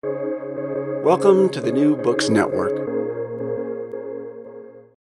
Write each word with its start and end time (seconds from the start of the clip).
Welcome 0.00 1.48
to 1.48 1.60
the 1.60 1.72
New 1.72 1.96
Books 1.96 2.28
Network. 2.28 2.70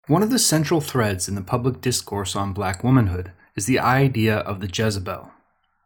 One 0.06 0.22
of 0.22 0.30
the 0.30 0.38
central 0.38 0.80
threads 0.80 1.28
in 1.28 1.34
the 1.34 1.42
public 1.42 1.82
discourse 1.82 2.34
on 2.34 2.54
black 2.54 2.82
womanhood 2.82 3.32
is 3.56 3.66
the 3.66 3.78
idea 3.78 4.38
of 4.38 4.60
the 4.60 4.70
Jezebel. 4.72 5.32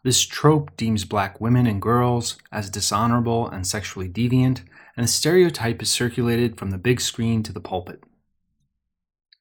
This 0.04 0.24
trope 0.24 0.76
deems 0.76 1.04
black 1.04 1.40
women 1.40 1.66
and 1.66 1.82
girls 1.82 2.36
as 2.52 2.70
dishonorable 2.70 3.48
and 3.48 3.66
sexually 3.66 4.08
deviant, 4.08 4.60
and 4.96 5.02
the 5.02 5.08
stereotype 5.08 5.82
is 5.82 5.90
circulated 5.90 6.56
from 6.56 6.70
the 6.70 6.78
big 6.78 7.00
screen 7.00 7.42
to 7.42 7.52
the 7.52 7.58
pulpit. 7.58 8.04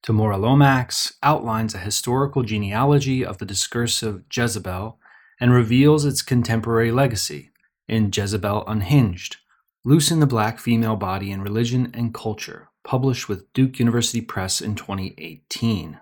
Tamura 0.02 0.40
Lomax 0.40 1.12
outlines 1.22 1.76
a 1.76 1.78
historical 1.78 2.42
genealogy 2.42 3.24
of 3.24 3.38
the 3.38 3.46
discursive 3.46 4.24
Jezebel 4.34 4.98
and 5.38 5.52
reveals 5.52 6.04
its 6.04 6.22
contemporary 6.22 6.90
legacy 6.90 7.50
in 7.86 8.10
Jezebel 8.12 8.64
Unhinged, 8.66 9.36
Loosing 9.82 10.20
the 10.20 10.26
Black 10.26 10.58
Female 10.58 10.94
Body 10.94 11.30
in 11.30 11.40
Religion 11.40 11.90
and 11.94 12.12
Culture, 12.12 12.68
published 12.84 13.30
with 13.30 13.50
Duke 13.54 13.78
University 13.78 14.20
Press 14.20 14.60
in 14.60 14.74
2018. 14.74 15.98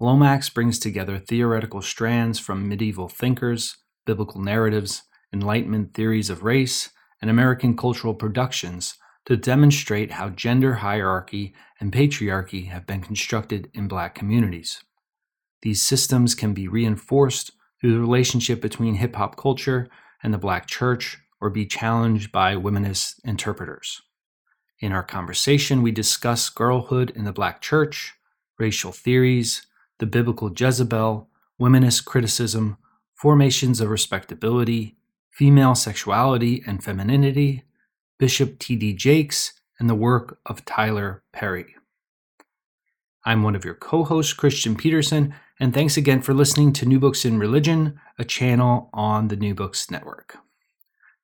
Lomax 0.00 0.48
brings 0.48 0.80
together 0.80 1.16
theoretical 1.16 1.80
strands 1.80 2.40
from 2.40 2.68
medieval 2.68 3.08
thinkers, 3.08 3.76
biblical 4.04 4.40
narratives, 4.40 5.04
Enlightenment 5.32 5.94
theories 5.94 6.28
of 6.28 6.42
race, 6.42 6.90
and 7.22 7.30
American 7.30 7.76
cultural 7.76 8.14
productions 8.14 8.98
to 9.26 9.36
demonstrate 9.36 10.10
how 10.10 10.30
gender 10.30 10.74
hierarchy 10.74 11.54
and 11.78 11.92
patriarchy 11.92 12.66
have 12.66 12.84
been 12.84 13.00
constructed 13.00 13.70
in 13.74 13.86
black 13.86 14.16
communities. 14.16 14.82
These 15.62 15.82
systems 15.82 16.34
can 16.34 16.52
be 16.52 16.66
reinforced 16.66 17.52
through 17.80 17.92
the 17.92 18.00
relationship 18.00 18.60
between 18.60 18.96
hip 18.96 19.14
hop 19.14 19.36
culture 19.36 19.88
and 20.20 20.34
the 20.34 20.38
black 20.38 20.66
church 20.66 21.18
or 21.40 21.50
be 21.50 21.66
challenged 21.66 22.32
by 22.32 22.54
womanist 22.54 23.20
interpreters. 23.24 24.02
In 24.80 24.92
our 24.92 25.02
conversation, 25.02 25.82
we 25.82 25.90
discuss 25.90 26.48
girlhood 26.48 27.10
in 27.10 27.24
the 27.24 27.32
black 27.32 27.60
church, 27.60 28.14
racial 28.58 28.92
theories, 28.92 29.66
the 29.98 30.06
biblical 30.06 30.52
Jezebel, 30.56 31.28
womanist 31.60 32.04
criticism, 32.04 32.78
formations 33.14 33.80
of 33.80 33.90
respectability, 33.90 34.96
female 35.30 35.74
sexuality 35.74 36.62
and 36.66 36.82
femininity, 36.82 37.64
Bishop 38.18 38.58
T.D. 38.58 38.94
Jakes, 38.94 39.52
and 39.78 39.88
the 39.88 39.94
work 39.94 40.38
of 40.46 40.64
Tyler 40.64 41.22
Perry. 41.32 41.74
I'm 43.24 43.42
one 43.42 43.54
of 43.54 43.64
your 43.64 43.74
co 43.74 44.04
hosts, 44.04 44.34
Kristian 44.34 44.78
Petersen, 44.78 45.34
and 45.60 45.74
thanks 45.74 45.96
again 45.96 46.22
for 46.22 46.34
listening 46.34 46.72
to 46.74 46.86
New 46.86 47.00
Books 47.00 47.24
in 47.24 47.38
Religion, 47.38 48.00
a 48.18 48.24
channel 48.24 48.90
on 48.92 49.28
the 49.28 49.36
New 49.36 49.54
Books 49.54 49.90
Network. 49.90 50.38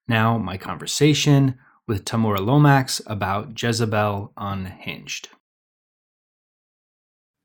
Now, 0.07 0.37
my 0.37 0.59
conversation 0.59 1.59
with 1.87 2.05
Tamura 2.05 2.45
Lomax 2.45 3.01
about 3.07 3.61
Jezebel 3.61 4.33
Unhinged. 4.37 5.29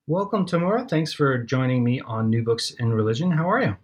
Welcome, 0.07 0.45
Tamura. 0.45 0.89
Thanks 0.89 1.13
for 1.13 1.37
joining 1.37 1.83
me 1.83 2.01
on 2.01 2.29
New 2.29 2.43
Books 2.43 2.71
in 2.71 2.93
Religion. 2.93 3.31
How 3.31 3.49
are 3.49 3.61
you? 3.61 3.77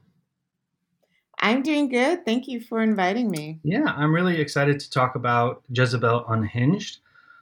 I'm 1.39 1.61
doing 1.61 1.89
good. 1.89 2.25
Thank 2.25 2.47
you 2.47 2.59
for 2.59 2.81
inviting 2.81 3.29
me. 3.29 3.59
Yeah, 3.63 3.85
I'm 3.85 4.13
really 4.13 4.41
excited 4.41 4.79
to 4.79 4.89
talk 4.89 5.15
about 5.15 5.63
Jezebel 5.69 6.25
Unhinged. 6.27 6.99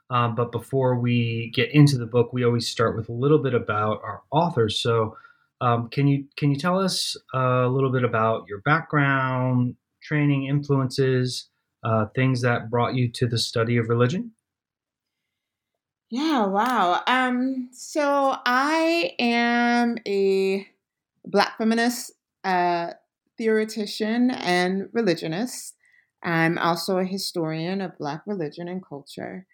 Uh, 0.10 0.28
but 0.28 0.52
before 0.52 1.00
we 1.00 1.52
get 1.56 1.72
into 1.74 1.98
the 1.98 2.06
book, 2.06 2.34
we 2.34 2.44
always 2.44 2.68
start 2.68 2.96
with 2.96 3.10
a 3.10 3.14
little 3.14 3.40
bit 3.40 3.54
about 3.54 4.02
our 4.04 4.22
authors. 4.32 4.80
So, 4.80 5.18
um, 5.62 5.88
can 5.90 6.08
you 6.08 6.26
can 6.36 6.52
you 6.52 6.58
tell 6.58 6.80
us 6.80 7.16
a 7.34 7.68
little 7.68 7.92
bit 7.92 8.04
about 8.04 8.46
your 8.48 8.60
background, 8.62 9.76
training, 10.04 10.46
influences, 10.46 11.50
uh, 11.84 12.06
things 12.16 12.42
that 12.42 12.70
brought 12.70 12.96
you 12.96 13.12
to 13.12 13.28
the 13.28 13.38
study 13.38 13.78
of 13.78 13.90
religion? 13.90 14.32
Yeah, 16.10 16.46
wow. 16.46 17.02
Um, 17.08 17.70
so 17.72 18.36
I 18.46 19.14
am 19.18 19.98
a 20.08 20.68
Black 21.26 21.58
feminist 21.58 22.12
uh, 22.44 22.92
theoretician 23.38 24.30
and 24.30 24.90
religionist. 24.92 25.76
I'm 26.22 26.58
also 26.58 27.00
a 27.00 27.06
historian 27.06 27.82
of 27.82 27.98
Black 27.98 28.22
religion 28.28 28.68
and 28.68 28.86
culture. 28.86 29.48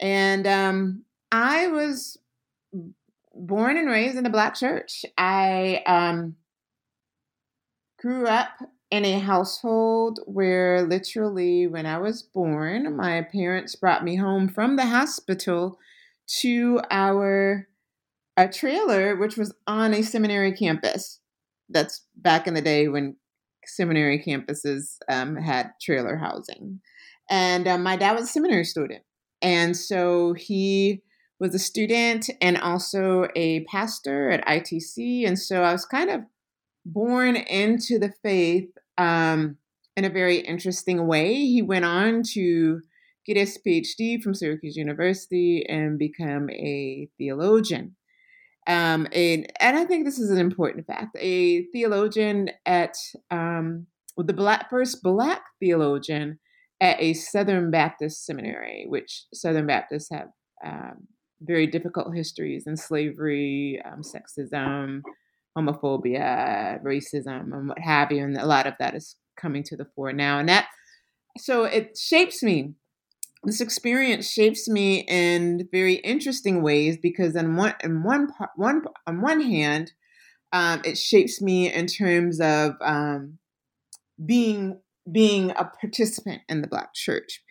And 0.00 0.46
um, 0.46 1.04
I 1.30 1.68
was 1.68 2.18
born 3.34 3.76
and 3.76 3.88
raised 3.88 4.16
in 4.16 4.24
the 4.24 4.30
Black 4.30 4.54
church. 4.54 5.04
I 5.16 5.82
um, 5.86 6.36
grew 8.00 8.26
up 8.26 8.50
in 8.92 9.06
a 9.06 9.18
household 9.18 10.20
where 10.26 10.82
literally, 10.82 11.66
when 11.66 11.86
I 11.86 11.96
was 11.96 12.22
born, 12.22 12.94
my 12.94 13.22
parents 13.22 13.74
brought 13.74 14.04
me 14.04 14.16
home 14.16 14.50
from 14.50 14.76
the 14.76 14.84
hospital 14.84 15.78
to 16.40 16.78
our 16.90 17.68
a 18.36 18.48
trailer, 18.48 19.16
which 19.16 19.38
was 19.38 19.54
on 19.66 19.94
a 19.94 20.02
seminary 20.02 20.52
campus 20.52 21.20
that's 21.70 22.04
back 22.16 22.46
in 22.46 22.52
the 22.52 22.60
day 22.60 22.86
when 22.88 23.16
seminary 23.64 24.22
campuses 24.22 24.98
um, 25.08 25.36
had 25.36 25.70
trailer 25.80 26.16
housing. 26.16 26.80
And 27.30 27.66
um, 27.66 27.82
my 27.82 27.96
dad 27.96 28.12
was 28.12 28.24
a 28.24 28.32
seminary 28.32 28.64
student. 28.64 29.04
And 29.40 29.74
so 29.74 30.34
he 30.34 31.00
was 31.40 31.54
a 31.54 31.58
student 31.58 32.28
and 32.42 32.58
also 32.58 33.26
a 33.36 33.64
pastor 33.64 34.28
at 34.28 34.44
ITC. 34.46 35.26
And 35.26 35.38
so 35.38 35.62
I 35.62 35.72
was 35.72 35.86
kind 35.86 36.10
of 36.10 36.20
born 36.84 37.36
into 37.36 37.98
the 37.98 38.12
faith 38.22 38.68
um, 38.98 39.56
in 39.96 40.04
a 40.04 40.10
very 40.10 40.38
interesting 40.38 41.06
way. 41.06 41.34
He 41.34 41.62
went 41.62 41.84
on 41.84 42.22
to 42.34 42.80
get 43.26 43.36
his 43.36 43.58
PhD 43.64 44.20
from 44.22 44.34
Syracuse 44.34 44.76
University 44.76 45.64
and 45.68 45.98
become 45.98 46.50
a 46.50 47.08
theologian. 47.18 47.96
Um, 48.66 49.08
and, 49.12 49.52
and 49.60 49.76
I 49.76 49.84
think 49.84 50.04
this 50.04 50.18
is 50.18 50.30
an 50.30 50.38
important 50.38 50.86
fact. 50.86 51.16
A 51.18 51.64
theologian 51.66 52.50
at 52.64 52.96
um, 53.30 53.86
the 54.16 54.32
black 54.32 54.70
first 54.70 55.02
black 55.02 55.42
theologian 55.60 56.38
at 56.80 57.00
a 57.00 57.14
Southern 57.14 57.70
Baptist 57.70 58.24
seminary, 58.24 58.86
which 58.88 59.26
Southern 59.32 59.66
Baptists 59.66 60.08
have 60.10 60.28
um, 60.64 61.06
very 61.40 61.66
difficult 61.66 62.14
histories 62.14 62.66
in 62.66 62.76
slavery, 62.76 63.80
um, 63.84 64.02
sexism, 64.02 65.02
homophobia, 65.56 66.82
racism, 66.82 67.52
and 67.52 67.68
what 67.68 67.78
have 67.78 68.10
you. 68.12 68.24
And 68.24 68.36
a 68.36 68.46
lot 68.46 68.66
of 68.66 68.74
that 68.78 68.94
is 68.94 69.16
coming 69.36 69.62
to 69.64 69.76
the 69.76 69.86
fore 69.96 70.12
now. 70.12 70.38
And 70.38 70.48
that, 70.48 70.68
so 71.38 71.64
it 71.64 71.96
shapes 71.98 72.42
me 72.42 72.74
this 73.44 73.60
experience 73.60 74.30
shapes 74.30 74.68
me 74.68 75.00
in 75.08 75.68
very 75.72 75.94
interesting 75.94 76.62
ways 76.62 76.96
because 76.96 77.36
on 77.36 77.56
one 77.56 77.74
in 77.82 78.02
one 78.02 78.28
one 78.56 78.82
on 79.06 79.20
one 79.20 79.40
hand 79.40 79.92
um, 80.52 80.82
it 80.84 80.98
shapes 80.98 81.40
me 81.40 81.72
in 81.72 81.86
terms 81.86 82.40
of 82.40 82.74
um, 82.82 83.38
being 84.24 84.80
being 85.10 85.50
a 85.50 85.68
participant 85.80 86.42
in 86.48 86.62
the 86.62 86.68
black 86.68 86.94
church 86.94 87.42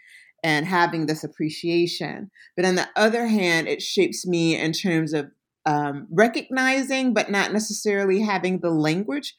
and 0.44 0.66
having 0.66 1.06
this 1.06 1.24
appreciation 1.24 2.32
but 2.56 2.66
on 2.66 2.76
the 2.76 2.88
other 2.96 3.28
hand 3.28 3.68
it 3.68 3.82
shapes 3.82 4.26
me 4.26 4.58
in 4.58 4.72
terms 4.72 5.14
of 5.14 5.30
um, 5.66 6.08
recognizing 6.12 7.14
but 7.14 7.30
not 7.30 7.54
necessarily 7.54 8.22
having 8.22 8.60
the 8.60 8.72
language 8.72 9.36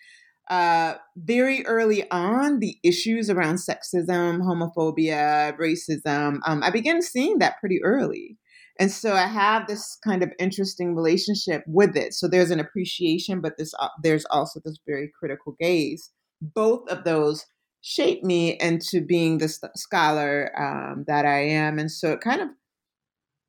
uh, 0.51 0.95
very 1.17 1.65
early 1.67 2.11
on 2.11 2.59
the 2.59 2.77
issues 2.83 3.31
around 3.31 3.57
sexism, 3.57 4.41
homophobia, 4.41 5.57
racism. 5.59 6.41
Um, 6.47 6.63
I 6.63 6.71
began 6.71 7.01
seeing 7.01 7.39
that 7.39 7.59
pretty 7.61 7.83
early. 7.83 8.37
And 8.79 8.91
so 8.91 9.15
I 9.15 9.27
have 9.27 9.67
this 9.67 9.99
kind 10.05 10.23
of 10.23 10.33
interesting 10.39 10.95
relationship 10.95 11.63
with 11.67 11.97
it. 11.97 12.15
So 12.15 12.27
there's 12.27 12.51
an 12.51 12.61
appreciation, 12.61 13.41
but 13.41 13.57
this, 13.59 13.73
uh, 13.79 13.89
there's 14.03 14.25
also 14.27 14.61
this 14.65 14.79
very 14.87 15.11
critical 15.19 15.57
gaze. 15.61 16.11
Both 16.41 16.89
of 16.91 17.05
those 17.05 17.47
shape 17.83 18.23
me 18.23 18.59
into 18.61 19.05
being 19.05 19.39
the 19.39 19.49
scholar 19.77 20.53
um, 20.59 21.05
that 21.07 21.27
I 21.27 21.41
am. 21.41 21.79
And 21.79 21.91
so 21.91 22.13
it 22.13 22.21
kind 22.21 22.41
of 22.41 22.49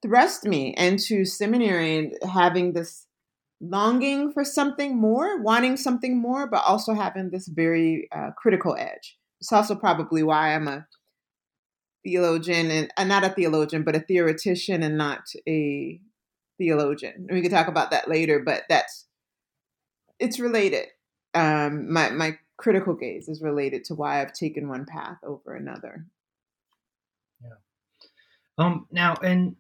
thrust 0.04 0.44
me 0.44 0.76
into 0.78 1.26
seminary 1.26 1.98
and 1.98 2.14
having 2.30 2.74
this 2.74 3.08
longing 3.62 4.32
for 4.34 4.44
something 4.44 4.98
more, 4.98 5.42
wanting 5.42 5.78
something 5.78 6.18
more, 6.18 6.48
but 6.48 6.64
also 6.66 6.94
having 6.94 7.30
this 7.30 7.48
very 7.48 8.10
uh, 8.12 8.32
critical 8.38 8.76
edge. 8.78 9.18
It's 9.40 9.52
also 9.52 9.76
probably 9.76 10.22
why 10.22 10.54
I'm 10.54 10.68
a 10.68 10.86
theologian 12.04 12.70
and 12.70 12.92
uh, 12.98 13.06
not 13.06 13.24
a 13.24 13.30
theologian, 13.30 13.84
but 13.84 13.96
a 13.96 14.02
theoretician 14.02 14.84
and 14.84 14.98
not 14.98 15.30
a 15.48 16.00
theologian. 16.58 17.28
We 17.32 17.42
can 17.42 17.52
talk 17.52 17.68
about 17.68 17.92
that 17.92 18.10
later, 18.10 18.40
but 18.40 18.64
that's 18.70 19.06
it's 20.20 20.40
related. 20.40 20.88
Um, 21.34 21.92
my 21.92 22.10
my 22.12 22.38
critical 22.58 22.94
gaze 22.94 23.28
is 23.28 23.42
related 23.42 23.86
to 23.86 23.96
why 23.96 24.22
I've 24.22 24.34
taken 24.34 24.70
one 24.70 24.86
path 24.86 25.18
over 25.24 25.56
another. 25.56 26.06
Yeah. 27.42 27.56
Um. 28.58 28.88
Now, 28.92 29.16
and 29.16 29.56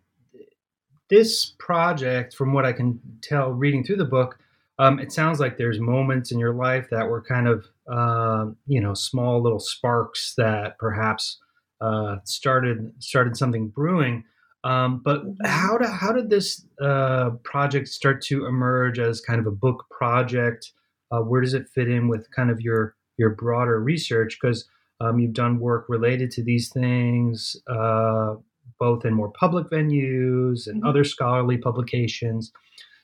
this 1.13 1.53
project, 1.59 2.35
from 2.35 2.53
what 2.53 2.65
I 2.65 2.73
can 2.73 2.99
tell 3.21 3.51
reading 3.51 3.83
through 3.83 3.97
the 3.97 4.13
book, 4.17 4.39
um, 4.79 4.99
it 4.99 5.11
sounds 5.11 5.39
like 5.39 5.57
there's 5.57 5.79
moments 5.79 6.31
in 6.31 6.39
your 6.39 6.55
life 6.55 6.87
that 6.89 7.07
were 7.07 7.21
kind 7.21 7.47
of, 7.47 7.65
uh, 7.91 8.45
you 8.65 8.81
know, 8.81 8.95
small 8.95 9.41
little 9.41 9.59
sparks 9.59 10.33
that 10.37 10.77
perhaps 10.79 11.37
uh, 11.81 12.15
started 12.23 12.91
started 12.97 13.37
something 13.37 13.67
brewing. 13.67 14.23
Um, 14.63 15.01
but 15.03 15.19
Mm-hmm. 15.23 15.45
how 15.45 15.77
did 15.77 15.89
how 15.89 16.11
did 16.13 16.29
this 16.29 16.65
uh, 16.81 17.31
project 17.43 17.87
start 17.89 18.23
to 18.23 18.45
emerge 18.47 18.97
as 18.97 19.21
kind 19.21 19.39
of 19.39 19.45
a 19.45 19.57
book 19.65 19.85
project? 19.91 20.71
Uh, 21.11 21.19
where 21.19 21.41
does 21.41 21.53
it 21.53 21.69
fit 21.75 21.89
in 21.89 22.07
with 22.07 22.27
kind 22.35 22.49
of 22.49 22.59
your 22.59 22.95
your 23.17 23.29
broader 23.29 23.79
research? 23.79 24.39
Because 24.41 24.67
um, 24.99 25.19
you've 25.19 25.33
done 25.33 25.59
work 25.59 25.85
related 25.89 26.31
to 26.31 26.43
these 26.43 26.69
things, 26.69 27.55
uh, 27.67 28.35
both 28.79 29.05
in 29.05 29.13
more 29.13 29.31
public 29.31 29.67
venues 29.69 30.67
and 30.67 30.81
Mhm. 30.81 30.89
other 30.89 31.03
scholarly 31.03 31.57
publications. 31.57 32.51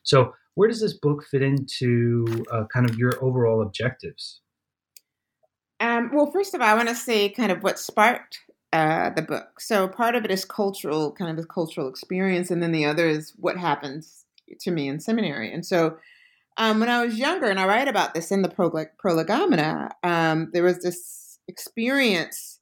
So, 0.03 0.33
where 0.55 0.67
does 0.67 0.81
this 0.81 0.93
book 0.93 1.23
fit 1.23 1.41
into 1.41 2.25
uh, 2.51 2.65
kind 2.73 2.89
of 2.89 2.97
your 2.97 3.13
overall 3.23 3.61
objectives? 3.61 4.41
Um, 5.79 6.11
well, 6.13 6.31
first 6.31 6.53
of 6.53 6.61
all, 6.61 6.67
I 6.67 6.73
want 6.73 6.89
to 6.89 6.95
say 6.95 7.29
kind 7.29 7.51
of 7.51 7.63
what 7.63 7.79
sparked 7.79 8.39
uh, 8.73 9.09
the 9.11 9.21
book. 9.21 9.59
So 9.59 9.87
part 9.87 10.15
of 10.15 10.25
it 10.25 10.31
is 10.31 10.45
cultural, 10.45 11.11
kind 11.11 11.31
of 11.31 11.37
the 11.37 11.45
cultural 11.45 11.87
experience, 11.87 12.51
and 12.51 12.61
then 12.61 12.71
the 12.71 12.85
other 12.85 13.07
is 13.07 13.33
what 13.37 13.57
happens 13.57 14.25
to 14.59 14.71
me 14.71 14.87
in 14.87 14.99
seminary. 14.99 15.51
And 15.51 15.65
so 15.65 15.97
um, 16.57 16.79
when 16.79 16.89
I 16.89 17.03
was 17.03 17.17
younger, 17.17 17.47
and 17.47 17.59
I 17.59 17.65
write 17.65 17.87
about 17.87 18.13
this 18.13 18.31
in 18.31 18.41
the 18.41 18.49
Prolegomena, 18.49 19.91
um, 20.03 20.49
there 20.51 20.63
was 20.63 20.79
this 20.79 21.39
experience 21.47 22.58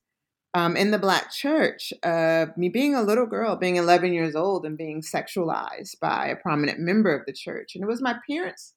um, 0.58 0.76
in 0.76 0.90
the 0.90 0.98
Black 0.98 1.32
church 1.32 1.94
of 2.02 2.58
me 2.58 2.68
being 2.68 2.96
a 2.96 3.04
little 3.04 3.28
girl, 3.28 3.56
being 3.56 3.76
11 3.76 4.12
years 4.12 4.36
old, 4.36 4.66
and 4.66 4.76
being 4.76 5.04
sexualized 5.04 6.00
by 6.02 6.28
a 6.28 6.36
prominent 6.36 6.80
member 6.80 7.16
of 7.16 7.28
the 7.28 7.32
church. 7.32 7.76
And 7.76 7.84
it 7.84 7.88
was 7.88 8.02
my 8.02 8.16
parents, 8.28 8.74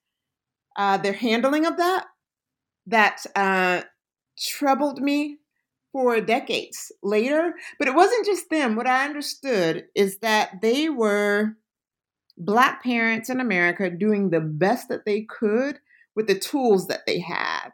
uh, 0.77 0.99
their 0.99 1.15
handling 1.15 1.65
of 1.65 1.79
that, 1.79 2.05
that 2.87 3.25
uh, 3.35 3.81
troubled 4.39 5.01
me 5.01 5.39
for 5.91 6.21
decades 6.21 6.93
later. 7.03 7.55
But 7.79 7.89
it 7.89 7.95
wasn't 7.95 8.27
just 8.27 8.51
them. 8.51 8.77
What 8.77 8.87
I 8.87 9.07
understood 9.07 9.87
is 9.95 10.19
that 10.19 10.61
they 10.61 10.91
were 10.91 11.57
Black 12.37 12.83
parents 12.83 13.31
in 13.31 13.41
America 13.41 13.89
doing 13.89 14.29
the 14.29 14.41
best 14.41 14.91
that 14.91 15.07
they 15.07 15.23
could 15.23 15.79
with 16.15 16.27
the 16.27 16.39
tools 16.39 16.89
that 16.89 17.07
they 17.07 17.21
had. 17.21 17.71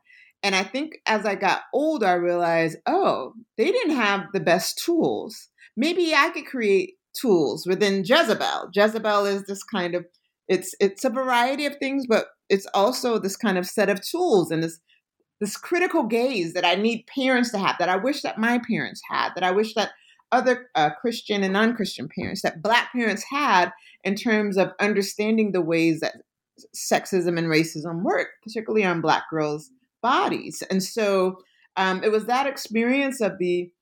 And 0.46 0.54
I 0.54 0.62
think 0.62 1.00
as 1.06 1.26
I 1.26 1.34
got 1.34 1.62
older, 1.74 2.06
I 2.06 2.12
realized, 2.12 2.78
oh, 2.86 3.32
they 3.58 3.72
didn't 3.72 3.96
have 3.96 4.26
the 4.32 4.38
best 4.38 4.78
tools. 4.78 5.48
Maybe 5.76 6.14
I 6.14 6.30
could 6.30 6.46
create 6.46 6.92
tools 7.20 7.66
within 7.66 8.04
Jezebel. 8.04 8.70
Jezebel 8.72 9.26
is 9.26 9.42
this 9.42 9.64
kind 9.64 9.96
of 9.96 10.06
it's 10.46 10.72
it's 10.78 11.04
a 11.04 11.10
variety 11.10 11.66
of 11.66 11.76
things, 11.78 12.06
but 12.08 12.26
it's 12.48 12.68
also 12.74 13.18
this 13.18 13.36
kind 13.36 13.58
of 13.58 13.66
set 13.66 13.90
of 13.90 14.00
tools 14.00 14.52
and 14.52 14.62
this 14.62 14.78
this 15.40 15.56
critical 15.56 16.04
gaze 16.04 16.52
that 16.52 16.64
I 16.64 16.76
need 16.76 17.08
parents 17.12 17.50
to 17.50 17.58
have, 17.58 17.74
that 17.80 17.88
I 17.88 17.96
wish 17.96 18.22
that 18.22 18.38
my 18.38 18.60
parents 18.70 19.02
had, 19.10 19.30
that 19.34 19.42
I 19.42 19.50
wish 19.50 19.74
that 19.74 19.90
other 20.30 20.70
uh, 20.76 20.90
Christian 20.90 21.42
and 21.42 21.54
non-Christian 21.54 22.08
parents, 22.08 22.42
that 22.42 22.62
Black 22.62 22.92
parents 22.92 23.24
had, 23.28 23.72
in 24.04 24.14
terms 24.14 24.56
of 24.56 24.70
understanding 24.78 25.50
the 25.50 25.60
ways 25.60 25.98
that 26.00 26.22
sexism 26.72 27.36
and 27.36 27.48
racism 27.48 28.02
work, 28.02 28.28
particularly 28.44 28.84
on 28.84 29.00
Black 29.00 29.24
girls' 29.28 29.72
bodies. 30.06 30.62
And 30.70 30.80
so 30.80 31.40
um, 31.76 32.04
it 32.04 32.12
was 32.12 32.26
that 32.26 32.46
experience 32.46 33.20
of 33.20 33.38
the 33.38 33.72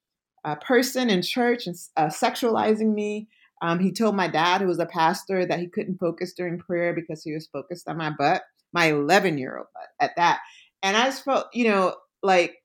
uh, 0.43 0.55
person 0.57 1.11
in 1.11 1.21
church 1.21 1.67
and 1.67 1.77
uh, 1.99 2.07
sexualizing 2.07 2.95
me. 2.95 3.29
Um, 3.61 3.79
he 3.79 3.93
told 3.93 4.17
my 4.17 4.29
dad, 4.29 4.63
who 4.63 4.67
was 4.67 4.79
a 4.79 4.87
pastor, 4.87 5.45
that 5.45 5.59
he 5.59 5.67
couldn't 5.67 5.99
focus 5.99 6.33
during 6.33 6.59
prayer 6.59 6.95
because 6.95 7.23
he 7.23 7.35
was 7.35 7.47
focused 7.47 7.87
on 7.89 7.99
my 7.99 8.11
butt, 8.11 8.43
my 8.73 8.87
11 8.87 9.37
year 9.37 9.59
old 9.59 9.67
butt 9.75 9.89
at 10.01 10.17
that. 10.17 10.41
And 10.83 10.97
I 10.97 11.05
just 11.05 11.25
felt, 11.25 11.47
you 11.53 11.69
know, 11.69 11.95
like 12.23 12.57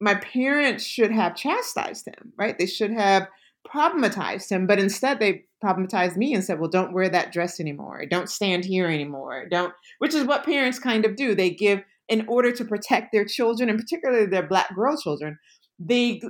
my 0.00 0.14
parents 0.14 0.84
should 0.84 1.10
have 1.10 1.34
chastised 1.34 2.06
him, 2.06 2.32
right? 2.36 2.56
They 2.56 2.66
should 2.66 2.92
have 2.92 3.26
problematized 3.66 4.48
him, 4.48 4.68
but 4.68 4.78
instead 4.78 5.18
they 5.18 5.44
problematized 5.64 6.16
me 6.16 6.34
and 6.34 6.44
said, 6.44 6.60
well, 6.60 6.70
don't 6.70 6.92
wear 6.92 7.08
that 7.08 7.32
dress 7.32 7.58
anymore. 7.58 8.06
Don't 8.06 8.30
stand 8.30 8.64
here 8.64 8.86
anymore. 8.86 9.46
Don't, 9.50 9.72
which 9.98 10.14
is 10.14 10.24
what 10.24 10.44
parents 10.44 10.78
kind 10.78 11.04
of 11.04 11.16
do. 11.16 11.34
They 11.34 11.50
give, 11.50 11.82
in 12.08 12.24
order 12.28 12.52
to 12.52 12.64
protect 12.64 13.12
their 13.12 13.24
children, 13.24 13.68
and 13.68 13.78
particularly 13.78 14.26
their 14.26 14.46
black 14.46 14.74
girl 14.74 14.96
children, 14.96 15.38
they, 15.78 16.20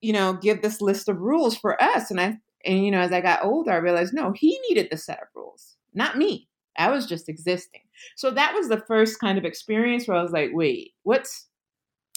you 0.00 0.12
know, 0.12 0.32
give 0.32 0.62
this 0.62 0.80
list 0.80 1.08
of 1.08 1.20
rules 1.20 1.56
for 1.56 1.80
us. 1.82 2.10
And 2.10 2.20
I, 2.20 2.38
and, 2.64 2.84
you 2.84 2.90
know, 2.90 3.00
as 3.00 3.12
I 3.12 3.20
got 3.20 3.44
older, 3.44 3.70
I 3.70 3.76
realized, 3.76 4.14
no, 4.14 4.32
he 4.32 4.58
needed 4.68 4.88
the 4.90 4.96
set 4.96 5.20
of 5.20 5.28
rules, 5.34 5.76
not 5.94 6.16
me. 6.16 6.48
I 6.76 6.90
was 6.90 7.06
just 7.06 7.28
existing. 7.28 7.80
So 8.16 8.30
that 8.30 8.54
was 8.54 8.68
the 8.68 8.82
first 8.86 9.18
kind 9.20 9.36
of 9.36 9.44
experience 9.44 10.06
where 10.06 10.16
I 10.16 10.22
was 10.22 10.32
like, 10.32 10.50
wait, 10.52 10.92
what's, 11.02 11.46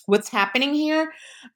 what's 0.06 0.30
happening 0.30 0.74
here. 0.74 1.12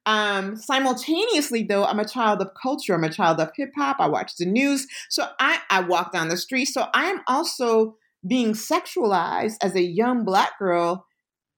Um, 0.06 0.56
simultaneously, 0.56 1.62
though, 1.62 1.84
I'm 1.84 2.00
a 2.00 2.08
child 2.08 2.40
of 2.42 2.50
culture. 2.60 2.94
I'm 2.94 3.04
a 3.04 3.10
child 3.10 3.40
of 3.40 3.50
hip 3.56 3.70
hop. 3.76 3.96
I 4.00 4.08
watch 4.08 4.36
the 4.36 4.46
news. 4.46 4.86
So 5.08 5.28
I, 5.38 5.60
I 5.70 5.80
walk 5.80 6.12
down 6.12 6.28
the 6.28 6.36
street. 6.36 6.66
So 6.66 6.88
I 6.94 7.04
am 7.06 7.22
also 7.28 7.96
being 8.26 8.52
sexualized 8.52 9.56
as 9.62 9.76
a 9.76 9.82
young 9.82 10.24
black 10.24 10.58
girl 10.58 11.05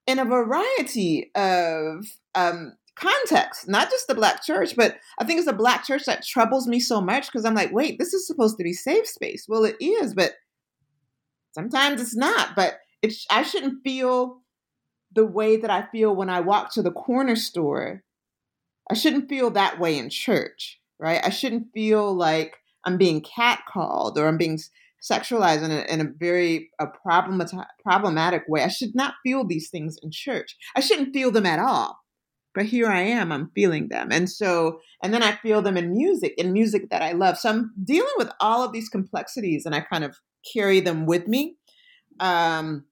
in 0.09 0.19
a 0.19 0.25
variety 0.25 1.31
of 1.35 2.07
um, 2.35 2.73
contexts, 2.97 3.69
not 3.69 3.91
just 3.91 4.07
the 4.09 4.15
black 4.15 4.43
church, 4.43 4.75
but 4.75 4.97
I 5.19 5.25
think 5.25 5.37
it's 5.37 5.47
the 5.47 5.53
black 5.53 5.85
church 5.85 6.07
that 6.07 6.25
troubles 6.25 6.67
me 6.67 6.81
so 6.81 7.03
much 7.03 7.27
because 7.27 7.45
I'm 7.45 7.55
like, 7.55 7.73
wait, 7.73 7.99
this 7.99 8.15
is 8.15 8.27
supposed 8.27 8.57
to 8.57 8.65
be 8.65 8.73
safe 8.73 9.07
space. 9.07 9.45
Well, 9.47 9.65
it 9.65 9.77
is, 9.81 10.15
but 10.15 10.33
sometimes 11.53 12.01
it's 12.01 12.17
not. 12.17 12.57
But 12.57 12.79
it's, 13.03 13.27
I 13.31 13.43
shouldn't 13.43 13.85
feel 13.85 14.41
the 15.13 15.27
way 15.27 15.59
that 15.59 15.71
I 15.71 15.87
feel 15.93 16.17
when 16.17 16.31
I 16.31 16.41
walk 16.41 16.73
to 16.73 16.83
the 16.83 16.91
corner 16.91 17.37
store. 17.37 18.03
I 18.91 18.95
shouldn't 18.95 19.29
feel 19.29 19.51
that 19.51 19.79
way 19.79 19.99
in 19.99 20.09
church, 20.09 20.81
right? 20.99 21.21
I 21.23 21.29
shouldn't 21.29 21.75
feel 21.75 22.15
like 22.15 22.57
I'm 22.83 22.97
being 22.97 23.21
catcalled 23.21 24.17
or 24.17 24.27
I'm 24.27 24.39
being 24.39 24.59
sexualized 25.03 25.63
in 25.63 25.71
a, 25.71 25.81
in 25.93 26.01
a 26.01 26.11
very 26.19 26.71
a 26.79 26.87
problemat- 26.87 27.67
problematic 27.83 28.45
way. 28.49 28.63
I 28.63 28.69
should 28.69 28.95
not 28.95 29.15
feel 29.23 29.47
these 29.47 29.71
things 29.71 29.97
in 30.03 30.11
church. 30.13 30.57
I 30.77 30.81
shouldn't 30.81 31.13
feel 31.13 31.31
them 31.31 31.47
at 31.47 31.59
all. 31.59 31.99
But 32.55 32.67
here 32.67 32.89
I 32.89 33.03
am, 33.03 33.31
I'm 33.31 33.51
feeling 33.55 33.89
them. 33.89 34.09
And 34.11 34.29
so, 34.29 34.81
and 35.03 35.15
then 35.15 35.23
I 35.23 35.33
feel 35.33 35.63
them 35.63 35.77
in 35.77 35.93
music, 35.93 36.35
in 36.39 36.53
music 36.53 36.91
that 36.91 37.03
I 37.03 37.13
love. 37.13 37.39
So 37.39 37.51
I'm 37.51 37.73
dealing 37.85 38.11
with 38.17 38.31
all 38.41 38.65
of 38.65 38.73
these 38.73 38.89
complexities 38.89 39.65
and 39.65 39.75
I 39.75 39.81
kind 39.81 40.03
of 40.03 40.17
carry 40.53 40.81
them 40.81 41.07
with 41.07 41.29
me. 41.29 41.57
Um, 42.19 42.85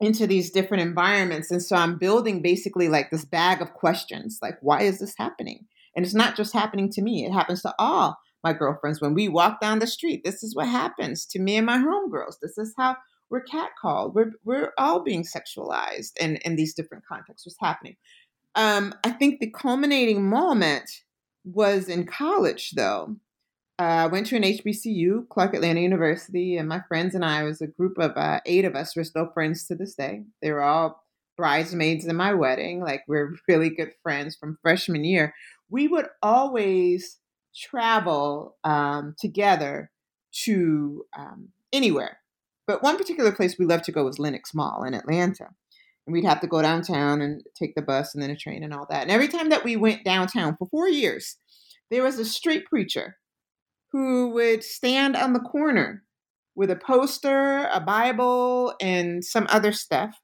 into 0.00 0.26
these 0.26 0.50
different 0.50 0.82
environments. 0.82 1.50
And 1.50 1.62
so 1.62 1.74
I'm 1.76 1.98
building 1.98 2.40
basically 2.40 2.88
like 2.88 3.10
this 3.10 3.24
bag 3.24 3.60
of 3.60 3.74
questions 3.74 4.38
like, 4.40 4.58
why 4.60 4.82
is 4.82 5.00
this 5.00 5.14
happening? 5.18 5.66
And 5.96 6.04
it's 6.04 6.14
not 6.14 6.36
just 6.36 6.52
happening 6.52 6.88
to 6.92 7.02
me, 7.02 7.24
it 7.24 7.32
happens 7.32 7.62
to 7.62 7.74
all 7.78 8.18
my 8.44 8.52
girlfriends. 8.52 9.00
When 9.00 9.14
we 9.14 9.28
walk 9.28 9.60
down 9.60 9.78
the 9.78 9.86
street, 9.86 10.22
this 10.24 10.42
is 10.42 10.54
what 10.54 10.68
happens 10.68 11.26
to 11.26 11.38
me 11.38 11.56
and 11.56 11.66
my 11.66 11.78
homegirls. 11.78 12.36
This 12.40 12.58
is 12.58 12.74
how 12.76 12.96
we're 13.30 13.44
catcalled. 13.44 14.14
We're, 14.14 14.32
we're 14.44 14.72
all 14.78 15.02
being 15.02 15.24
sexualized 15.24 16.12
and 16.20 16.38
in 16.44 16.56
these 16.56 16.74
different 16.74 17.04
contexts. 17.06 17.46
What's 17.46 17.58
happening? 17.60 17.96
Um, 18.54 18.94
I 19.04 19.10
think 19.10 19.40
the 19.40 19.50
culminating 19.50 20.28
moment 20.28 20.90
was 21.44 21.88
in 21.88 22.06
college, 22.06 22.72
though. 22.72 23.16
Uh, 23.78 23.82
I 23.82 24.06
went 24.06 24.26
to 24.26 24.36
an 24.36 24.42
HBCU, 24.42 25.28
Clark 25.28 25.54
Atlanta 25.54 25.80
University, 25.80 26.56
and 26.56 26.68
my 26.68 26.80
friends 26.88 27.14
and 27.14 27.24
I 27.24 27.44
was 27.44 27.60
a 27.60 27.68
group 27.68 27.96
of 27.98 28.12
uh, 28.16 28.40
eight 28.44 28.64
of 28.64 28.74
us. 28.74 28.96
We're 28.96 29.04
still 29.04 29.30
friends 29.32 29.66
to 29.66 29.76
this 29.76 29.94
day. 29.94 30.24
They 30.42 30.50
were 30.50 30.62
all 30.62 31.04
bridesmaids 31.36 32.04
in 32.04 32.16
my 32.16 32.34
wedding. 32.34 32.80
Like 32.80 33.04
we're 33.06 33.34
really 33.48 33.70
good 33.70 33.92
friends 34.02 34.36
from 34.36 34.58
freshman 34.60 35.04
year. 35.04 35.32
We 35.70 35.86
would 35.86 36.08
always 36.22 37.18
travel 37.58 38.56
um, 38.64 39.14
together 39.18 39.90
to 40.44 41.04
um, 41.18 41.48
anywhere, 41.72 42.18
but 42.66 42.82
one 42.82 42.98
particular 42.98 43.32
place 43.32 43.56
we 43.58 43.64
loved 43.64 43.84
to 43.84 43.92
go 43.92 44.04
was 44.04 44.18
Lenox 44.18 44.54
Mall 44.54 44.84
in 44.84 44.94
Atlanta. 44.94 45.48
And 46.06 46.12
we'd 46.14 46.24
have 46.24 46.40
to 46.40 46.46
go 46.46 46.62
downtown 46.62 47.20
and 47.20 47.42
take 47.54 47.74
the 47.74 47.82
bus 47.82 48.14
and 48.14 48.22
then 48.22 48.30
a 48.30 48.36
train 48.36 48.62
and 48.62 48.72
all 48.72 48.86
that. 48.88 49.02
And 49.02 49.10
every 49.10 49.28
time 49.28 49.50
that 49.50 49.64
we 49.64 49.76
went 49.76 50.04
downtown 50.04 50.56
for 50.56 50.66
four 50.66 50.88
years, 50.88 51.36
there 51.90 52.02
was 52.02 52.18
a 52.18 52.24
street 52.24 52.66
preacher 52.66 53.16
who 53.92 54.30
would 54.30 54.62
stand 54.62 55.16
on 55.16 55.32
the 55.32 55.40
corner 55.40 56.04
with 56.54 56.70
a 56.70 56.76
poster, 56.76 57.68
a 57.72 57.80
Bible, 57.80 58.74
and 58.80 59.24
some 59.24 59.46
other 59.50 59.72
stuff. 59.72 60.20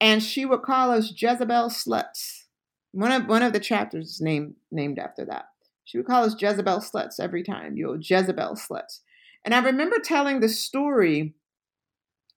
And 0.00 0.22
she 0.22 0.44
would 0.44 0.62
call 0.62 0.90
us 0.90 1.12
Jezebel 1.16 1.70
sluts. 1.70 2.44
One 2.92 3.12
of 3.12 3.26
one 3.26 3.42
of 3.42 3.52
the 3.52 3.60
chapters 3.60 4.14
is 4.14 4.20
named 4.20 4.54
named 4.72 4.98
after 4.98 5.24
that. 5.26 5.46
She 5.88 5.96
would 5.96 6.06
call 6.06 6.24
us 6.24 6.40
Jezebel 6.40 6.80
sluts 6.80 7.18
every 7.18 7.42
time. 7.42 7.76
You 7.76 7.86
know, 7.86 7.98
Jezebel 8.00 8.56
sluts. 8.56 9.00
And 9.44 9.54
I 9.54 9.60
remember 9.60 9.98
telling 9.98 10.40
the 10.40 10.48
story 10.48 11.34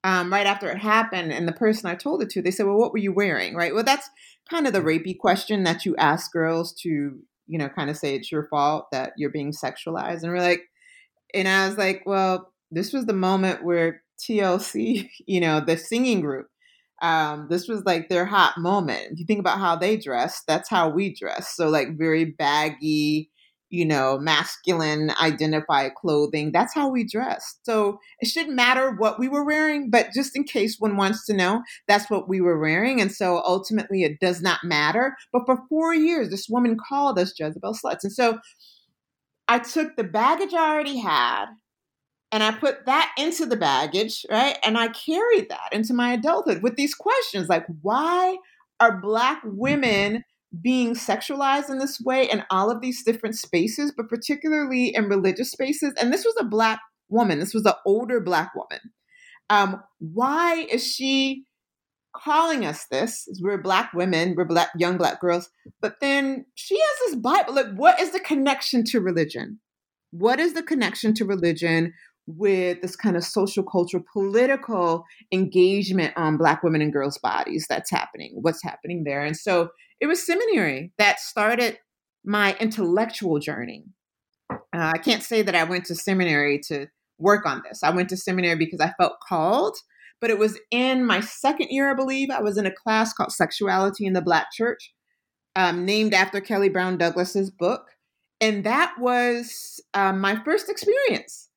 um, 0.04 0.32
right 0.32 0.48
after 0.48 0.70
it 0.70 0.78
happened, 0.78 1.32
and 1.34 1.48
the 1.48 1.52
person 1.54 1.90
I 1.90 1.96
told 1.96 2.24
it 2.24 2.30
to, 2.32 2.42
they 2.42 2.50
said, 2.50 2.66
"Well, 2.66 2.78
what 2.78 2.94
were 2.94 2.98
you 2.98 3.14
wearing?" 3.14 3.56
Right. 3.56 3.76
Well, 3.76 3.84
that's 3.84 4.10
kind 4.50 4.66
of 4.66 4.74
the 4.74 4.80
rapey 4.82 5.18
question 5.18 5.64
that 5.64 5.86
you 5.86 5.96
ask 5.98 6.32
girls 6.32 6.74
to 6.82 7.20
you 7.48 7.58
know, 7.58 7.68
kind 7.68 7.90
of 7.90 7.98
say 7.98 8.16
it's 8.16 8.32
your 8.32 8.48
fault 8.48 8.88
that 8.94 9.12
you're 9.18 9.30
being 9.30 9.52
sexualized. 9.52 10.24
And 10.24 10.32
we're 10.32 10.40
like, 10.40 10.62
and 11.34 11.50
I 11.50 11.68
was 11.68 11.78
like, 11.78 12.04
well, 12.06 12.54
this 12.72 12.94
was 12.94 13.06
the 13.06 13.14
moment 13.14 13.66
where 13.66 14.04
TLC, 14.20 15.10
you 15.28 15.42
know, 15.42 15.60
the 15.60 15.76
singing 15.78 16.22
group, 16.22 16.48
Um, 17.02 17.48
this 17.50 17.68
was 17.68 17.84
like 17.86 18.08
their 18.08 18.26
hot 18.26 18.58
moment. 18.58 19.08
If 19.12 19.20
you 19.20 19.26
think 19.26 19.40
about 19.42 19.60
how 19.60 19.76
they 19.76 19.98
dress, 19.98 20.44
that's 20.48 20.70
how 20.70 20.90
we 20.90 21.14
dress. 21.14 21.56
So 21.56 21.68
like 21.68 21.98
very 21.98 22.26
baggy, 22.26 23.32
you 23.72 23.86
know, 23.86 24.20
masculine 24.20 25.12
identify 25.22 25.88
clothing. 25.90 26.52
That's 26.52 26.74
how 26.74 26.90
we 26.90 27.06
dress. 27.06 27.58
So 27.64 28.00
it 28.20 28.28
shouldn't 28.28 28.56
matter 28.56 28.92
what 28.92 29.18
we 29.18 29.30
were 29.30 29.46
wearing, 29.46 29.90
but 29.90 30.10
just 30.14 30.36
in 30.36 30.44
case 30.44 30.76
one 30.78 30.98
wants 30.98 31.26
to 31.28 31.34
know, 31.34 31.64
that's 31.88 32.10
what 32.10 32.28
we 32.28 32.42
were 32.42 32.60
wearing. 32.60 33.00
And 33.00 33.12
so 33.12 33.42
ultimately 33.46 34.04
it 34.04 34.20
does 34.20 34.42
not 34.42 34.60
matter. 34.64 35.16
But 35.32 35.44
for 35.46 35.64
four 35.70 35.96
years, 35.96 36.30
this 36.30 36.50
woman 36.50 36.78
called 36.78 37.18
us 37.18 37.34
Jezebel 37.40 37.74
sluts. 37.74 38.04
And 38.04 38.12
so 38.12 38.40
I 39.48 39.60
took 39.60 39.96
the 39.96 40.04
baggage 40.04 40.54
I 40.54 40.74
already 40.74 40.98
had 40.98 41.46
and 42.32 42.44
I 42.44 42.52
put 42.52 42.86
that 42.86 43.14
into 43.18 43.46
the 43.46 43.56
baggage, 43.58 44.26
right? 44.30 44.58
And 44.64 44.78
I 44.78 44.90
carried 44.90 45.50
that 45.50 45.70
into 45.72 45.94
my 45.94 46.14
adulthood 46.14 46.62
with 46.62 46.76
these 46.76 46.94
questions 46.94 47.48
like, 47.48 47.66
why 47.82 48.38
are 48.82 49.00
Black 49.00 49.42
women 49.46 50.26
being 50.60 50.96
sexualized 50.96 51.70
in 51.70 51.80
this 51.80 52.00
way 52.02 52.30
in 52.30 52.44
all 52.50 52.70
of 52.70 52.82
these 52.82 53.04
different 53.04 53.36
spaces, 53.36 53.94
but 53.96 54.10
particularly 54.10 54.94
in 54.94 55.06
religious 55.06 55.52
spaces. 55.52 55.94
And 56.00 56.12
this 56.12 56.26
was 56.26 56.36
a 56.40 56.46
black 56.46 56.80
woman. 57.10 57.40
This 57.40 57.54
was 57.54 57.66
an 57.66 57.74
older 57.86 58.20
black 58.20 58.54
woman. 58.56 58.80
Um, 59.50 59.82
why 60.00 60.68
is 60.72 60.86
she 60.86 61.46
calling 62.16 62.66
us 62.66 62.86
this? 62.92 63.28
We're 63.42 63.62
black 63.62 63.94
women, 63.94 64.34
we're 64.36 64.46
black 64.46 64.70
young 64.78 64.98
black 64.98 65.22
girls, 65.22 65.50
but 65.82 65.96
then 66.02 66.46
she 66.56 66.78
has 66.78 67.12
this 67.12 67.16
Bible. 67.16 67.56
Like, 67.56 67.74
what 67.76 68.00
is 68.00 68.12
the 68.12 68.20
connection 68.20 68.84
to 68.86 69.00
religion? 69.00 69.60
What 70.12 70.40
is 70.40 70.54
the 70.54 70.64
connection 70.64 71.14
to 71.16 71.26
religion 71.26 71.94
with 72.28 72.82
this 72.82 72.96
kind 72.96 73.18
of 73.18 73.24
social 73.24 73.64
cultural 73.64 74.04
political 74.14 75.06
engagement 75.32 76.14
on 76.16 76.38
black 76.38 76.64
women 76.64 76.82
and 76.82 76.94
girls 76.94 77.18
bodies 77.18 77.66
that's 77.68 77.90
happening 77.90 78.38
what's 78.42 78.64
happening 78.64 79.04
there 79.04 79.24
and 79.24 79.36
so 79.36 79.70
it 80.02 80.08
was 80.08 80.26
seminary 80.26 80.92
that 80.98 81.20
started 81.20 81.78
my 82.26 82.56
intellectual 82.60 83.40
journey 83.40 83.86
uh, 84.52 84.58
i 84.94 84.98
can't 84.98 85.24
say 85.24 85.42
that 85.42 85.56
i 85.56 85.64
went 85.64 85.86
to 85.86 85.96
seminary 85.96 86.60
to 86.60 86.88
work 87.18 87.46
on 87.46 87.62
this 87.68 87.84
i 87.84 87.90
went 87.90 88.10
to 88.10 88.18
seminary 88.18 88.56
because 88.56 88.82
i 88.82 88.92
felt 88.98 89.14
called 89.28 89.78
but 90.20 90.30
it 90.30 90.38
was 90.38 90.60
in 90.70 91.06
my 91.06 91.20
second 91.20 91.70
year 91.70 91.92
i 91.92 91.94
believe 91.94 92.30
i 92.30 92.42
was 92.42 92.58
in 92.58 92.66
a 92.66 92.72
class 92.72 93.14
called 93.14 93.32
sexuality 93.32 94.06
in 94.06 94.14
the 94.14 94.22
black 94.22 94.48
church 94.52 94.94
um, 95.56 95.86
named 95.86 96.14
after 96.14 96.42
kelly 96.42 96.70
brown 96.70 96.98
douglas's 96.98 97.50
book 97.50 97.92
and 98.42 98.64
that 98.64 98.96
was 99.00 99.80
um, 99.94 100.20
my 100.20 100.44
first 100.44 100.68
experience 100.68 101.50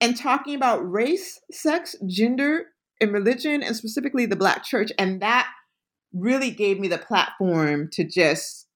and 0.00 0.16
talking 0.16 0.54
about 0.54 0.90
race, 0.90 1.40
sex, 1.50 1.96
gender, 2.06 2.66
and 3.00 3.12
religion, 3.12 3.62
and 3.62 3.76
specifically 3.76 4.26
the 4.26 4.36
Black 4.36 4.64
church. 4.64 4.90
And 4.98 5.22
that 5.22 5.48
really 6.14 6.50
gave 6.50 6.78
me 6.78 6.88
the 6.88 6.98
platform 6.98 7.88
to 7.92 8.04
just 8.04 8.66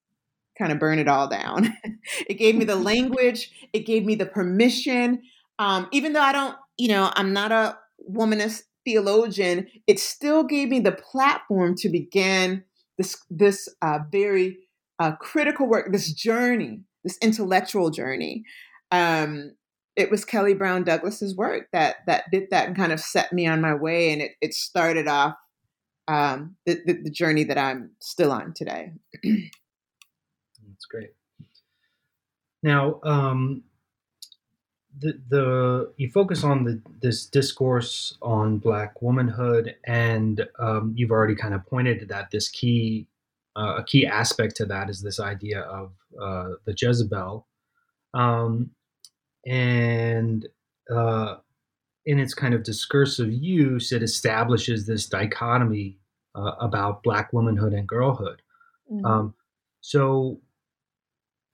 kind 0.57 0.71
of 0.71 0.79
burn 0.79 0.99
it 0.99 1.07
all 1.07 1.27
down. 1.27 1.73
it 2.27 2.35
gave 2.35 2.55
me 2.55 2.65
the 2.65 2.75
language, 2.75 3.51
it 3.73 3.85
gave 3.85 4.05
me 4.05 4.15
the 4.15 4.25
permission. 4.25 5.21
Um, 5.57 5.87
even 5.91 6.13
though 6.13 6.21
I 6.21 6.33
don't, 6.33 6.55
you 6.77 6.89
know, 6.89 7.11
I'm 7.15 7.33
not 7.33 7.51
a 7.51 7.77
womanist 8.09 8.63
theologian, 8.85 9.67
it 9.87 9.99
still 9.99 10.43
gave 10.43 10.69
me 10.69 10.79
the 10.79 10.91
platform 10.91 11.75
to 11.75 11.89
begin 11.89 12.63
this 12.97 13.17
this 13.29 13.69
uh, 13.81 13.99
very 14.11 14.57
uh, 14.99 15.13
critical 15.13 15.67
work, 15.67 15.91
this 15.91 16.11
journey, 16.11 16.81
this 17.03 17.17
intellectual 17.21 17.89
journey. 17.89 18.43
Um, 18.91 19.53
it 19.95 20.11
was 20.11 20.25
Kelly 20.25 20.53
Brown 20.53 20.83
Douglas's 20.83 21.35
work 21.35 21.67
that 21.71 21.97
that 22.07 22.25
did 22.31 22.49
that 22.51 22.67
and 22.67 22.75
kind 22.75 22.91
of 22.91 22.99
set 22.99 23.31
me 23.31 23.47
on 23.47 23.61
my 23.61 23.73
way, 23.73 24.11
and 24.11 24.21
it 24.21 24.31
it 24.41 24.53
started 24.53 25.07
off 25.07 25.35
um, 26.09 26.55
the, 26.65 26.81
the, 26.85 26.93
the 27.03 27.09
journey 27.11 27.43
that 27.43 27.57
I'm 27.57 27.91
still 27.99 28.31
on 28.31 28.53
today. 28.53 28.93
That's 29.23 30.85
great. 30.89 31.11
Now, 32.63 32.99
um, 33.03 33.63
the 34.99 35.21
the 35.29 35.93
you 35.97 36.09
focus 36.09 36.43
on 36.43 36.63
the 36.63 36.81
this 36.99 37.27
discourse 37.27 38.17
on 38.23 38.57
Black 38.57 39.01
womanhood, 39.01 39.75
and 39.85 40.45
um, 40.57 40.93
you've 40.97 41.11
already 41.11 41.35
kind 41.35 41.53
of 41.53 41.65
pointed 41.67 41.99
to 41.99 42.05
that. 42.07 42.31
This 42.31 42.49
key 42.49 43.07
uh, 43.55 43.75
a 43.77 43.83
key 43.83 44.07
aspect 44.07 44.55
to 44.57 44.65
that 44.65 44.89
is 44.89 45.01
this 45.01 45.19
idea 45.19 45.61
of 45.61 45.91
uh, 46.19 46.49
the 46.65 46.75
Jezebel. 46.75 47.45
Um, 48.15 48.71
and 49.45 50.47
uh, 50.93 51.35
in 52.05 52.19
its 52.19 52.33
kind 52.33 52.55
of 52.55 52.63
discursive 52.63 53.31
use, 53.31 53.91
it 53.91 54.01
establishes 54.01 54.87
this 54.87 55.05
dichotomy 55.05 55.98
uh, 56.39 56.55
about 56.59 57.03
Black 57.03 57.33
womanhood 57.33 57.73
and 57.73 57.87
girlhood. 57.87 58.41
Mm-hmm. 58.91 59.05
Um, 59.05 59.33
so, 59.81 60.39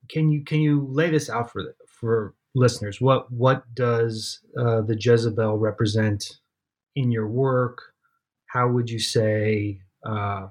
can 0.10 0.32
you 0.32 0.44
can 0.44 0.62
you 0.62 0.88
lay 0.90 1.10
this 1.10 1.30
out 1.30 1.52
for 1.52 1.76
for 1.88 2.34
listeners? 2.54 3.02
What 3.02 3.32
what 3.32 3.64
does 3.74 4.40
uh, 4.58 4.82
the 4.82 4.98
Jezebel 5.00 5.58
represent 5.58 6.40
in 6.96 7.12
your 7.12 7.28
work? 7.28 7.82
How 8.48 8.70
would 8.70 8.90
you 8.90 9.00
say 9.00 9.82
uh, 10.06 10.48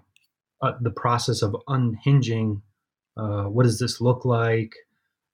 uh, 0.60 0.72
the 0.80 0.90
process 0.90 1.42
of 1.42 1.56
unhinging? 1.68 2.62
Uh, 3.16 3.44
what 3.44 3.62
does 3.62 3.78
this 3.78 4.00
look 4.00 4.24
like? 4.24 4.74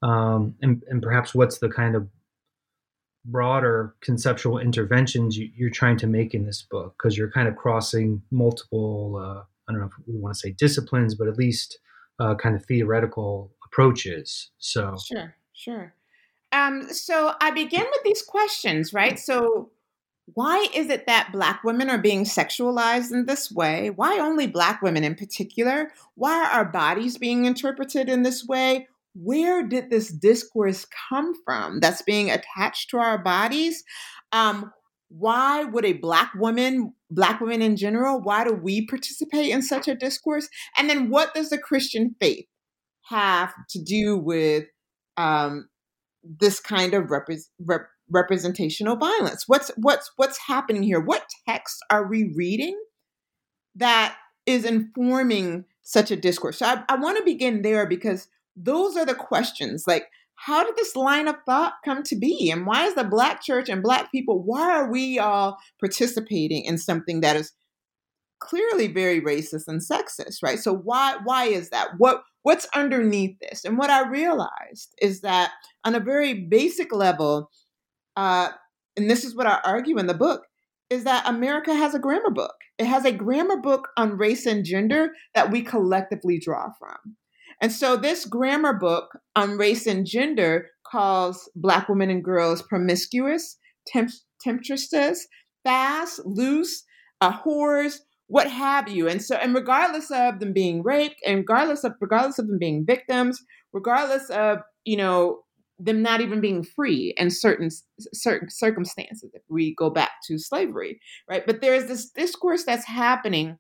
um, 0.03 0.55
and, 0.63 0.83
and 0.89 1.03
perhaps 1.03 1.35
what's 1.35 1.59
the 1.59 1.69
kind 1.69 1.95
of 1.95 2.09
broader 3.25 3.95
conceptual 4.01 4.59
interventions 4.59 5.37
you, 5.37 5.67
are 5.67 5.71
trying 5.71 5.97
to 5.97 6.07
make 6.07 6.35
in 6.35 6.47
this 6.47 6.63
book 6.63 6.95
because 6.97 7.19
you're 7.19 7.31
kind 7.31 7.49
of 7.49 7.57
crossing 7.57 8.23
multiple 8.31 9.17
uh, 9.17 9.43
i 9.69 9.73
don't 9.73 9.81
know 9.81 9.87
if 9.87 9.93
we 10.07 10.19
want 10.19 10.35
to 10.35 10.39
say 10.39 10.53
disciplines 10.53 11.15
but 11.15 11.29
at 11.29 11.37
least 11.37 11.79
uh, 12.19 12.35
kind 12.35 12.55
of 12.55 12.65
theoretical 12.67 13.53
approaches 13.65 14.51
so. 14.59 14.97
Sure 15.07 15.35
sure. 15.53 15.95
Um, 16.53 16.89
so 16.91 17.35
i 17.41 17.51
begin 17.51 17.85
with 17.85 18.03
these 18.05 18.23
questions 18.23 18.93
right? 18.93 19.19
So 19.19 19.71
why 20.35 20.69
is 20.75 20.89
it 20.91 21.07
that 21.07 21.31
black 21.33 21.65
women 21.65 21.91
are 21.91 21.99
being 21.99 22.25
sexualized 22.25 23.13
in 23.13 23.27
this 23.27 23.51
way? 23.51 23.91
Why 23.91 24.19
only 24.19 24.47
black 24.47 24.83
women 24.83 25.05
in 25.05 25.15
particular? 25.15 25.93
Why 26.15 26.45
are 26.45 26.51
our 26.51 26.65
bodies 26.65 27.19
being 27.19 27.47
interpreted 27.47 28.09
in 28.09 28.23
this 28.23 28.47
way 28.47 28.89
where 29.15 29.67
did 29.67 29.91
this 29.91 30.09
discourse 30.09 30.87
come 31.09 31.33
from 31.45 31.81
that's 31.81 32.03
being 32.03 32.31
attached 32.31 32.91
to 32.91 32.99
our 32.99 33.19
bodies? 33.23 33.83
Um, 34.33 34.73
why 35.09 35.65
would 35.65 35.85
a 35.85 35.95
black 35.95 36.33
woman, 36.37 36.95
black 37.11 37.41
women 37.41 37.63
in 37.63 37.77
general, 37.77 38.21
why 38.21 38.45
do 38.45 38.55
we 38.55 38.87
participate 38.87 39.51
in 39.51 39.61
such 39.61 39.89
a 39.89 39.95
discourse? 39.95 40.49
And 40.79 40.89
then 40.89 41.11
what 41.11 41.35
does 41.35 41.51
the 41.51 41.59
Christian 41.59 42.15
faith 42.21 42.47
have 43.09 43.53
to 43.71 43.83
do 43.83 44.17
with 44.17 44.67
um, 45.17 45.69
this 46.23 46.61
kind 46.61 46.95
of 46.95 47.07
repre- 47.07 47.43
rep- 47.59 47.89
representational 48.09 48.97
violence? 48.97 49.45
What's 49.49 49.73
what's 49.77 50.13
what's 50.17 50.39
happening 50.47 50.85
here? 50.85 51.01
What 51.01 51.27
texts 51.49 51.81
are 51.91 52.07
we 52.07 52.33
reading 52.37 52.81
that 53.75 54.17
is 54.47 54.65
informing 54.65 55.65
such 55.83 56.13
a 56.13 56.17
discourse? 56.17 56.59
So 56.59 56.67
I, 56.67 56.85
I 56.89 56.97
want 56.97 57.19
to 57.19 57.25
begin 57.25 57.63
there 57.63 57.85
because 57.85 58.29
those 58.57 58.97
are 58.97 59.07
the 59.07 59.15
questions. 59.15 59.85
Like 59.87 60.07
how 60.41 60.65
did 60.65 60.75
this 60.77 60.97
line 60.97 61.29
of 61.29 61.37
thought 61.45 61.75
come 61.85 62.03
to 62.05 62.17
be? 62.17 62.51
And 62.51 62.67
why 62.67 62.87
is 62.87 62.95
the 62.95 63.05
black 63.05 63.43
church 63.43 63.69
and 63.69 63.83
black 63.83 64.11
people 64.11 64.43
why 64.43 64.71
are 64.71 64.91
we 64.91 65.19
all 65.19 65.59
participating 65.79 66.65
in 66.65 66.79
something 66.79 67.21
that 67.21 67.37
is 67.37 67.53
clearly 68.39 68.87
very 68.87 69.21
racist 69.21 69.69
and 69.69 69.83
sexist 69.83 70.39
right? 70.43 70.59
So 70.59 70.75
why 70.75 71.19
why 71.25 71.45
is 71.45 71.69
that? 71.71 71.91
What 71.99 72.23
what's 72.43 72.67
underneath 72.75 73.39
this? 73.41 73.67
And 73.67 73.77
what 73.77 73.91
i 73.91 74.09
realized 74.09 74.95
is 75.03 75.21
that 75.21 75.53
on 75.85 75.95
a 75.95 76.01
very 76.01 76.33
basic 76.33 76.91
level 76.91 77.51
uh, 78.17 78.49
and 78.97 79.11
this 79.11 79.25
is 79.25 79.37
what 79.37 79.47
i 79.47 79.61
argue 79.63 79.99
in 79.99 80.07
the 80.07 80.15
book 80.15 80.47
is 80.89 81.05
that 81.05 81.29
america 81.29 81.75
has 81.75 81.95
a 81.95 81.99
grammar 81.99 82.31
book. 82.31 82.55
It 82.79 82.87
has 82.87 83.05
a 83.05 83.13
grammar 83.13 83.59
book 83.59 83.89
on 83.99 84.17
race 84.17 84.47
and 84.47 84.65
gender 84.65 85.11
that 85.35 85.51
we 85.51 85.61
collectively 85.61 86.41
draw 86.41 86.71
from 86.79 87.17
and 87.61 87.73
so 87.73 87.97
this 87.97 88.25
grammar 88.25 88.73
book 88.73 89.19
on 89.37 89.59
race 89.59 89.87
and 89.87 90.07
gender 90.07 90.69
calls 90.91 91.51
Black 91.55 91.89
women 91.89 92.11
and 92.11 92.25
girls 92.25 92.63
promiscuous, 92.63 93.59
temp- 93.87 94.11
temptressous, 94.41 95.27
fast, 95.65 96.21
loose, 96.25 96.85
uh, 97.21 97.33
whores, 97.43 97.99
what 98.29 98.51
have 98.51 98.89
you. 98.89 99.09
And 99.09 99.23
so, 99.23 99.37
and 99.37 99.55
regardless 99.55 100.11
of 100.11 100.41
them 100.41 100.53
being 100.53 100.83
raped, 100.83 101.17
and 101.27 101.39
regardless 101.39 101.85
of 101.85 101.93
regardless 102.01 102.39
of 102.39 102.47
them 102.47 102.59
being 102.59 102.85
victims, 102.87 103.43
regardless 103.73 104.31
of 104.31 104.59
you 104.85 104.97
know 104.97 105.41
them 105.79 106.03
not 106.03 106.21
even 106.21 106.41
being 106.41 106.63
free 106.63 107.15
in 107.17 107.31
certain 107.31 107.71
certain 108.13 108.49
circumstances, 108.51 109.31
if 109.35 109.43
we 109.49 109.75
go 109.75 109.91
back 109.91 110.11
to 110.29 110.39
slavery, 110.39 111.01
right? 111.29 111.45
But 111.45 111.61
there 111.61 111.75
is 111.75 111.89
this 111.89 112.09
discourse 112.11 112.65
that's 112.65 112.87
happening 112.87 113.59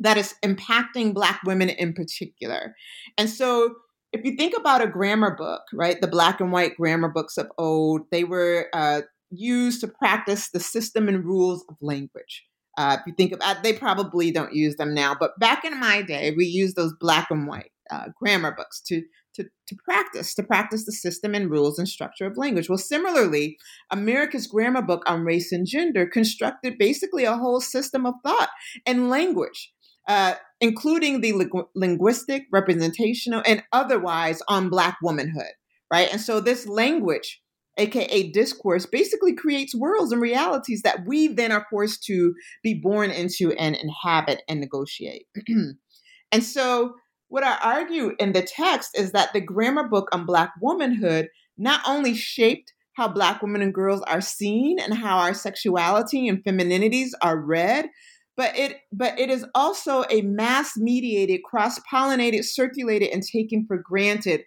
that 0.00 0.16
is 0.16 0.34
impacting 0.44 1.14
Black 1.14 1.40
women 1.44 1.68
in 1.68 1.92
particular. 1.92 2.74
And 3.16 3.28
so, 3.28 3.74
if 4.12 4.24
you 4.24 4.36
think 4.36 4.54
about 4.56 4.82
a 4.82 4.86
grammar 4.86 5.34
book, 5.34 5.62
right, 5.74 6.00
the 6.00 6.06
black 6.06 6.40
and 6.40 6.50
white 6.50 6.76
grammar 6.76 7.10
books 7.10 7.36
of 7.36 7.48
old, 7.58 8.02
they 8.10 8.24
were 8.24 8.68
uh, 8.72 9.02
used 9.30 9.82
to 9.82 9.88
practice 9.88 10.50
the 10.50 10.60
system 10.60 11.08
and 11.08 11.24
rules 11.24 11.62
of 11.68 11.76
language. 11.82 12.44
Uh, 12.78 12.96
if 12.98 13.06
you 13.06 13.12
think 13.12 13.32
about, 13.32 13.62
they 13.62 13.72
probably 13.72 14.30
don't 14.30 14.54
use 14.54 14.76
them 14.76 14.94
now, 14.94 15.14
but 15.18 15.38
back 15.38 15.64
in 15.64 15.78
my 15.78 16.00
day, 16.00 16.32
we 16.36 16.46
used 16.46 16.76
those 16.76 16.94
black 17.00 17.30
and 17.30 17.46
white 17.46 17.72
uh, 17.90 18.06
grammar 18.18 18.54
books 18.56 18.80
to 18.80 19.02
to, 19.38 19.44
to 19.68 19.76
practice, 19.84 20.34
to 20.34 20.42
practice 20.42 20.84
the 20.84 20.92
system 20.92 21.34
and 21.34 21.50
rules 21.50 21.78
and 21.78 21.88
structure 21.88 22.26
of 22.26 22.36
language. 22.36 22.68
Well, 22.68 22.78
similarly, 22.78 23.56
America's 23.90 24.48
grammar 24.48 24.82
book 24.82 25.04
on 25.06 25.24
race 25.24 25.52
and 25.52 25.66
gender 25.66 26.06
constructed 26.06 26.76
basically 26.76 27.24
a 27.24 27.36
whole 27.36 27.60
system 27.60 28.04
of 28.04 28.14
thought 28.24 28.50
and 28.84 29.08
language, 29.08 29.72
uh, 30.08 30.34
including 30.60 31.20
the 31.20 31.34
linguistic, 31.74 32.44
representational, 32.50 33.42
and 33.46 33.62
otherwise 33.72 34.42
on 34.48 34.70
Black 34.70 34.96
womanhood, 35.02 35.52
right? 35.92 36.08
And 36.10 36.20
so 36.20 36.40
this 36.40 36.66
language, 36.66 37.40
aka 37.76 38.30
discourse, 38.30 38.86
basically 38.86 39.34
creates 39.34 39.74
worlds 39.74 40.10
and 40.10 40.20
realities 40.20 40.82
that 40.82 41.06
we 41.06 41.28
then 41.28 41.52
are 41.52 41.66
forced 41.70 42.02
to 42.04 42.34
be 42.62 42.74
born 42.74 43.10
into 43.10 43.52
and 43.52 43.76
inhabit 43.76 44.42
and 44.48 44.60
negotiate. 44.60 45.26
and 46.32 46.42
so 46.42 46.94
what 47.28 47.44
I 47.44 47.58
argue 47.62 48.12
in 48.18 48.32
the 48.32 48.42
text 48.42 48.98
is 48.98 49.12
that 49.12 49.32
the 49.34 49.40
grammar 49.40 49.86
book 49.86 50.08
on 50.12 50.24
Black 50.24 50.52
womanhood 50.60 51.28
not 51.58 51.82
only 51.86 52.14
shaped 52.14 52.72
how 52.94 53.06
Black 53.06 53.42
women 53.42 53.62
and 53.62 53.74
girls 53.74 54.00
are 54.02 54.22
seen 54.22 54.78
and 54.80 54.94
how 54.94 55.18
our 55.18 55.34
sexuality 55.34 56.26
and 56.26 56.42
femininities 56.42 57.10
are 57.22 57.38
read, 57.38 57.90
but 58.38 58.56
it 58.56 58.78
but 58.92 59.18
it 59.18 59.28
is 59.28 59.44
also 59.54 60.04
a 60.10 60.22
mass 60.22 60.76
mediated, 60.76 61.42
cross 61.42 61.78
pollinated, 61.92 62.44
circulated, 62.44 63.10
and 63.10 63.22
taken 63.22 63.66
for 63.66 63.76
granted, 63.76 64.44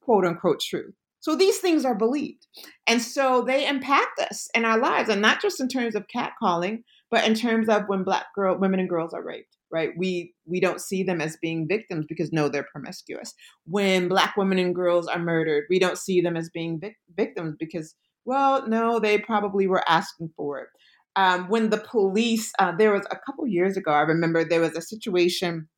quote 0.00 0.24
unquote, 0.24 0.60
truth. 0.60 0.94
So 1.18 1.34
these 1.34 1.58
things 1.58 1.84
are 1.84 1.96
believed, 1.96 2.46
and 2.86 3.02
so 3.02 3.42
they 3.42 3.66
impact 3.66 4.20
us 4.20 4.48
in 4.54 4.64
our 4.64 4.78
lives, 4.78 5.08
and 5.08 5.20
not 5.20 5.42
just 5.42 5.60
in 5.60 5.68
terms 5.68 5.96
of 5.96 6.06
catcalling, 6.06 6.84
but 7.10 7.26
in 7.26 7.34
terms 7.34 7.68
of 7.68 7.82
when 7.88 8.04
Black 8.04 8.26
girl 8.36 8.56
women 8.56 8.78
and 8.78 8.88
girls 8.88 9.12
are 9.12 9.22
raped 9.22 9.56
right? 9.72 9.90
We 9.96 10.32
we 10.46 10.60
don't 10.60 10.80
see 10.80 11.02
them 11.02 11.20
as 11.20 11.36
being 11.42 11.66
victims 11.66 12.06
because 12.08 12.32
no 12.32 12.48
they're 12.48 12.68
promiscuous. 12.70 13.34
When 13.66 14.06
black 14.06 14.36
women 14.36 14.58
and 14.60 14.72
girls 14.72 15.08
are 15.08 15.18
murdered 15.18 15.64
we 15.68 15.80
don't 15.80 15.98
see 15.98 16.20
them 16.20 16.36
as 16.36 16.48
being 16.50 16.78
vic- 16.78 16.96
victims 17.16 17.56
because 17.58 17.96
well 18.24 18.68
no 18.68 19.00
they 19.00 19.18
probably 19.18 19.66
were 19.66 19.82
asking 19.88 20.30
for 20.36 20.60
it 20.60 20.68
um, 21.16 21.48
when 21.48 21.70
the 21.70 21.78
police 21.78 22.52
uh, 22.58 22.72
there 22.76 22.92
was 22.92 23.06
a 23.10 23.16
couple 23.16 23.46
years 23.46 23.76
ago 23.76 23.90
i 23.90 24.00
remember 24.00 24.44
there 24.44 24.60
was 24.60 24.76
a 24.76 24.82
situation 24.82 25.68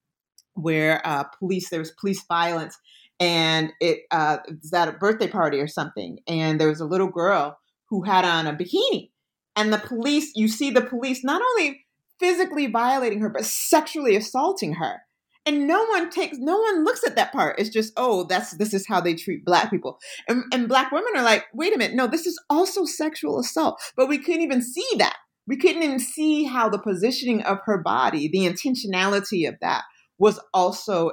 where 0.55 1.07
uh, 1.07 1.25
police 1.39 1.69
there 1.71 1.81
was 1.81 1.93
police 2.01 2.25
violence 2.29 2.77
and 3.19 3.73
it 3.81 4.01
uh, 4.11 4.39
was 4.49 4.73
at 4.73 4.89
a 4.89 4.93
birthday 4.93 5.29
party 5.29 5.59
or 5.59 5.69
something 5.69 6.19
and 6.27 6.61
there 6.61 6.69
was 6.69 6.81
a 6.81 6.87
little 6.87 7.09
girl 7.09 7.59
who 7.89 8.03
had 8.03 8.25
on 8.25 8.47
a 8.47 8.53
bikini 8.53 9.11
and 9.55 9.73
the 9.73 9.79
police 9.79 10.33
you 10.35 10.49
see 10.49 10.71
the 10.71 10.83
police 10.83 11.25
not 11.25 11.41
only 11.41 11.87
physically 12.19 12.67
violating 12.67 13.21
her, 13.21 13.29
but 13.29 13.45
sexually 13.45 14.17
assaulting 14.17 14.75
her. 14.75 15.03
And 15.45 15.69
no 15.69 15.85
one 15.85 16.11
takes, 16.11 16.39
no 16.39 16.59
one 16.59 16.85
looks 16.85 17.05
at 17.07 17.15
that 17.15 17.33
part. 17.33 17.59
It's 17.59 17.71
just, 17.71 17.93
oh, 17.97 18.25
that's 18.25 18.57
this 18.57 18.75
is 18.75 18.87
how 18.89 19.01
they 19.01 19.15
treat 19.15 19.45
black 19.45 19.71
people. 19.71 19.99
And, 20.29 20.43
and 20.53 20.69
black 20.69 20.91
women 20.91 21.13
are 21.15 21.23
like, 21.23 21.45
wait 21.55 21.73
a 21.73 21.79
minute, 21.79 21.95
no, 21.95 22.09
this 22.09 22.27
is 22.27 22.41
also 22.51 22.85
sexual 22.85 23.39
assault. 23.39 23.81
But 23.97 24.09
we 24.09 24.19
couldn't 24.19 24.43
even 24.43 24.61
see 24.61 24.89
that. 24.99 25.17
We 25.47 25.57
couldn't 25.57 25.83
even 25.83 25.99
see 25.99 26.45
how 26.45 26.69
the 26.69 26.79
positioning 26.79 27.43
of 27.43 27.59
her 27.65 27.79
body, 27.83 28.29
the 28.29 28.47
intentionality 28.47 29.49
of 29.49 29.55
that, 29.61 29.85
was 30.19 30.41
also, 30.53 31.13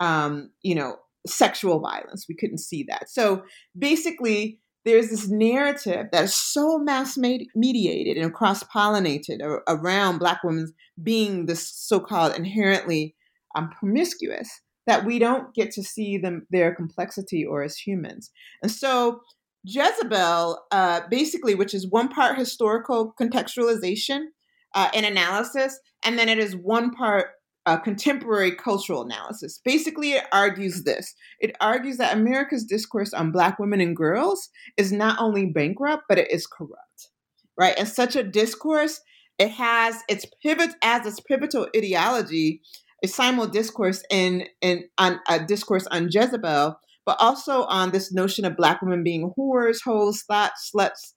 um, 0.00 0.50
you 0.62 0.74
know, 0.74 0.96
sexual 1.26 1.80
violence. 1.80 2.26
We 2.28 2.36
couldn't 2.36 2.58
see 2.58 2.84
that. 2.88 3.10
So 3.10 3.42
basically, 3.78 4.60
there's 4.84 5.10
this 5.10 5.28
narrative 5.28 6.06
that 6.12 6.24
is 6.24 6.34
so 6.34 6.78
mass 6.78 7.18
mediated 7.18 8.16
and 8.16 8.32
cross 8.32 8.62
pollinated 8.64 9.40
around 9.68 10.18
Black 10.18 10.42
women 10.42 10.72
being 11.02 11.46
this 11.46 11.70
so 11.70 12.00
called 12.00 12.34
inherently 12.34 13.14
um, 13.54 13.70
promiscuous 13.70 14.48
that 14.86 15.04
we 15.04 15.18
don't 15.18 15.54
get 15.54 15.70
to 15.72 15.82
see 15.82 16.16
them 16.16 16.46
their 16.50 16.74
complexity 16.74 17.44
or 17.44 17.62
as 17.62 17.76
humans. 17.76 18.30
And 18.62 18.72
so 18.72 19.20
Jezebel, 19.64 20.58
uh, 20.70 21.00
basically, 21.10 21.54
which 21.54 21.74
is 21.74 21.88
one 21.88 22.08
part 22.08 22.38
historical 22.38 23.14
contextualization 23.20 24.26
uh, 24.74 24.88
and 24.94 25.04
analysis, 25.04 25.78
and 26.04 26.18
then 26.18 26.28
it 26.28 26.38
is 26.38 26.56
one 26.56 26.90
part 26.92 27.26
uh, 27.66 27.76
contemporary 27.76 28.52
cultural 28.52 29.02
analysis. 29.02 29.60
Basically, 29.64 30.12
it 30.12 30.24
argues 30.32 30.84
this 30.84 31.14
it 31.40 31.54
argues 31.60 31.98
that 31.98 32.16
America's 32.16 32.64
discourse 32.64 33.12
on 33.12 33.32
Black 33.32 33.58
women 33.58 33.80
and 33.80 33.96
girls 33.96 34.48
is 34.76 34.92
not 34.92 35.18
only 35.20 35.46
bankrupt, 35.46 36.04
but 36.08 36.18
it 36.18 36.30
is 36.30 36.46
corrupt, 36.46 37.10
right? 37.58 37.74
And 37.78 37.88
such 37.88 38.16
a 38.16 38.22
discourse, 38.22 39.00
it 39.38 39.50
has 39.50 40.02
its 40.08 40.26
pivot 40.42 40.70
as 40.82 41.06
its 41.06 41.20
pivotal 41.20 41.68
ideology, 41.76 42.62
a 43.04 43.08
simul 43.08 43.46
discourse 43.46 44.02
in, 44.10 44.46
in 44.60 44.84
on 44.98 45.20
a 45.28 45.38
discourse 45.38 45.86
on 45.88 46.08
Jezebel, 46.10 46.78
but 47.10 47.16
also 47.18 47.64
on 47.64 47.90
this 47.90 48.12
notion 48.12 48.44
of 48.44 48.56
Black 48.56 48.80
women 48.80 49.02
being 49.02 49.32
whores, 49.36 49.82
hoes, 49.84 50.22
sluts, 50.30 50.70
sluts, 50.72 51.14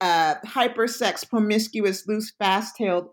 uh, 0.00 0.36
hypersex, 0.46 1.28
promiscuous, 1.28 2.08
loose, 2.08 2.32
fast-tailed 2.38 3.10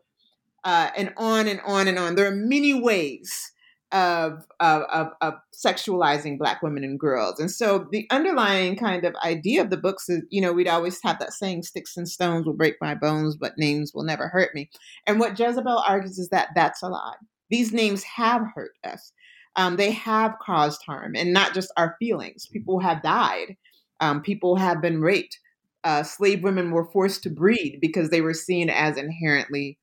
uh, 0.64 0.90
and 0.96 1.14
on 1.18 1.50
and 1.50 1.60
on 1.66 1.90
and 1.90 2.00
on. 2.00 2.16
There 2.16 2.26
are 2.26 2.34
many 2.34 2.74
ways 2.74 3.52
of, 3.92 4.46
of, 4.62 4.84
of, 4.84 5.08
of, 5.20 5.34
sexualizing 5.54 6.38
Black 6.38 6.62
women 6.64 6.86
and 6.86 6.98
girls. 6.98 7.42
And 7.42 7.52
so 7.52 7.90
the 7.92 8.08
underlying 8.10 8.78
kind 8.78 9.04
of 9.04 9.16
idea 9.18 9.62
of 9.62 9.70
the 9.70 9.76
books 9.76 10.08
is, 10.08 10.22
you 10.30 10.42
know, 10.42 10.54
we'd 10.54 10.70
always 10.70 10.98
have 11.04 11.20
that 11.20 11.34
saying, 11.34 11.64
sticks 11.64 11.98
and 11.98 12.08
stones 12.08 12.46
will 12.46 12.54
break 12.54 12.76
my 12.80 12.96
bones, 12.96 13.36
but 13.36 13.58
names 13.58 13.92
will 13.94 14.04
never 14.04 14.30
hurt 14.30 14.56
me. 14.56 14.70
And 15.06 15.20
what 15.20 15.38
Jezebel 15.38 15.84
argues 15.86 16.18
is 16.18 16.30
that 16.30 16.52
that's 16.56 16.82
a 16.84 16.88
lie. 16.88 17.16
These 17.50 17.74
names 17.74 18.02
have 18.04 18.44
hurt 18.56 18.72
us. 18.86 19.12
Um, 19.56 19.76
they 19.76 19.92
have 19.92 20.36
caused 20.42 20.82
harm, 20.84 21.16
and 21.16 21.32
not 21.32 21.54
just 21.54 21.72
our 21.78 21.96
feelings. 22.00 22.48
People 22.48 22.80
have 22.80 23.04
died. 23.04 23.56
Um, 24.00 24.22
people 24.22 24.56
have 24.56 24.82
been 24.82 25.02
raped. 25.02 25.40
Uh, 25.84 26.02
slave 26.02 26.44
women 26.44 26.72
were 26.72 26.90
forced 26.92 27.24
to 27.24 27.30
breed 27.30 27.80
because 27.82 28.10
they 28.10 28.22
were 28.22 28.34
seen 28.34 28.70
as 28.70 28.98
inherently 28.98 29.78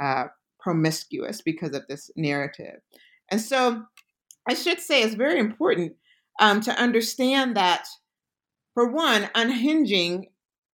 uh, 0.00 0.24
promiscuous 0.58 1.42
because 1.42 1.74
of 1.74 1.82
this 1.88 2.10
narrative. 2.16 2.80
And 3.30 3.40
so 3.40 3.82
I 4.48 4.54
should 4.54 4.80
say 4.80 5.02
it's 5.02 5.14
very 5.14 5.38
important 5.38 5.94
um, 6.40 6.60
to 6.62 6.72
understand 6.72 7.56
that, 7.56 7.86
for 8.74 8.90
one, 8.90 9.28
unhinging 9.34 10.28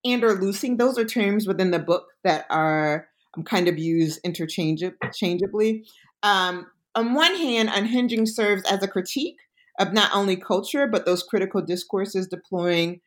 and 0.05 0.23
or 0.23 0.35
loosing, 0.35 0.77
those 0.77 0.99
are 0.99 1.05
terms 1.05 1.47
within 1.47 1.71
the 1.71 1.79
book 1.79 2.07
that 2.23 2.47
are 2.51 3.09
um, 3.37 3.45
kind 3.45 3.69
of 3.69 3.79
used 3.79 4.21
interchangeably. 4.25 5.85
Um, 6.23 6.67
on 6.97 7.15
one 7.15 7.37
hand, 7.37 7.71
unhinging 7.73 8.27
serves 8.27 8.65
as 8.65 8.83
a 8.83 8.89
critique 8.89 9.37
of 9.79 9.93
not 9.93 10.11
only 10.15 10.37
culture, 10.37 10.87
but 10.87 11.05
those 11.05 11.23
critical 11.23 11.63
discourses 11.63 12.27
deploying 12.27 13.01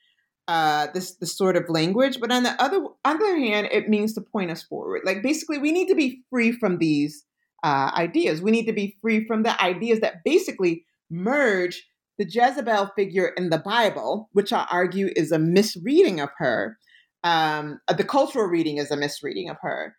uh, 0.47 0.88
this 0.93 1.17
sort 1.23 1.56
of 1.56 1.69
language. 1.69 2.19
But 2.19 2.32
on 2.32 2.43
the 2.43 2.62
other 2.62 2.86
other 3.04 3.38
hand, 3.38 3.67
it 3.71 3.89
means 3.89 4.13
to 4.13 4.21
point 4.21 4.52
us 4.52 4.63
forward. 4.63 5.02
Like 5.04 5.21
basically, 5.21 5.58
we 5.58 5.71
need 5.71 5.88
to 5.88 5.95
be 5.95 6.21
free 6.30 6.52
from 6.52 6.78
these 6.78 7.25
uh, 7.63 7.91
ideas. 7.95 8.41
We 8.41 8.52
need 8.52 8.65
to 8.65 8.73
be 8.73 8.97
free 9.02 9.25
from 9.25 9.43
the 9.43 9.62
ideas 9.62 9.99
that 9.99 10.23
basically 10.23 10.86
merge 11.10 11.84
the 12.17 12.25
Jezebel 12.25 12.91
figure 12.95 13.28
in 13.38 13.49
the 13.49 13.58
Bible, 13.58 14.30
which 14.34 14.54
I 14.54 14.67
argue 14.71 15.10
is 15.15 15.32
a 15.32 15.39
misreading 15.39 16.19
of 16.19 16.30
her. 16.38 16.78
Um, 17.23 17.80
uh, 17.88 17.93
the 17.93 18.04
cultural 18.04 18.45
reading 18.45 18.78
is 18.78 18.91
a 18.91 18.97
misreading 18.97 19.49
of 19.49 19.58
her. 19.62 19.95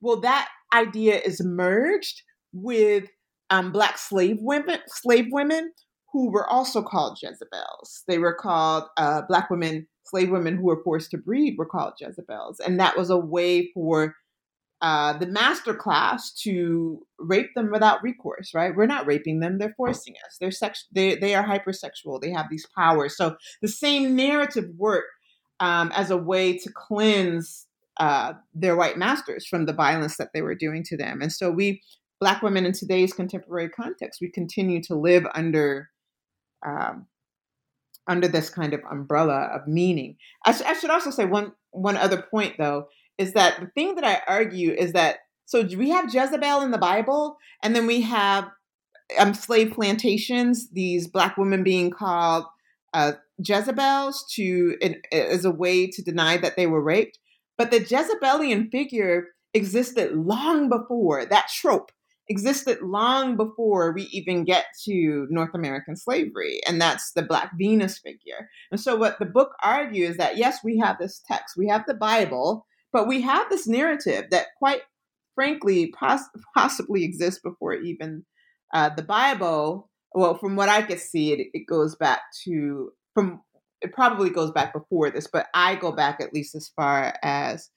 Well, 0.00 0.20
that 0.20 0.48
idea 0.74 1.20
is 1.20 1.42
merged 1.44 2.22
with 2.52 3.08
um, 3.52 3.70
black 3.70 3.98
slave 3.98 4.38
women, 4.40 4.80
slave 4.88 5.26
women 5.30 5.72
who 6.12 6.30
were 6.30 6.48
also 6.48 6.82
called 6.82 7.18
Jezebels. 7.22 8.02
They 8.08 8.18
were 8.18 8.34
called 8.34 8.84
uh, 8.96 9.22
black 9.28 9.50
women 9.50 9.86
slave 10.04 10.30
women 10.30 10.56
who 10.56 10.64
were 10.64 10.82
forced 10.82 11.10
to 11.12 11.18
breed 11.18 11.54
were 11.56 11.66
called 11.66 11.94
Jezebels. 12.00 12.60
And 12.60 12.80
that 12.80 12.96
was 12.96 13.10
a 13.10 13.16
way 13.16 13.70
for 13.72 14.14
uh, 14.80 15.16
the 15.16 15.26
master 15.26 15.74
class 15.74 16.32
to 16.42 17.06
rape 17.18 17.50
them 17.54 17.70
without 17.70 18.02
recourse, 18.02 18.52
right? 18.52 18.74
We're 18.74 18.86
not 18.86 19.06
raping 19.06 19.38
them; 19.38 19.58
they're 19.58 19.74
forcing 19.76 20.14
us. 20.26 20.38
They're 20.40 20.50
sex. 20.50 20.86
They 20.90 21.14
they 21.14 21.36
are 21.36 21.44
hypersexual. 21.44 22.20
They 22.20 22.32
have 22.32 22.46
these 22.50 22.66
powers. 22.76 23.16
So 23.16 23.36
the 23.60 23.68
same 23.68 24.16
narrative 24.16 24.64
worked 24.76 25.06
um, 25.60 25.92
as 25.94 26.10
a 26.10 26.16
way 26.16 26.58
to 26.58 26.70
cleanse 26.74 27.68
uh, 28.00 28.32
their 28.54 28.74
white 28.74 28.98
masters 28.98 29.46
from 29.46 29.66
the 29.66 29.72
violence 29.72 30.16
that 30.16 30.30
they 30.34 30.42
were 30.42 30.56
doing 30.56 30.82
to 30.84 30.96
them. 30.96 31.20
And 31.22 31.30
so 31.30 31.50
we, 31.50 31.82
black 32.22 32.40
women 32.40 32.64
in 32.64 32.72
today's 32.72 33.12
contemporary 33.12 33.68
context, 33.68 34.20
we 34.20 34.30
continue 34.30 34.80
to 34.80 34.94
live 34.94 35.26
under 35.34 35.90
um, 36.64 37.06
under 38.06 38.28
this 38.28 38.48
kind 38.48 38.72
of 38.74 38.80
umbrella 38.88 39.50
of 39.52 39.66
meaning. 39.66 40.16
I, 40.46 40.52
sh- 40.52 40.62
I 40.62 40.74
should 40.74 40.90
also 40.90 41.10
say 41.10 41.24
one 41.24 41.50
one 41.72 41.96
other 41.96 42.22
point 42.22 42.54
though 42.58 42.86
is 43.18 43.32
that 43.32 43.58
the 43.58 43.66
thing 43.66 43.96
that 43.96 44.04
I 44.04 44.22
argue 44.28 44.70
is 44.70 44.92
that 44.92 45.16
so 45.46 45.62
we 45.62 45.90
have 45.90 46.14
Jezebel 46.14 46.60
in 46.60 46.70
the 46.70 46.78
Bible, 46.78 47.38
and 47.60 47.74
then 47.74 47.88
we 47.88 48.02
have 48.02 48.48
um, 49.18 49.34
slave 49.34 49.72
plantations, 49.72 50.70
these 50.70 51.08
black 51.08 51.36
women 51.36 51.64
being 51.64 51.90
called 51.90 52.44
uh, 52.94 53.14
Jezebels 53.44 54.32
to 54.34 54.76
as 55.10 55.44
a 55.44 55.50
way 55.50 55.88
to 55.88 56.02
deny 56.02 56.36
that 56.36 56.54
they 56.54 56.68
were 56.68 56.80
raped. 56.80 57.18
But 57.58 57.72
the 57.72 57.80
Jezebelian 57.80 58.70
figure 58.70 59.26
existed 59.54 60.12
long 60.16 60.68
before 60.68 61.26
that 61.26 61.48
trope 61.48 61.90
existed 62.32 62.78
long 62.82 63.36
before 63.36 63.92
we 63.92 64.04
even 64.04 64.44
get 64.44 64.64
to 64.84 65.26
North 65.30 65.54
American 65.54 65.96
slavery, 65.96 66.60
and 66.66 66.80
that's 66.80 67.12
the 67.12 67.22
Black 67.22 67.52
Venus 67.56 67.98
figure. 67.98 68.48
And 68.70 68.80
so, 68.80 68.96
what 68.96 69.18
the 69.18 69.26
book 69.26 69.52
argues 69.62 70.12
is 70.12 70.16
that 70.16 70.36
yes, 70.36 70.58
we 70.64 70.78
have 70.78 70.98
this 70.98 71.22
text, 71.30 71.54
we 71.56 71.68
have 71.68 71.84
the 71.86 71.94
Bible, 71.94 72.66
but 72.92 73.06
we 73.06 73.20
have 73.20 73.48
this 73.50 73.68
narrative 73.68 74.24
that, 74.30 74.46
quite 74.58 74.82
frankly, 75.34 75.92
poss- 75.98 76.28
possibly 76.54 77.04
exists 77.04 77.40
before 77.42 77.74
even 77.74 78.24
uh, 78.74 78.90
the 78.94 79.02
Bible. 79.02 79.90
Well, 80.14 80.36
from 80.36 80.56
what 80.56 80.68
I 80.68 80.82
could 80.82 81.00
see, 81.00 81.32
it, 81.32 81.48
it 81.52 81.66
goes 81.66 81.94
back 81.96 82.20
to 82.44 82.90
from 83.14 83.42
it 83.80 83.92
probably 83.92 84.30
goes 84.30 84.52
back 84.52 84.72
before 84.72 85.10
this, 85.10 85.26
but 85.26 85.46
I 85.54 85.74
go 85.74 85.92
back 85.92 86.20
at 86.20 86.32
least 86.32 86.54
as 86.54 86.70
far 86.76 87.14
as 87.22 87.68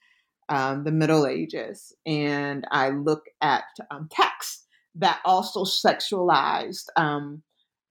um, 0.48 0.84
the 0.84 0.92
Middle 0.92 1.26
Ages, 1.26 1.94
and 2.04 2.66
I 2.70 2.90
look 2.90 3.24
at 3.40 3.64
um, 3.90 4.08
texts 4.10 4.66
that 4.94 5.20
also 5.24 5.64
sexualized 5.64 6.86
um, 6.96 7.42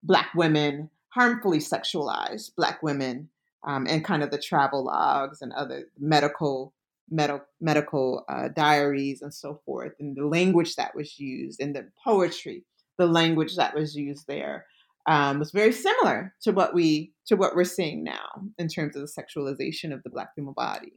Black 0.03 0.29
women, 0.35 0.89
harmfully 1.09 1.59
sexualized 1.59 2.55
Black 2.55 2.81
women, 2.81 3.29
um, 3.65 3.87
and 3.89 4.05
kind 4.05 4.23
of 4.23 4.31
the 4.31 4.37
travel 4.37 4.85
logs 4.85 5.41
and 5.41 5.51
other 5.53 5.85
medical 5.99 6.73
medical 7.09 7.45
medical 7.61 8.25
uh, 8.29 8.47
diaries 8.47 9.21
and 9.21 9.33
so 9.33 9.61
forth, 9.65 9.93
and 9.99 10.15
the 10.15 10.25
language 10.25 10.75
that 10.75 10.95
was 10.95 11.19
used, 11.19 11.59
and 11.59 11.75
the 11.75 11.87
poetry, 12.03 12.63
the 12.97 13.07
language 13.07 13.55
that 13.55 13.75
was 13.75 13.95
used 13.95 14.27
there. 14.27 14.65
Um, 15.07 15.37
was 15.37 15.51
very 15.51 15.71
similar 15.71 16.33
to 16.41 16.51
what 16.51 16.73
we 16.73 17.11
to 17.27 17.35
what 17.35 17.55
we're 17.55 17.63
seeing 17.63 18.03
now 18.03 18.41
in 18.57 18.67
terms 18.67 18.95
of 18.95 19.03
the 19.03 19.21
sexualization 19.21 19.93
of 19.93 20.01
the 20.01 20.09
black 20.09 20.33
female 20.35 20.53
body. 20.53 20.93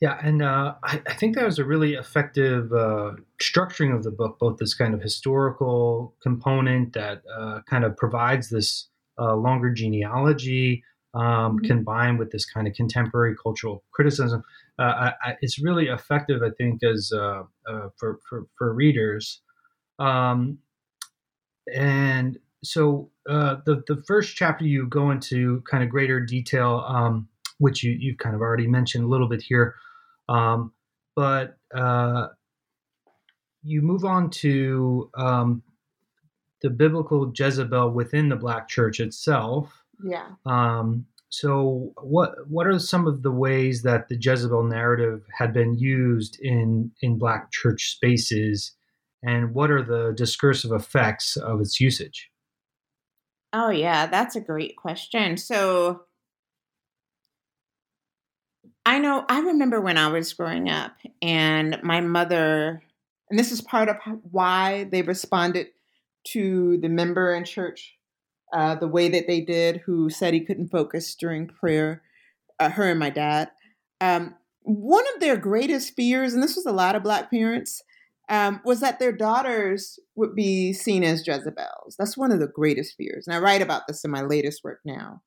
Yeah, 0.00 0.18
and 0.22 0.42
uh, 0.42 0.74
I, 0.82 1.00
I, 1.06 1.14
think 1.14 1.36
that 1.36 1.44
was 1.46 1.58
a 1.58 1.64
really 1.64 1.94
effective 1.94 2.70
uh, 2.70 3.12
structuring 3.40 3.94
of 3.94 4.02
the 4.02 4.10
book, 4.10 4.38
both 4.38 4.58
this 4.58 4.74
kind 4.74 4.92
of 4.92 5.00
historical 5.00 6.14
component 6.22 6.92
that 6.92 7.22
uh, 7.34 7.60
kind 7.68 7.82
of 7.82 7.96
provides 7.96 8.50
this 8.50 8.88
uh, 9.18 9.34
longer 9.34 9.70
genealogy 9.70 10.84
um, 11.14 11.22
mm-hmm. 11.22 11.66
combined 11.66 12.18
with 12.18 12.30
this 12.30 12.44
kind 12.44 12.68
of 12.68 12.74
contemporary 12.74 13.34
cultural 13.42 13.84
criticism. 13.92 14.42
Uh, 14.78 14.82
I, 14.82 15.12
I, 15.30 15.36
it's 15.40 15.58
really 15.58 15.86
effective, 15.86 16.42
I 16.42 16.50
think, 16.50 16.82
as 16.84 17.10
uh, 17.10 17.44
for, 17.96 18.18
for, 18.28 18.46
for 18.58 18.74
readers. 18.74 19.40
Um, 19.98 20.58
and 21.72 22.38
so 22.62 23.10
the 23.24 23.82
the 23.86 24.02
first 24.06 24.36
chapter 24.36 24.66
you 24.66 24.86
go 24.86 25.10
into 25.10 25.62
kind 25.62 25.82
of 25.82 25.88
greater 25.88 26.20
detail. 26.20 26.84
Um, 26.86 27.28
which 27.58 27.82
you, 27.82 27.96
you've 27.98 28.18
kind 28.18 28.34
of 28.34 28.40
already 28.40 28.66
mentioned 28.66 29.04
a 29.04 29.08
little 29.08 29.28
bit 29.28 29.42
here, 29.42 29.74
um, 30.28 30.72
but 31.14 31.56
uh, 31.74 32.28
you 33.62 33.82
move 33.82 34.04
on 34.04 34.30
to 34.30 35.10
um, 35.16 35.62
the 36.62 36.70
biblical 36.70 37.32
Jezebel 37.34 37.90
within 37.90 38.28
the 38.28 38.36
Black 38.36 38.68
Church 38.68 39.00
itself. 39.00 39.82
Yeah. 40.02 40.28
Um, 40.44 41.06
so, 41.28 41.92
what 42.00 42.48
what 42.48 42.66
are 42.66 42.78
some 42.78 43.06
of 43.06 43.22
the 43.22 43.32
ways 43.32 43.82
that 43.82 44.08
the 44.08 44.16
Jezebel 44.20 44.62
narrative 44.64 45.24
had 45.36 45.52
been 45.52 45.76
used 45.76 46.38
in 46.40 46.92
in 47.02 47.18
Black 47.18 47.50
Church 47.50 47.90
spaces, 47.90 48.72
and 49.22 49.52
what 49.52 49.70
are 49.70 49.82
the 49.82 50.12
discursive 50.16 50.72
effects 50.72 51.36
of 51.36 51.60
its 51.60 51.80
usage? 51.80 52.30
Oh 53.52 53.70
yeah, 53.70 54.06
that's 54.06 54.36
a 54.36 54.40
great 54.40 54.76
question. 54.76 55.36
So 55.36 56.02
I 58.86 59.00
know, 59.00 59.24
I 59.28 59.40
remember 59.40 59.80
when 59.80 59.98
I 59.98 60.06
was 60.06 60.32
growing 60.32 60.70
up, 60.70 60.92
and 61.20 61.76
my 61.82 62.00
mother, 62.00 62.84
and 63.28 63.36
this 63.36 63.50
is 63.50 63.60
part 63.60 63.88
of 63.88 63.96
why 64.30 64.84
they 64.84 65.02
responded 65.02 65.66
to 66.28 66.78
the 66.78 66.88
member 66.88 67.34
in 67.34 67.44
church 67.44 67.96
uh, 68.52 68.76
the 68.76 68.86
way 68.86 69.08
that 69.08 69.26
they 69.26 69.40
did, 69.40 69.78
who 69.78 70.08
said 70.08 70.34
he 70.34 70.44
couldn't 70.44 70.68
focus 70.68 71.16
during 71.16 71.48
prayer, 71.48 72.02
uh, 72.60 72.70
her 72.70 72.88
and 72.88 73.00
my 73.00 73.10
dad. 73.10 73.50
Um, 74.00 74.36
one 74.62 75.04
of 75.14 75.20
their 75.20 75.36
greatest 75.36 75.96
fears, 75.96 76.32
and 76.32 76.40
this 76.40 76.54
was 76.54 76.66
a 76.66 76.72
lot 76.72 76.94
of 76.94 77.02
Black 77.02 77.28
parents, 77.28 77.82
um, 78.28 78.60
was 78.64 78.78
that 78.80 79.00
their 79.00 79.12
daughters 79.12 79.98
would 80.14 80.36
be 80.36 80.72
seen 80.72 81.02
as 81.02 81.26
Jezebels. 81.26 81.96
That's 81.98 82.16
one 82.16 82.30
of 82.30 82.38
the 82.38 82.46
greatest 82.46 82.94
fears. 82.96 83.26
And 83.26 83.34
I 83.34 83.40
write 83.40 83.62
about 83.62 83.88
this 83.88 84.04
in 84.04 84.12
my 84.12 84.22
latest 84.22 84.62
work 84.62 84.78
now 84.84 85.22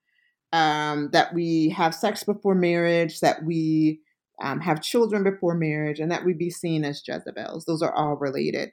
um, 0.54 1.10
that 1.12 1.34
we 1.34 1.70
have 1.70 1.94
sex 1.94 2.24
before 2.24 2.56
marriage, 2.56 3.20
that 3.20 3.44
we 3.44 4.02
um, 4.42 4.60
have 4.62 4.82
children 4.82 5.24
before 5.24 5.56
marriage, 5.56 6.00
and 6.00 6.12
that 6.12 6.26
we 6.26 6.34
be 6.34 6.50
seen 6.50 6.84
as 6.84 7.04
Jezebels. 7.06 7.66
Those 7.66 7.82
are 7.82 7.94
all 7.94 8.16
related. 8.16 8.72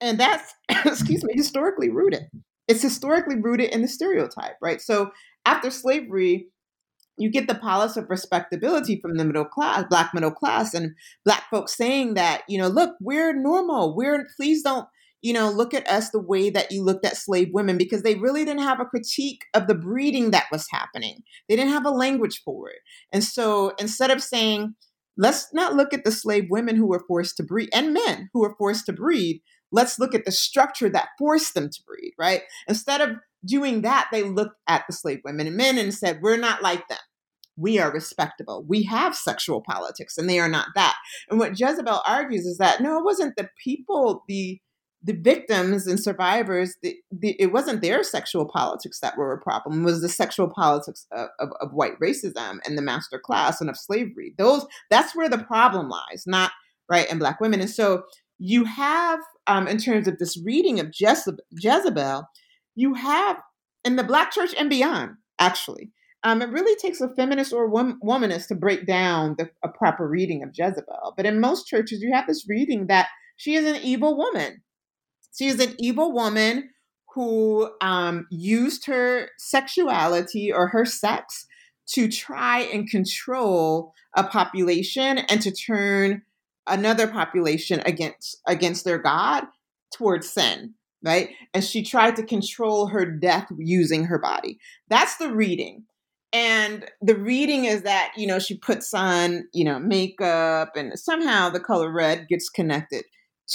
And 0.00 0.18
that's, 0.18 0.54
excuse 0.84 1.22
me, 1.24 1.34
historically 1.34 1.90
rooted. 1.90 2.24
It's 2.68 2.82
historically 2.82 3.36
rooted 3.36 3.70
in 3.70 3.82
the 3.82 3.88
stereotype, 3.88 4.56
right? 4.60 4.80
So 4.80 5.10
after 5.44 5.70
slavery, 5.70 6.48
you 7.18 7.30
get 7.30 7.46
the 7.46 7.54
policy 7.54 8.00
of 8.00 8.08
respectability 8.08 9.00
from 9.00 9.16
the 9.16 9.24
middle 9.24 9.44
class, 9.44 9.84
black 9.88 10.12
middle 10.14 10.30
class, 10.30 10.74
and 10.74 10.92
black 11.24 11.44
folks 11.50 11.76
saying 11.76 12.14
that, 12.14 12.42
you 12.48 12.58
know, 12.58 12.68
look, 12.68 12.96
we're 13.00 13.34
normal. 13.34 13.94
We're 13.94 14.26
please 14.36 14.62
don't 14.62 14.86
you 15.22 15.32
know, 15.32 15.50
look 15.50 15.72
at 15.72 15.88
us 15.88 16.10
the 16.10 16.20
way 16.20 16.50
that 16.50 16.72
you 16.72 16.82
looked 16.82 17.06
at 17.06 17.16
slave 17.16 17.50
women 17.52 17.78
because 17.78 18.02
they 18.02 18.16
really 18.16 18.44
didn't 18.44 18.62
have 18.62 18.80
a 18.80 18.84
critique 18.84 19.44
of 19.54 19.68
the 19.68 19.74
breeding 19.74 20.32
that 20.32 20.46
was 20.50 20.66
happening. 20.70 21.22
They 21.48 21.56
didn't 21.56 21.72
have 21.72 21.86
a 21.86 21.90
language 21.90 22.42
for 22.44 22.68
it. 22.68 22.80
And 23.12 23.22
so 23.22 23.72
instead 23.78 24.10
of 24.10 24.22
saying, 24.22 24.74
let's 25.16 25.52
not 25.54 25.74
look 25.74 25.94
at 25.94 26.04
the 26.04 26.12
slave 26.12 26.46
women 26.50 26.76
who 26.76 26.86
were 26.86 27.04
forced 27.06 27.36
to 27.36 27.44
breed 27.44 27.70
and 27.72 27.94
men 27.94 28.30
who 28.32 28.40
were 28.40 28.56
forced 28.58 28.86
to 28.86 28.92
breed, 28.92 29.42
let's 29.70 29.98
look 29.98 30.14
at 30.14 30.24
the 30.24 30.32
structure 30.32 30.88
that 30.90 31.10
forced 31.18 31.54
them 31.54 31.70
to 31.70 31.82
breed, 31.86 32.12
right? 32.18 32.42
Instead 32.66 33.00
of 33.00 33.16
doing 33.44 33.82
that, 33.82 34.08
they 34.10 34.24
looked 34.24 34.56
at 34.66 34.84
the 34.88 34.92
slave 34.92 35.20
women 35.24 35.46
and 35.46 35.56
men 35.56 35.78
and 35.78 35.94
said, 35.94 36.20
we're 36.20 36.36
not 36.36 36.62
like 36.62 36.86
them 36.88 36.98
we 37.56 37.78
are 37.78 37.92
respectable. 37.92 38.64
We 38.66 38.82
have 38.84 39.14
sexual 39.14 39.62
politics 39.62 40.16
and 40.16 40.28
they 40.28 40.38
are 40.38 40.48
not 40.48 40.68
that. 40.74 40.96
And 41.28 41.38
what 41.38 41.58
Jezebel 41.58 42.00
argues 42.06 42.46
is 42.46 42.58
that 42.58 42.80
no, 42.80 42.98
it 42.98 43.04
wasn't 43.04 43.36
the 43.36 43.48
people, 43.62 44.24
the 44.26 44.58
the 45.04 45.14
victims 45.14 45.86
and 45.86 45.98
survivors, 45.98 46.76
the, 46.82 46.96
the, 47.10 47.36
it 47.40 47.52
wasn't 47.52 47.82
their 47.82 48.04
sexual 48.04 48.46
politics 48.46 49.00
that 49.00 49.16
were 49.16 49.32
a 49.32 49.40
problem. 49.40 49.82
It 49.82 49.84
was 49.84 50.00
the 50.00 50.08
sexual 50.08 50.48
politics 50.48 51.06
of, 51.12 51.28
of, 51.40 51.48
of, 51.60 51.72
white 51.72 51.98
racism 52.00 52.58
and 52.64 52.78
the 52.78 52.82
master 52.82 53.18
class 53.18 53.60
and 53.60 53.68
of 53.68 53.76
slavery. 53.76 54.34
Those 54.38 54.64
that's 54.90 55.16
where 55.16 55.28
the 55.28 55.38
problem 55.38 55.88
lies, 55.88 56.24
not 56.26 56.52
right 56.88 57.10
in 57.10 57.18
black 57.18 57.40
women. 57.40 57.60
And 57.60 57.70
so 57.70 58.04
you 58.38 58.64
have, 58.64 59.20
um, 59.46 59.66
in 59.66 59.78
terms 59.78 60.06
of 60.06 60.18
this 60.18 60.40
reading 60.44 60.78
of 60.78 60.92
Jezebel, 60.94 62.28
you 62.74 62.94
have 62.94 63.38
in 63.84 63.96
the 63.96 64.04
black 64.04 64.30
church 64.32 64.54
and 64.56 64.70
beyond. 64.70 65.16
Actually, 65.38 65.90
um, 66.22 66.40
it 66.40 66.50
really 66.50 66.76
takes 66.76 67.00
a 67.00 67.08
feminist 67.08 67.52
or 67.52 67.66
wom- 67.66 67.98
womanist 68.04 68.46
to 68.48 68.54
break 68.54 68.86
down 68.86 69.34
the, 69.38 69.50
a 69.64 69.68
proper 69.68 70.08
reading 70.08 70.44
of 70.44 70.50
Jezebel. 70.54 71.14
But 71.16 71.26
in 71.26 71.40
most 71.40 71.66
churches, 71.66 72.00
you 72.00 72.12
have 72.12 72.28
this 72.28 72.46
reading 72.48 72.86
that 72.86 73.08
she 73.36 73.56
is 73.56 73.66
an 73.66 73.82
evil 73.82 74.16
woman 74.16 74.62
she 75.36 75.46
is 75.46 75.60
an 75.60 75.74
evil 75.78 76.12
woman 76.12 76.70
who 77.14 77.70
um, 77.80 78.26
used 78.30 78.86
her 78.86 79.28
sexuality 79.38 80.52
or 80.52 80.68
her 80.68 80.84
sex 80.84 81.46
to 81.88 82.08
try 82.08 82.60
and 82.60 82.88
control 82.88 83.92
a 84.16 84.24
population 84.24 85.18
and 85.18 85.42
to 85.42 85.50
turn 85.50 86.22
another 86.66 87.08
population 87.08 87.82
against 87.84 88.40
against 88.46 88.84
their 88.84 88.98
god 88.98 89.44
towards 89.92 90.30
sin 90.30 90.74
right? 91.02 91.30
And 91.52 91.64
she 91.64 91.82
tried 91.82 92.16
to 92.16 92.22
control 92.22 92.86
her 92.86 93.04
death 93.04 93.48
using 93.58 94.04
her 94.04 94.18
body. 94.18 94.58
That's 94.88 95.16
the 95.16 95.32
reading. 95.32 95.84
And 96.32 96.88
the 97.02 97.16
reading 97.16 97.66
is 97.66 97.82
that 97.82 98.12
you 98.16 98.26
know 98.26 98.38
she 98.38 98.56
puts 98.56 98.94
on 98.94 99.46
you 99.52 99.64
know 99.64 99.78
makeup 99.78 100.72
and 100.76 100.98
somehow 100.98 101.50
the 101.50 101.60
color 101.60 101.92
red 101.92 102.26
gets 102.28 102.48
connected 102.48 103.04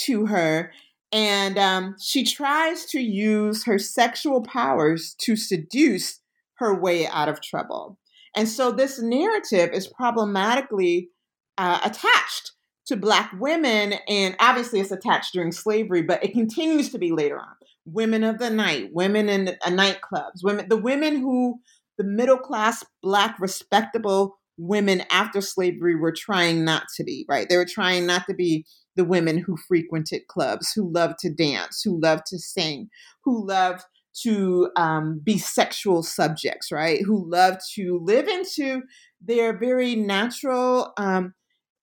to 0.04 0.28
her 0.28 0.72
and 1.12 1.58
um, 1.58 1.96
she 2.00 2.24
tries 2.24 2.86
to 2.86 3.00
use 3.00 3.65
her 3.65 3.80
sexual 3.80 4.41
powers 4.41 5.15
to 5.22 5.36
seduce 5.36 6.20
her 6.56 6.78
way 6.80 7.08
out 7.08 7.30
of 7.30 7.41
trouble. 7.41 7.98
And 8.36 8.48
so 8.48 8.72
this 8.72 9.02
narrative 9.02 9.72
is 9.74 9.88
problematically 9.88 11.10
uh, 11.58 11.80
attached 11.84 12.52
to 12.88 12.96
Black 12.96 13.32
women, 13.39 13.96
and 14.08 14.36
obviously 14.39 14.80
it's 14.80 14.91
attached 14.91 15.34
during 15.34 15.52
slavery, 15.52 16.02
but 16.02 16.24
it 16.24 16.34
continues 16.34 16.89
to 16.91 16.98
be 16.98 17.12
later 17.12 17.38
on. 17.38 17.56
Women 17.86 18.24
of 18.24 18.38
the 18.38 18.50
night, 18.50 18.89
women 18.93 19.30
in 19.30 19.50
uh, 19.50 19.70
nightclubs, 19.70 20.43
women, 20.43 20.67
the 20.70 20.78
women 20.78 21.17
who 21.17 21.60
the 21.98 22.04
middle 22.04 22.38
class 22.38 22.84
Black 23.02 23.38
respectable 23.39 24.38
women 24.58 25.04
after 25.12 25.41
slavery 25.41 25.96
were 25.96 26.12
trying 26.12 26.63
not 26.63 26.84
to 26.96 27.04
be, 27.04 27.26
right? 27.30 27.48
They 27.50 27.58
were 27.58 27.65
trying 27.65 28.06
not 28.06 28.26
to 28.28 28.34
be 28.34 28.65
the 28.98 29.06
women 29.06 29.38
who 29.38 29.56
frequented 29.56 30.28
clubs, 30.28 30.74
who 30.74 30.92
loved 30.92 31.20
to 31.20 31.30
dance, 31.34 31.82
who 31.84 32.00
loved 32.02 32.26
to 32.28 32.38
sing, 32.38 32.90
who 33.24 33.48
loved 33.48 33.84
to 34.24 34.70
um, 34.76 35.22
be 35.24 35.38
sexual 35.38 36.04
subjects, 36.04 36.72
right? 36.72 37.02
Who 37.06 37.30
loved 37.30 37.62
to 37.76 38.00
live 38.04 38.28
into 38.28 38.82
their 39.22 39.58
very 39.58 39.96
natural 39.96 40.94
um, 40.98 41.34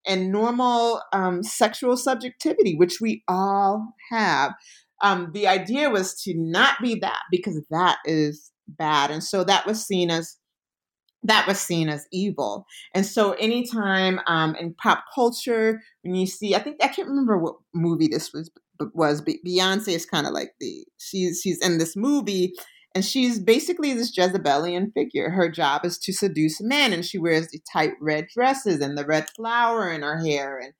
and 0.06 0.32
normal 0.32 1.00
um, 1.12 1.42
sexual 1.42 1.96
subjectivity, 1.96 2.74
which 2.76 3.00
we 3.00 3.22
all 3.28 3.94
have. 4.10 4.52
Um, 5.02 5.30
the 5.32 5.46
idea 5.46 5.90
was 5.90 6.20
to 6.22 6.34
not 6.36 6.80
be 6.82 6.96
that 6.96 7.22
because 7.30 7.60
that 7.70 7.98
is 8.04 8.50
bad, 8.66 9.10
and 9.10 9.22
so 9.22 9.44
that 9.44 9.66
was 9.66 9.84
seen 9.84 10.10
as 10.10 10.36
that 11.24 11.46
was 11.46 11.58
seen 11.58 11.88
as 11.88 12.06
evil. 12.12 12.66
And 12.94 13.04
so, 13.04 13.32
anytime 13.32 14.20
um, 14.26 14.54
in 14.56 14.74
pop 14.74 15.04
culture, 15.14 15.80
when 16.02 16.14
you 16.14 16.26
see, 16.26 16.54
I 16.54 16.60
think 16.60 16.76
I 16.82 16.88
can't 16.88 17.08
remember 17.08 17.38
what 17.38 17.56
movie 17.74 18.08
this 18.08 18.32
was, 18.32 18.50
was 18.94 19.22
Beyonce 19.22 19.88
is 19.88 20.06
kind 20.06 20.26
of 20.26 20.32
like 20.32 20.52
the 20.60 20.84
she's 20.98 21.40
she's 21.42 21.64
in 21.64 21.78
this 21.78 21.96
movie 21.96 22.54
and 22.94 23.04
she's 23.04 23.40
basically 23.40 23.92
this 23.92 24.16
Jezebelian 24.16 24.92
figure. 24.92 25.30
Her 25.30 25.50
job 25.50 25.84
is 25.84 25.98
to 25.98 26.12
seduce 26.12 26.60
men, 26.60 26.92
and 26.92 27.04
she 27.04 27.18
wears 27.18 27.48
the 27.48 27.60
tight 27.72 27.94
red 28.00 28.26
dresses 28.32 28.80
and 28.80 28.96
the 28.96 29.04
red 29.04 29.28
flower 29.30 29.90
in 29.90 30.02
her 30.02 30.24
hair 30.24 30.58
and 30.58 30.72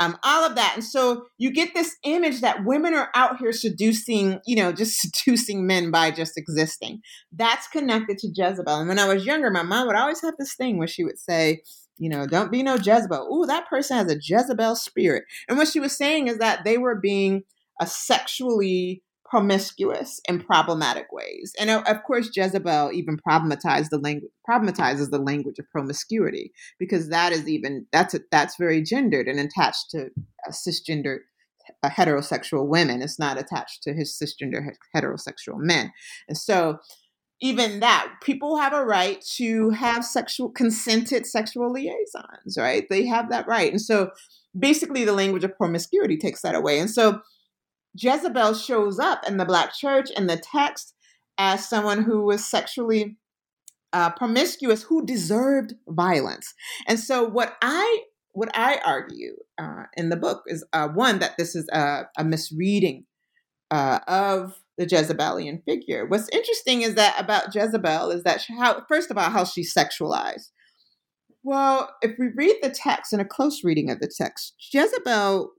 um, 0.00 0.18
all 0.24 0.44
of 0.44 0.56
that. 0.56 0.72
And 0.74 0.84
so 0.84 1.26
you 1.38 1.52
get 1.52 1.74
this 1.74 1.96
image 2.04 2.40
that 2.40 2.64
women 2.64 2.94
are 2.94 3.10
out 3.14 3.38
here 3.38 3.52
seducing, 3.52 4.40
you 4.46 4.56
know, 4.56 4.72
just 4.72 5.00
seducing 5.00 5.66
men 5.66 5.90
by 5.90 6.10
just 6.10 6.36
existing. 6.36 7.00
That's 7.32 7.68
connected 7.68 8.18
to 8.18 8.32
Jezebel. 8.34 8.80
And 8.80 8.88
when 8.88 8.98
I 8.98 9.12
was 9.12 9.26
younger, 9.26 9.50
my 9.50 9.62
mom 9.62 9.86
would 9.86 9.96
always 9.96 10.20
have 10.22 10.34
this 10.38 10.54
thing 10.54 10.78
where 10.78 10.88
she 10.88 11.04
would 11.04 11.18
say, 11.18 11.62
you 11.96 12.08
know, 12.08 12.26
don't 12.26 12.50
be 12.50 12.62
no 12.62 12.74
Jezebel. 12.74 13.28
Ooh, 13.32 13.46
that 13.46 13.68
person 13.68 13.96
has 13.96 14.10
a 14.10 14.18
Jezebel 14.20 14.74
spirit. 14.74 15.24
And 15.48 15.56
what 15.56 15.68
she 15.68 15.78
was 15.78 15.96
saying 15.96 16.26
is 16.26 16.38
that 16.38 16.64
they 16.64 16.76
were 16.76 16.96
being 16.96 17.44
a 17.80 17.86
sexually 17.86 19.02
promiscuous 19.24 20.20
in 20.28 20.40
problematic 20.40 21.06
ways. 21.10 21.52
And 21.58 21.70
of 21.70 22.02
course, 22.04 22.30
Jezebel 22.34 22.92
even 22.92 23.18
problematized 23.18 23.90
the 23.90 23.98
language, 23.98 24.30
problematizes 24.48 25.10
the 25.10 25.18
language 25.18 25.58
of 25.58 25.68
promiscuity 25.70 26.52
because 26.78 27.08
that 27.08 27.32
is 27.32 27.48
even 27.48 27.86
that's 27.90 28.14
a, 28.14 28.20
that's 28.30 28.56
very 28.56 28.82
gendered 28.82 29.26
and 29.26 29.40
attached 29.40 29.90
to 29.90 30.10
cisgender 30.50 31.18
uh, 31.82 31.88
heterosexual 31.88 32.66
women. 32.66 33.02
It's 33.02 33.18
not 33.18 33.38
attached 33.38 33.82
to 33.84 33.94
his 33.94 34.12
cisgender 34.12 34.60
heterosexual 34.94 35.56
men. 35.56 35.92
And 36.28 36.36
so 36.36 36.78
even 37.40 37.80
that 37.80 38.12
people 38.22 38.56
have 38.56 38.72
a 38.72 38.84
right 38.84 39.20
to 39.36 39.70
have 39.70 40.04
sexual 40.04 40.48
consented 40.50 41.26
sexual 41.26 41.70
liaisons 41.72 42.56
right 42.56 42.86
they 42.88 43.04
have 43.04 43.28
that 43.28 43.46
right 43.48 43.72
and 43.72 43.80
so 43.80 44.10
basically 44.58 45.04
the 45.04 45.12
language 45.12 45.44
of 45.44 45.56
promiscuity 45.56 46.16
takes 46.16 46.42
that 46.42 46.54
away 46.54 46.78
and 46.78 46.90
so 46.90 47.20
jezebel 47.94 48.54
shows 48.54 48.98
up 48.98 49.26
in 49.26 49.36
the 49.36 49.44
black 49.44 49.72
church 49.72 50.10
in 50.16 50.26
the 50.26 50.36
text 50.36 50.94
as 51.38 51.68
someone 51.68 52.02
who 52.02 52.22
was 52.24 52.44
sexually 52.44 53.16
uh, 53.92 54.10
promiscuous 54.10 54.84
who 54.84 55.04
deserved 55.04 55.74
violence 55.88 56.54
and 56.86 56.98
so 56.98 57.24
what 57.24 57.56
i 57.62 58.02
what 58.32 58.50
i 58.54 58.80
argue 58.84 59.36
uh, 59.58 59.84
in 59.96 60.08
the 60.08 60.16
book 60.16 60.42
is 60.46 60.64
uh, 60.72 60.88
one 60.88 61.18
that 61.20 61.36
this 61.38 61.54
is 61.54 61.68
a, 61.72 62.02
a 62.18 62.24
misreading 62.24 63.04
uh, 63.70 64.00
of 64.06 64.60
the 64.76 64.86
Jezebelian 64.86 65.62
figure. 65.64 66.06
What's 66.06 66.28
interesting 66.30 66.82
is 66.82 66.94
that 66.94 67.16
about 67.18 67.54
Jezebel 67.54 68.10
is 68.10 68.22
that 68.24 68.40
she, 68.40 68.56
how 68.56 68.82
first 68.88 69.10
of 69.10 69.18
all 69.18 69.30
how 69.30 69.44
she's 69.44 69.74
sexualized. 69.74 70.50
Well, 71.42 71.94
if 72.00 72.12
we 72.18 72.28
read 72.34 72.56
the 72.62 72.70
text 72.70 73.12
in 73.12 73.20
a 73.20 73.24
close 73.24 73.62
reading 73.62 73.90
of 73.90 74.00
the 74.00 74.08
text, 74.08 74.54
Jezebel, 74.72 75.50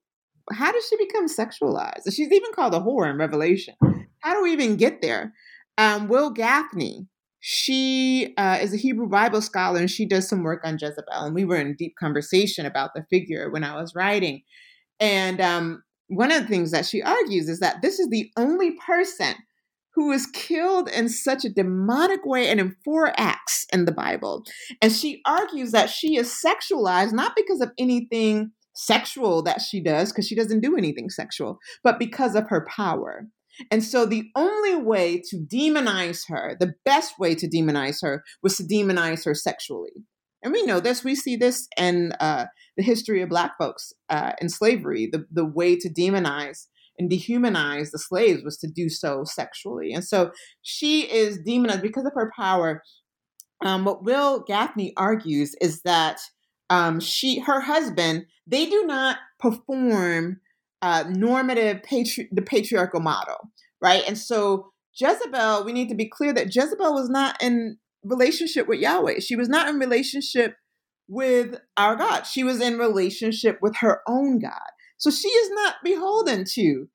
how 0.53 0.71
does 0.71 0.87
she 0.87 0.97
become 0.97 1.27
sexualized? 1.27 2.13
She's 2.13 2.31
even 2.31 2.51
called 2.53 2.73
a 2.73 2.79
whore 2.79 3.09
in 3.09 3.17
Revelation. 3.17 3.75
How 4.19 4.33
do 4.33 4.43
we 4.43 4.51
even 4.51 4.75
get 4.75 5.01
there? 5.01 5.33
Um, 5.77 6.07
Wil 6.07 6.33
Gafney, 6.33 7.07
she 7.39 8.33
uh, 8.37 8.59
is 8.61 8.73
a 8.73 8.77
Hebrew 8.77 9.07
Bible 9.07 9.41
scholar 9.41 9.79
and 9.79 9.89
she 9.89 10.05
does 10.05 10.27
some 10.27 10.43
work 10.43 10.61
on 10.63 10.77
Jezebel. 10.79 11.13
And 11.13 11.35
we 11.35 11.45
were 11.45 11.57
in 11.57 11.75
deep 11.75 11.95
conversation 11.99 12.65
about 12.65 12.91
the 12.95 13.05
figure 13.09 13.51
when 13.51 13.63
I 13.63 13.75
was 13.75 13.93
writing. 13.95 14.41
And 14.99 15.41
um, 15.41 15.83
one 16.07 16.31
of 16.31 16.41
the 16.41 16.47
things 16.47 16.71
that 16.71 16.85
she 16.85 17.01
argues 17.01 17.49
is 17.49 17.59
that 17.59 17.81
this 17.81 17.99
is 17.99 18.09
the 18.09 18.31
only 18.37 18.71
person 18.85 19.35
who 19.95 20.11
is 20.11 20.27
killed 20.27 20.89
in 20.89 21.07
such 21.07 21.45
a 21.45 21.49
demonic 21.49 22.25
way 22.25 22.49
and 22.49 22.59
in 22.59 22.75
four 22.83 23.13
acts 23.17 23.65
in 23.71 23.85
the 23.85 23.91
Bible. 23.91 24.43
And 24.81 24.91
she 24.91 25.21
argues 25.25 25.71
that 25.71 25.89
she 25.89 26.17
is 26.17 26.37
sexualized 26.45 27.13
not 27.13 27.33
because 27.35 27.61
of 27.61 27.71
anything 27.79 28.51
sexual 28.75 29.41
that 29.43 29.61
she 29.61 29.81
does, 29.81 30.11
because 30.11 30.27
she 30.27 30.35
doesn't 30.35 30.61
do 30.61 30.77
anything 30.77 31.09
sexual, 31.09 31.57
but 31.83 31.97
because 31.97 32.35
of 32.35 32.49
her 32.49 32.65
power. 32.69 33.27
And 33.71 33.83
so 33.83 34.05
the 34.05 34.29
only 34.35 34.75
way 34.75 35.21
to 35.29 35.37
demonize 35.37 36.23
her, 36.27 36.57
the 36.59 36.73
best 36.83 37.17
way 37.17 37.35
to 37.35 37.47
demonize 37.47 38.01
her, 38.01 38.23
was 38.43 38.57
to 38.57 38.63
demonize 38.63 39.25
her 39.25 39.33
sexually. 39.33 40.05
And 40.43 40.53
we 40.53 40.63
know 40.63 40.79
this. 40.79 41.03
We 41.03 41.15
see 41.15 41.37
this 41.37 41.67
in 41.77 42.11
uh, 42.19 42.45
the 42.77 42.83
history 42.83 43.21
of 43.21 43.29
Black 43.29 43.53
folks 43.57 43.93
uh, 44.09 44.33
in 44.39 44.49
slavery. 44.49 45.09
The, 45.11 45.25
the 45.31 45.45
way 45.45 45.75
to 45.77 45.89
demonize 45.89 46.67
and 46.99 47.09
dehumanize 47.09 47.91
the 47.91 47.99
slaves 47.99 48.43
was 48.43 48.57
to 48.57 48.67
do 48.67 48.89
so 48.89 49.23
sexually. 49.23 49.91
And 49.93 50.03
so 50.03 50.31
she 50.61 51.11
is 51.11 51.39
demonized 51.39 51.81
because 51.81 52.05
of 52.05 52.13
her 52.13 52.31
power. 52.37 52.83
Um, 53.63 53.85
what 53.85 54.03
Wil 54.03 54.43
Gafney 54.43 54.91
argues 54.97 55.55
is 55.61 55.81
that 55.83 56.19
um, 56.69 56.99
she, 56.99 57.39
her 57.39 57.61
husband, 57.61 58.25
they 58.47 58.65
do 58.65 58.85
not 58.85 59.17
perform 59.39 60.39
uh, 60.81 61.03
normative 61.09 61.83
patri- 61.83 62.29
the 62.31 62.41
patriarchal 62.41 62.99
model, 62.99 63.51
right? 63.81 64.03
And 64.07 64.17
so 64.17 64.71
Jezebel, 64.95 65.65
we 65.65 65.73
need 65.73 65.89
to 65.89 65.95
be 65.95 66.07
clear 66.07 66.33
that 66.33 66.53
Jezebel 66.55 66.93
was 66.93 67.09
not 67.09 67.41
in 67.41 67.77
relationship 68.03 68.67
with 68.67 68.79
Yahweh. 68.79 69.19
She 69.19 69.35
was 69.35 69.49
not 69.49 69.67
in 69.67 69.79
relationship 69.79 70.55
with 71.07 71.59
our 71.77 71.95
God. 71.95 72.23
She 72.23 72.43
was 72.43 72.61
in 72.61 72.77
relationship 72.77 73.59
with 73.61 73.75
her 73.77 74.01
own 74.07 74.39
God. 74.39 74.53
So 74.97 75.11
she 75.11 75.27
is 75.27 75.49
not 75.51 75.75
beholden 75.83 76.45
to 76.53 76.87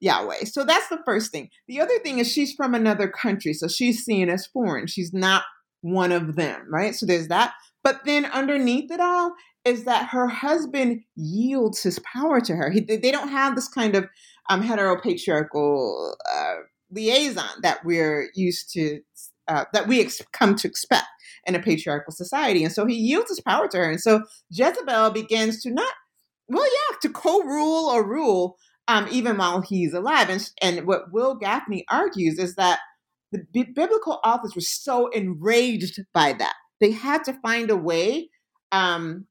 Yahweh. 0.00 0.44
So 0.44 0.64
that's 0.64 0.88
the 0.88 1.00
first 1.04 1.30
thing. 1.30 1.48
The 1.68 1.80
other 1.80 1.98
thing 2.00 2.18
is 2.18 2.30
she's 2.30 2.52
from 2.52 2.74
another 2.74 3.08
country. 3.08 3.52
So 3.52 3.68
she's 3.68 4.04
seen 4.04 4.28
as 4.28 4.46
foreign. 4.46 4.86
She's 4.86 5.12
not 5.12 5.44
one 5.80 6.12
of 6.12 6.36
them, 6.36 6.66
right? 6.68 6.94
So 6.94 7.06
there's 7.06 7.28
that. 7.28 7.54
But 7.86 8.04
then 8.06 8.26
underneath 8.26 8.92
it 8.92 9.00
all 9.00 9.34
is 9.64 9.84
that 9.86 10.10
her 10.10 10.28
husband 10.28 11.02
yields 11.16 11.84
his 11.84 12.00
power 12.00 12.42
to 12.42 12.56
her. 12.56 12.70
He, 12.70 12.80
they 12.82 13.12
don't 13.12 13.30
have 13.30 13.56
this 13.56 13.68
kind 13.68 13.96
of 13.96 14.06
um, 14.50 14.62
heteropatriarchal 14.64 16.14
uh, 16.34 16.56
liaison 16.92 17.62
that 17.62 17.84
we're 17.86 18.30
used 18.36 18.72
to 18.74 19.00
uh, 19.48 19.66
that 19.74 19.88
we 19.88 20.02
ex- 20.02 20.22
come 20.34 20.56
to 20.56 20.68
expect 20.68 21.06
in 21.46 21.56
a 21.56 21.60
patriarchal 21.60 22.12
society. 22.14 22.64
And 22.64 22.74
so 22.74 22.86
he 22.86 22.96
yields 22.96 23.30
his 23.30 23.40
power 23.42 23.68
to 23.70 23.78
her. 23.78 23.90
And 23.90 24.02
so 24.02 24.22
Jezebel 24.50 25.12
begins 25.12 25.62
to 25.64 25.72
not, 25.72 25.94
well, 26.48 26.64
yeah, 26.66 26.98
to 27.02 27.10
co 27.10 27.42
rule 27.42 27.86
or 27.90 28.06
rule 28.08 28.56
um, 28.88 29.08
even 29.12 29.38
while 29.38 29.62
he's 29.62 29.94
alive. 29.94 30.30
And, 30.30 30.50
and 30.62 30.86
what 30.88 31.12
Wil 31.12 31.40
Gafney 31.40 31.84
argues 31.90 32.38
is 32.40 32.56
that 32.56 32.80
the 33.32 33.44
b- 33.54 33.72
biblical 33.74 34.20
authors 34.24 34.54
were 34.56 34.62
so 34.62 35.08
enraged 35.10 36.00
by 36.14 36.34
that. 36.34 36.54
They 36.80 36.92
had 36.92 37.24
to 37.24 37.38
find 37.40 37.70
a 37.70 37.76
way 37.76 38.30
um, 38.72 39.26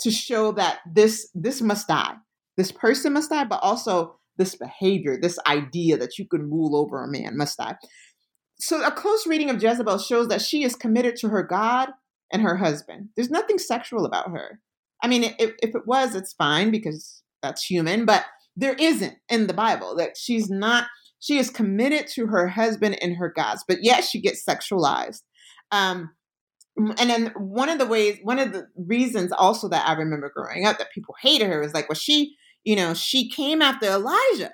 to 0.00 0.10
show 0.10 0.52
that 0.52 0.78
this 0.92 1.30
this 1.34 1.60
must 1.60 1.88
die. 1.88 2.14
This 2.56 2.72
person 2.72 3.12
must 3.12 3.30
die, 3.30 3.44
but 3.44 3.60
also 3.62 4.18
this 4.38 4.54
behavior, 4.54 5.18
this 5.20 5.38
idea 5.46 5.96
that 5.96 6.18
you 6.18 6.26
can 6.26 6.50
rule 6.50 6.76
over 6.76 7.02
a 7.02 7.08
man 7.08 7.36
must 7.36 7.58
die 7.58 7.76
so 8.58 8.84
a 8.84 8.90
close 8.90 9.26
reading 9.26 9.50
of 9.50 9.62
Jezebel 9.62 9.98
shows 9.98 10.28
that 10.28 10.42
she 10.42 10.64
is 10.64 10.74
committed 10.74 11.16
to 11.16 11.28
her 11.28 11.42
God 11.42 11.90
and 12.32 12.42
her 12.42 12.56
husband. 12.56 13.10
There's 13.14 13.30
nothing 13.30 13.58
sexual 13.58 14.04
about 14.04 14.30
her. 14.30 14.60
I 15.02 15.08
mean, 15.08 15.24
if, 15.38 15.52
if 15.62 15.74
it 15.74 15.86
was, 15.86 16.14
it's 16.14 16.32
fine 16.32 16.70
because 16.70 17.22
that's 17.42 17.64
human, 17.64 18.06
but 18.06 18.24
there 18.56 18.74
isn't 18.74 19.16
in 19.28 19.46
the 19.46 19.54
Bible 19.54 19.94
that 19.96 20.16
she's 20.16 20.48
not, 20.48 20.86
she 21.20 21.38
is 21.38 21.50
committed 21.50 22.06
to 22.14 22.26
her 22.26 22.48
husband 22.48 22.98
and 23.02 23.16
her 23.16 23.32
gods, 23.34 23.62
but 23.68 23.78
yet 23.82 24.04
she 24.04 24.20
gets 24.20 24.44
sexualized. 24.44 25.22
Um, 25.70 26.10
and 26.76 27.10
then 27.10 27.32
one 27.36 27.68
of 27.68 27.78
the 27.78 27.86
ways, 27.86 28.18
one 28.22 28.38
of 28.38 28.52
the 28.52 28.66
reasons 28.76 29.32
also 29.32 29.68
that 29.68 29.88
I 29.88 29.94
remember 29.94 30.30
growing 30.34 30.66
up 30.66 30.78
that 30.78 30.92
people 30.92 31.14
hated 31.20 31.48
her 31.48 31.60
was 31.60 31.72
like, 31.72 31.88
well, 31.88 31.96
she, 31.96 32.36
you 32.64 32.76
know, 32.76 32.94
she 32.94 33.30
came 33.30 33.62
after 33.62 33.86
Elijah. 33.86 34.52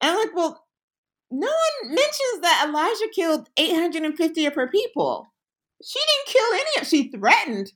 And 0.00 0.10
I'm 0.10 0.16
like, 0.16 0.34
well, 0.34 0.64
no 1.30 1.46
one 1.48 1.94
mentions 1.94 2.40
that 2.42 2.66
Elijah 2.68 3.12
killed 3.14 3.48
850 3.56 4.46
of 4.46 4.54
her 4.54 4.68
people. 4.68 5.26
She 5.84 5.98
didn't 5.98 6.34
kill 6.34 6.54
any 6.54 6.80
of 6.80 6.86
she 6.86 7.10
threatened, 7.10 7.72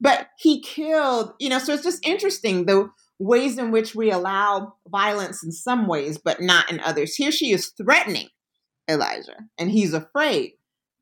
but 0.00 0.28
he 0.38 0.60
killed, 0.60 1.32
you 1.38 1.48
know, 1.48 1.58
so 1.58 1.72
it's 1.72 1.84
just 1.84 2.06
interesting 2.06 2.66
the 2.66 2.90
ways 3.18 3.58
in 3.58 3.70
which 3.70 3.94
we 3.94 4.10
allow 4.10 4.74
violence 4.88 5.44
in 5.44 5.52
some 5.52 5.86
ways, 5.86 6.18
but 6.18 6.40
not 6.40 6.70
in 6.70 6.80
others. 6.80 7.14
Here 7.14 7.30
she 7.30 7.52
is 7.52 7.72
threatening 7.80 8.28
Elijah, 8.88 9.36
and 9.58 9.70
he's 9.70 9.94
afraid. 9.94 10.52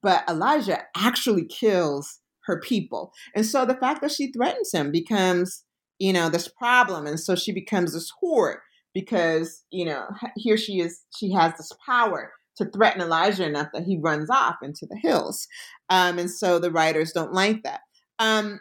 But 0.03 0.29
Elijah 0.29 0.83
actually 0.97 1.47
kills 1.47 2.21
her 2.47 2.61
people. 2.61 3.13
And 3.37 3.47
so 3.47 3.65
the 3.65 3.77
fact 3.77 4.03
that 4.03 4.11
she 4.11 4.33
threatens 4.33 4.73
him 4.73 4.91
becomes, 4.91 5.65
you 5.99 6.13
know, 6.13 6.29
this 6.29 6.49
problem. 6.49 7.07
And 7.07 7.21
so 7.21 7.37
she 7.37 7.53
becomes 7.53 7.93
this 7.93 8.11
whore 8.23 8.57
because 8.95 9.65
you 9.71 9.87
know 9.87 10.07
here 10.37 10.59
she 10.59 10.79
is 10.79 11.01
she 11.17 11.33
has 11.33 11.55
this 11.57 11.73
power 11.87 12.31
to 12.59 12.67
threaten 12.67 13.01
elijah 13.01 13.47
enough 13.47 13.69
that 13.73 13.85
he 13.85 13.99
runs 13.99 14.29
off 14.29 14.57
into 14.63 14.85
the 14.85 14.99
hills 14.99 15.49
um, 15.89 16.19
and 16.19 16.31
so 16.31 16.59
the 16.59 16.71
writers 16.71 17.11
don't 17.11 17.33
like 17.33 17.63
that 17.63 17.81
um, 18.19 18.61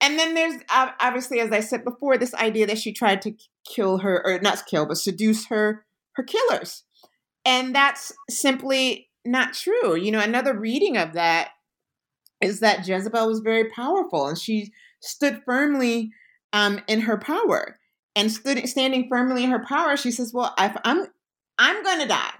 and 0.00 0.18
then 0.18 0.34
there's 0.34 0.62
obviously, 0.70 1.40
as 1.40 1.52
I 1.52 1.60
said 1.60 1.84
before, 1.84 2.16
this 2.16 2.34
idea 2.34 2.66
that 2.66 2.78
she 2.78 2.92
tried 2.92 3.20
to 3.22 3.34
kill 3.68 3.98
her, 3.98 4.22
or 4.24 4.40
not 4.40 4.64
kill, 4.66 4.86
but 4.86 4.96
seduce 4.96 5.46
her 5.46 5.84
her 6.14 6.22
killers, 6.22 6.84
and 7.44 7.74
that's 7.74 8.12
simply 8.28 9.09
not 9.24 9.54
true. 9.54 9.96
You 9.96 10.12
know, 10.12 10.20
another 10.20 10.58
reading 10.58 10.96
of 10.96 11.12
that 11.14 11.50
is 12.40 12.60
that 12.60 12.86
Jezebel 12.86 13.28
was 13.28 13.40
very 13.40 13.64
powerful, 13.70 14.26
and 14.26 14.38
she 14.38 14.72
stood 15.00 15.42
firmly 15.44 16.12
um, 16.52 16.80
in 16.88 17.02
her 17.02 17.18
power. 17.18 17.78
And 18.16 18.30
stood 18.30 18.68
standing 18.68 19.06
firmly 19.08 19.44
in 19.44 19.50
her 19.50 19.64
power, 19.64 19.96
she 19.96 20.10
says, 20.10 20.32
"Well, 20.34 20.52
if 20.58 20.76
I'm 20.84 21.06
I'm 21.60 21.82
going 21.82 22.00
to 22.00 22.08
die. 22.08 22.32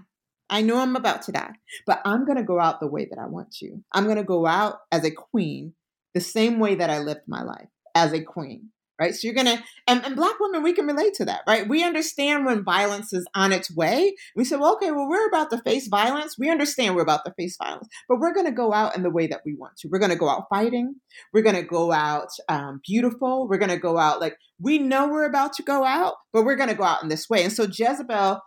I 0.48 0.62
know 0.62 0.78
I'm 0.78 0.96
about 0.96 1.22
to 1.22 1.32
die, 1.32 1.52
but 1.86 2.00
I'm 2.06 2.24
going 2.24 2.38
to 2.38 2.42
go 2.42 2.58
out 2.58 2.80
the 2.80 2.86
way 2.86 3.04
that 3.04 3.18
I 3.18 3.26
want 3.26 3.52
to. 3.58 3.84
I'm 3.92 4.04
going 4.04 4.16
to 4.16 4.24
go 4.24 4.46
out 4.46 4.80
as 4.90 5.04
a 5.04 5.10
queen 5.10 5.74
the 6.14 6.22
same 6.22 6.58
way 6.58 6.74
that 6.74 6.90
I 6.90 6.98
lived 6.98 7.28
my 7.28 7.42
life 7.42 7.68
as 7.94 8.12
a 8.12 8.22
queen, 8.22 8.70
right? 9.00 9.14
So 9.14 9.26
you're 9.26 9.34
to, 9.34 9.62
and, 9.86 10.04
and 10.04 10.14
Black 10.14 10.38
women, 10.38 10.62
we 10.62 10.74
can 10.74 10.86
relate 10.86 11.14
to 11.14 11.24
that, 11.24 11.40
right? 11.46 11.66
We 11.66 11.82
understand 11.82 12.44
when 12.44 12.62
violence 12.62 13.12
is 13.12 13.26
on 13.34 13.52
its 13.52 13.74
way. 13.74 14.14
We 14.36 14.44
say, 14.44 14.56
well, 14.56 14.74
okay, 14.74 14.90
well, 14.90 15.08
we're 15.08 15.26
about 15.26 15.50
to 15.50 15.58
face 15.62 15.88
violence. 15.88 16.36
We 16.38 16.50
understand 16.50 16.94
we're 16.94 17.02
about 17.02 17.24
to 17.24 17.32
face 17.36 17.56
violence, 17.60 17.88
but 18.08 18.20
we're 18.20 18.34
to 18.46 18.52
go 18.52 18.74
out 18.74 18.94
in 18.94 19.02
the 19.02 19.10
way 19.10 19.26
that 19.28 19.40
we 19.46 19.54
want 19.54 19.76
to. 19.78 19.88
We're 19.88 19.98
to 20.10 20.16
go 20.16 20.28
out 20.28 20.44
fighting. 20.50 20.96
We're 21.32 21.42
to 21.56 21.62
go 21.62 21.90
out 21.90 22.28
um, 22.48 22.80
beautiful. 22.86 23.48
We're 23.48 23.58
to 23.70 23.78
go 23.78 23.96
out 23.96 24.20
like 24.20 24.36
we 24.60 24.78
know 24.78 25.08
we're 25.08 25.24
about 25.24 25.54
to 25.54 25.62
go 25.62 25.84
out, 25.84 26.14
but 26.32 26.44
we're 26.44 26.56
to 26.68 26.74
go 26.74 26.84
out 26.84 27.02
in 27.02 27.08
this 27.08 27.28
way. 27.30 27.42
And 27.42 27.52
so 27.52 27.64
Jezebel, 27.64 28.40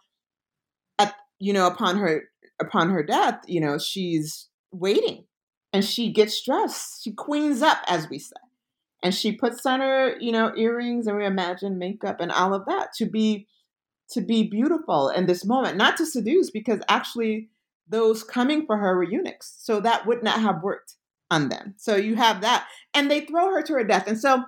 at, 0.99 1.15
you 1.39 1.53
know, 1.53 1.65
upon 1.65 1.97
her 1.97 2.23
upon 2.61 2.91
her 2.91 3.03
death, 3.03 3.41
you 3.47 3.59
know, 3.59 3.79
she's 3.79 4.47
waiting 4.71 5.25
and 5.73 5.83
she 5.83 6.11
gets 6.11 6.43
dressed. 6.45 7.03
She 7.03 7.11
queens 7.11 7.63
up, 7.63 7.79
as 7.87 8.07
we 8.09 8.19
say. 8.19 8.35
And 9.03 9.13
she 9.13 9.33
puts 9.33 9.65
on 9.65 9.81
her, 9.81 10.17
you 10.19 10.31
know, 10.31 10.53
earrings 10.55 11.07
and 11.07 11.17
we 11.17 11.25
imagine 11.25 11.77
makeup 11.77 12.21
and 12.21 12.31
all 12.31 12.53
of 12.53 12.65
that 12.65 12.93
to 12.97 13.05
be 13.05 13.47
to 14.11 14.21
be 14.21 14.47
beautiful 14.49 15.09
in 15.09 15.25
this 15.25 15.45
moment, 15.45 15.77
not 15.77 15.97
to 15.97 16.05
seduce, 16.05 16.51
because 16.51 16.79
actually 16.87 17.49
those 17.87 18.23
coming 18.23 18.65
for 18.65 18.77
her 18.77 18.95
were 18.95 19.03
eunuchs. 19.03 19.55
So 19.59 19.79
that 19.79 20.05
would 20.05 20.23
not 20.23 20.39
have 20.39 20.61
worked 20.61 20.95
on 21.31 21.49
them. 21.49 21.73
So 21.77 21.95
you 21.95 22.15
have 22.15 22.41
that. 22.41 22.67
And 22.93 23.09
they 23.09 23.21
throw 23.21 23.49
her 23.49 23.63
to 23.63 23.73
her 23.73 23.83
death. 23.83 24.07
And 24.07 24.19
so 24.19 24.43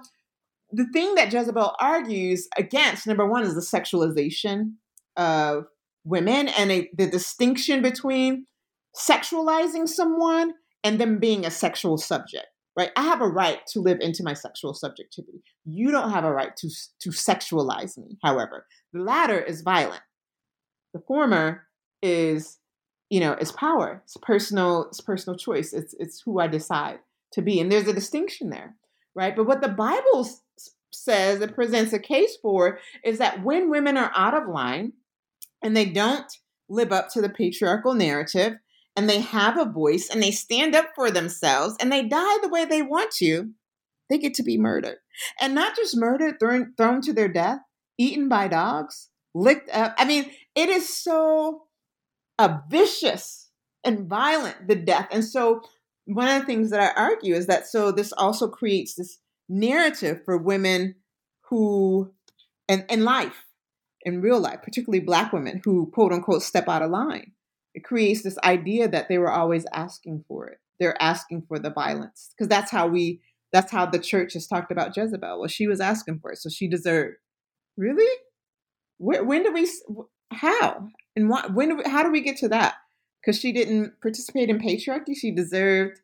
the 0.71 0.87
thing 0.93 1.15
that 1.15 1.33
Jezebel 1.33 1.75
argues 1.79 2.47
against, 2.57 3.07
number 3.07 3.27
one, 3.27 3.43
is 3.43 3.55
the 3.55 3.61
sexualization 3.61 4.73
of 5.17 5.65
women 6.03 6.49
and 6.49 6.71
a, 6.71 6.89
the 6.95 7.07
distinction 7.07 7.81
between 7.81 8.45
sexualizing 8.95 9.87
someone 9.87 10.53
and 10.83 10.99
them 10.99 11.17
being 11.17 11.45
a 11.45 11.51
sexual 11.51 11.97
subject 11.97 12.47
right? 12.75 12.91
I 12.95 13.03
have 13.03 13.21
a 13.21 13.27
right 13.27 13.65
to 13.67 13.79
live 13.79 13.99
into 14.01 14.23
my 14.23 14.33
sexual 14.33 14.73
subjectivity. 14.73 15.41
You 15.65 15.91
don't 15.91 16.11
have 16.11 16.25
a 16.25 16.33
right 16.33 16.55
to 16.57 16.69
to 17.01 17.09
sexualize 17.09 17.97
me 17.97 18.17
however. 18.23 18.65
The 18.93 19.01
latter 19.01 19.39
is 19.39 19.61
violent. 19.61 20.03
The 20.93 21.01
former 21.01 21.63
is 22.01 22.59
you 23.09 23.19
know 23.19 23.33
is 23.33 23.51
power. 23.51 24.01
It's 24.03 24.17
personal 24.17 24.87
it's 24.89 25.01
personal 25.01 25.37
choice. 25.37 25.73
It's 25.73 25.93
it's 25.99 26.21
who 26.21 26.39
i 26.39 26.47
decide 26.47 26.99
to 27.33 27.41
be 27.41 27.59
and 27.59 27.71
there's 27.71 27.87
a 27.87 27.93
distinction 27.93 28.49
there 28.49 28.75
right? 29.15 29.35
But 29.35 29.47
what 29.47 29.61
the 29.61 29.69
bible 29.69 30.29
says 30.91 31.41
it 31.41 31.55
presents 31.55 31.93
a 31.93 31.99
case 31.99 32.37
for 32.41 32.79
is 33.03 33.17
that 33.17 33.43
when 33.43 33.69
women 33.69 33.97
are 33.97 34.11
out 34.15 34.35
of 34.35 34.47
line 34.47 34.93
and 35.63 35.75
they 35.75 35.85
don't 35.85 36.31
live 36.69 36.91
up 36.91 37.09
to 37.09 37.21
the 37.21 37.29
patriarchal 37.29 37.93
narrative 37.93 38.57
and 38.95 39.09
they 39.09 39.19
have 39.19 39.57
a 39.57 39.65
voice 39.65 40.09
and 40.09 40.21
they 40.21 40.31
stand 40.31 40.75
up 40.75 40.87
for 40.95 41.11
themselves 41.11 41.75
and 41.79 41.91
they 41.91 42.03
die 42.03 42.37
the 42.41 42.49
way 42.49 42.65
they 42.65 42.81
want 42.81 43.11
to, 43.11 43.51
they 44.09 44.17
get 44.17 44.33
to 44.35 44.43
be 44.43 44.57
murdered. 44.57 44.97
And 45.39 45.55
not 45.55 45.75
just 45.75 45.97
murdered, 45.97 46.39
thrown, 46.39 46.73
thrown 46.77 47.01
to 47.01 47.13
their 47.13 47.27
death, 47.27 47.59
eaten 47.97 48.29
by 48.29 48.47
dogs, 48.47 49.09
licked 49.33 49.69
up. 49.69 49.95
I 49.97 50.05
mean, 50.05 50.31
it 50.55 50.69
is 50.69 50.87
so 50.87 51.63
uh, 52.39 52.59
vicious 52.69 53.49
and 53.83 54.07
violent, 54.07 54.67
the 54.67 54.75
death. 54.75 55.07
And 55.11 55.23
so, 55.23 55.61
one 56.07 56.27
of 56.27 56.39
the 56.39 56.45
things 56.45 56.69
that 56.69 56.79
I 56.79 57.01
argue 57.01 57.33
is 57.33 57.47
that 57.47 57.67
so 57.67 57.91
this 57.91 58.13
also 58.13 58.47
creates 58.47 58.93
this 58.93 59.17
narrative 59.49 60.21
for 60.23 60.37
women 60.37 60.95
who, 61.49 62.11
in, 62.67 62.85
in 62.89 63.03
life, 63.03 63.45
in 64.01 64.21
real 64.21 64.39
life, 64.39 64.59
particularly 64.61 64.99
Black 65.03 65.33
women 65.33 65.61
who 65.65 65.87
quote 65.87 66.13
unquote 66.13 66.43
step 66.43 66.69
out 66.69 66.83
of 66.83 66.91
line 66.91 67.31
it 67.75 67.83
creates 67.83 68.23
this 68.23 68.37
idea 68.43 68.87
that 68.87 69.09
they 69.09 69.17
were 69.17 69.31
always 69.31 69.65
asking 69.73 70.23
for 70.27 70.47
it. 70.47 70.59
They're 70.79 70.99
asking 71.01 71.43
for 71.47 71.59
the 71.59 71.69
violence 71.69 72.31
because 72.31 72.47
that's 72.47 72.71
how 72.71 72.87
we 72.87 73.21
that's 73.51 73.71
how 73.71 73.85
the 73.85 73.99
church 73.99 74.33
has 74.33 74.47
talked 74.47 74.71
about 74.71 74.95
Jezebel. 74.95 75.39
Well, 75.39 75.47
she 75.47 75.67
was 75.67 75.79
asking 75.79 76.19
for 76.19 76.31
it, 76.31 76.37
so 76.39 76.49
she 76.49 76.67
deserved. 76.67 77.17
Really? 77.77 78.11
When, 78.97 79.27
when 79.27 79.43
do 79.43 79.53
we? 79.53 79.69
How 80.31 80.87
and 81.15 81.29
why? 81.29 81.47
When? 81.47 81.69
Do 81.69 81.77
we, 81.77 81.83
how 81.85 82.01
do 82.01 82.11
we 82.11 82.21
get 82.21 82.37
to 82.37 82.47
that? 82.49 82.75
Because 83.21 83.39
she 83.39 83.51
didn't 83.51 84.01
participate 84.01 84.49
in 84.49 84.59
patriarchy. 84.59 85.15
She 85.15 85.31
deserved. 85.31 85.99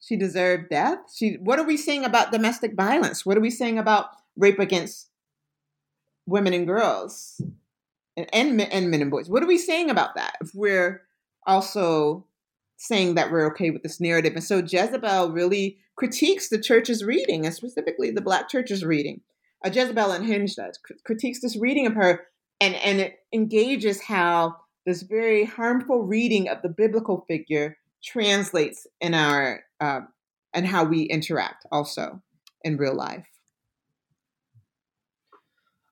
She 0.00 0.16
deserved 0.16 0.70
death. 0.70 0.98
She. 1.14 1.36
What 1.40 1.58
are 1.58 1.66
we 1.66 1.76
saying 1.76 2.04
about 2.04 2.32
domestic 2.32 2.74
violence? 2.74 3.24
What 3.26 3.36
are 3.36 3.42
we 3.42 3.50
saying 3.50 3.78
about 3.78 4.06
rape 4.36 4.58
against 4.58 5.08
women 6.26 6.54
and 6.54 6.66
girls, 6.66 7.42
and 8.16 8.26
and, 8.32 8.60
and 8.60 8.90
men 8.90 9.02
and 9.02 9.10
boys? 9.10 9.28
What 9.28 9.42
are 9.42 9.46
we 9.46 9.58
saying 9.58 9.90
about 9.90 10.14
that? 10.16 10.36
If 10.40 10.54
we're 10.54 11.02
also 11.46 12.26
saying 12.76 13.14
that 13.14 13.30
we're 13.30 13.46
okay 13.48 13.70
with 13.70 13.82
this 13.82 14.00
narrative. 14.00 14.32
And 14.34 14.44
so 14.44 14.58
Jezebel 14.58 15.32
really 15.32 15.78
critiques 15.96 16.48
the 16.48 16.60
church's 16.60 17.04
reading, 17.04 17.44
and 17.44 17.54
specifically 17.54 18.10
the 18.10 18.22
Black 18.22 18.48
church's 18.48 18.84
reading. 18.84 19.20
Uh, 19.64 19.70
Jezebel 19.72 20.12
Unhinged 20.12 20.56
does 20.56 20.78
critiques 21.04 21.40
this 21.42 21.58
reading 21.58 21.86
of 21.86 21.94
her, 21.94 22.26
and 22.60 22.74
and 22.76 23.00
it 23.00 23.18
engages 23.32 24.02
how 24.02 24.56
this 24.86 25.02
very 25.02 25.44
harmful 25.44 26.02
reading 26.02 26.48
of 26.48 26.62
the 26.62 26.70
biblical 26.70 27.24
figure 27.28 27.76
translates 28.02 28.86
in 29.00 29.12
our 29.12 29.62
uh, 29.80 30.00
and 30.54 30.66
how 30.66 30.84
we 30.84 31.02
interact 31.02 31.66
also 31.70 32.22
in 32.64 32.78
real 32.78 32.94
life. 32.94 33.26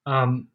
Um, 0.07 0.49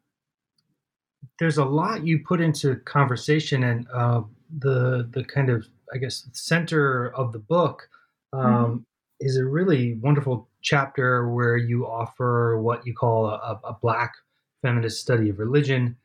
there's 1.38 1.58
a 1.58 1.64
lot 1.64 2.04
you 2.04 2.24
put 2.26 2.40
into 2.40 2.76
conversation, 2.76 3.62
and 3.62 3.86
uh, 3.94 4.22
the 4.58 5.08
the 5.12 5.24
kind 5.24 5.50
of 5.50 5.66
I 5.92 5.98
guess 5.98 6.28
center 6.32 7.08
of 7.14 7.32
the 7.32 7.38
book 7.38 7.88
um, 8.32 8.42
mm-hmm. 8.42 8.76
is 9.20 9.36
a 9.36 9.44
really 9.44 9.94
wonderful 9.94 10.48
chapter 10.62 11.28
where 11.30 11.56
you 11.56 11.86
offer 11.86 12.60
what 12.60 12.86
you 12.86 12.94
call 12.94 13.26
a, 13.26 13.60
a 13.64 13.76
black 13.80 14.14
feminist 14.62 15.00
study 15.00 15.28
of 15.28 15.38
religion. 15.38 15.96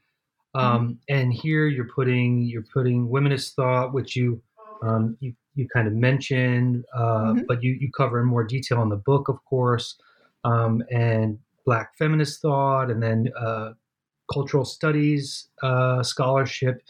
Um, 0.53 0.65
mm-hmm. 0.65 0.93
And 1.15 1.33
here 1.33 1.67
you're 1.67 1.89
putting 1.93 2.41
you're 2.43 2.65
putting 2.73 3.07
womanist 3.07 3.53
thought, 3.53 3.93
which 3.93 4.15
you 4.15 4.41
um, 4.81 5.17
you 5.19 5.33
you 5.55 5.67
kind 5.67 5.87
of 5.87 5.93
mentioned, 5.93 6.85
uh, 6.93 7.33
mm-hmm. 7.33 7.41
but 7.47 7.63
you 7.63 7.73
you 7.79 7.89
cover 7.95 8.19
in 8.19 8.27
more 8.27 8.43
detail 8.43 8.81
in 8.81 8.89
the 8.89 8.95
book, 8.95 9.29
of 9.29 9.43
course, 9.45 9.97
um, 10.43 10.83
and 10.91 11.37
black 11.65 11.97
feminist 11.97 12.41
thought, 12.41 12.89
and 12.89 13.01
then 13.01 13.29
uh, 13.37 13.73
cultural 14.31 14.65
studies 14.65 15.49
uh, 15.63 16.01
scholarship 16.03 16.81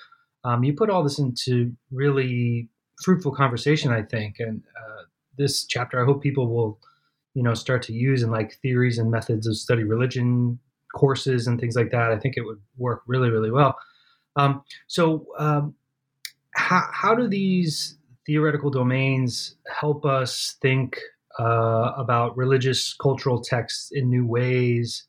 um, 0.43 0.63
you 0.63 0.73
put 0.73 0.89
all 0.89 1.03
this 1.03 1.19
into 1.19 1.75
really 1.91 2.69
fruitful 3.03 3.31
conversation, 3.31 3.91
I 3.91 4.03
think. 4.03 4.35
And 4.39 4.61
uh, 4.77 5.03
this 5.37 5.65
chapter, 5.65 6.01
I 6.01 6.05
hope 6.05 6.21
people 6.21 6.47
will, 6.47 6.79
you 7.33 7.43
know, 7.43 7.53
start 7.53 7.81
to 7.83 7.93
use 7.93 8.23
in 8.23 8.31
like 8.31 8.55
theories 8.61 8.97
and 8.97 9.11
methods 9.11 9.47
of 9.47 9.57
study 9.57 9.83
religion 9.83 10.59
courses 10.95 11.47
and 11.47 11.59
things 11.59 11.75
like 11.75 11.91
that. 11.91 12.11
I 12.11 12.17
think 12.17 12.35
it 12.37 12.41
would 12.41 12.59
work 12.77 13.03
really, 13.05 13.29
really 13.29 13.51
well. 13.51 13.77
Um, 14.35 14.63
so, 14.87 15.27
um, 15.37 15.75
how, 16.55 16.87
how 16.91 17.15
do 17.15 17.27
these 17.27 17.97
theoretical 18.25 18.69
domains 18.69 19.55
help 19.73 20.05
us 20.05 20.57
think 20.61 20.99
uh, 21.39 21.93
about 21.95 22.35
religious 22.35 22.93
cultural 22.93 23.41
texts 23.41 23.91
in 23.91 24.09
new 24.09 24.25
ways? 24.25 25.05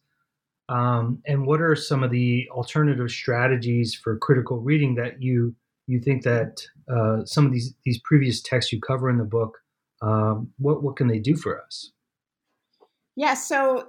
Um, 0.70 1.20
and 1.26 1.46
what 1.46 1.61
are 1.61 1.74
some 1.74 2.04
of 2.04 2.12
the 2.12 2.48
alternative 2.52 3.11
strategies 3.11 3.94
for 3.94 4.16
critical 4.18 4.60
reading 4.60 4.94
that 4.94 5.21
you 5.21 5.54
you 5.87 5.98
think 6.00 6.23
that 6.23 6.62
uh, 6.88 7.25
some 7.25 7.44
of 7.44 7.52
these 7.52 7.75
these 7.85 8.00
previous 8.04 8.40
texts 8.40 8.73
you 8.73 8.81
cover 8.81 9.10
in 9.10 9.18
the 9.18 9.25
book 9.25 9.58
um, 10.02 10.52
what 10.58 10.83
what 10.83 10.96
can 10.96 11.08
they 11.08 11.18
do 11.18 11.37
for 11.37 11.62
us? 11.62 11.92
Yeah, 13.16 13.35
so 13.35 13.88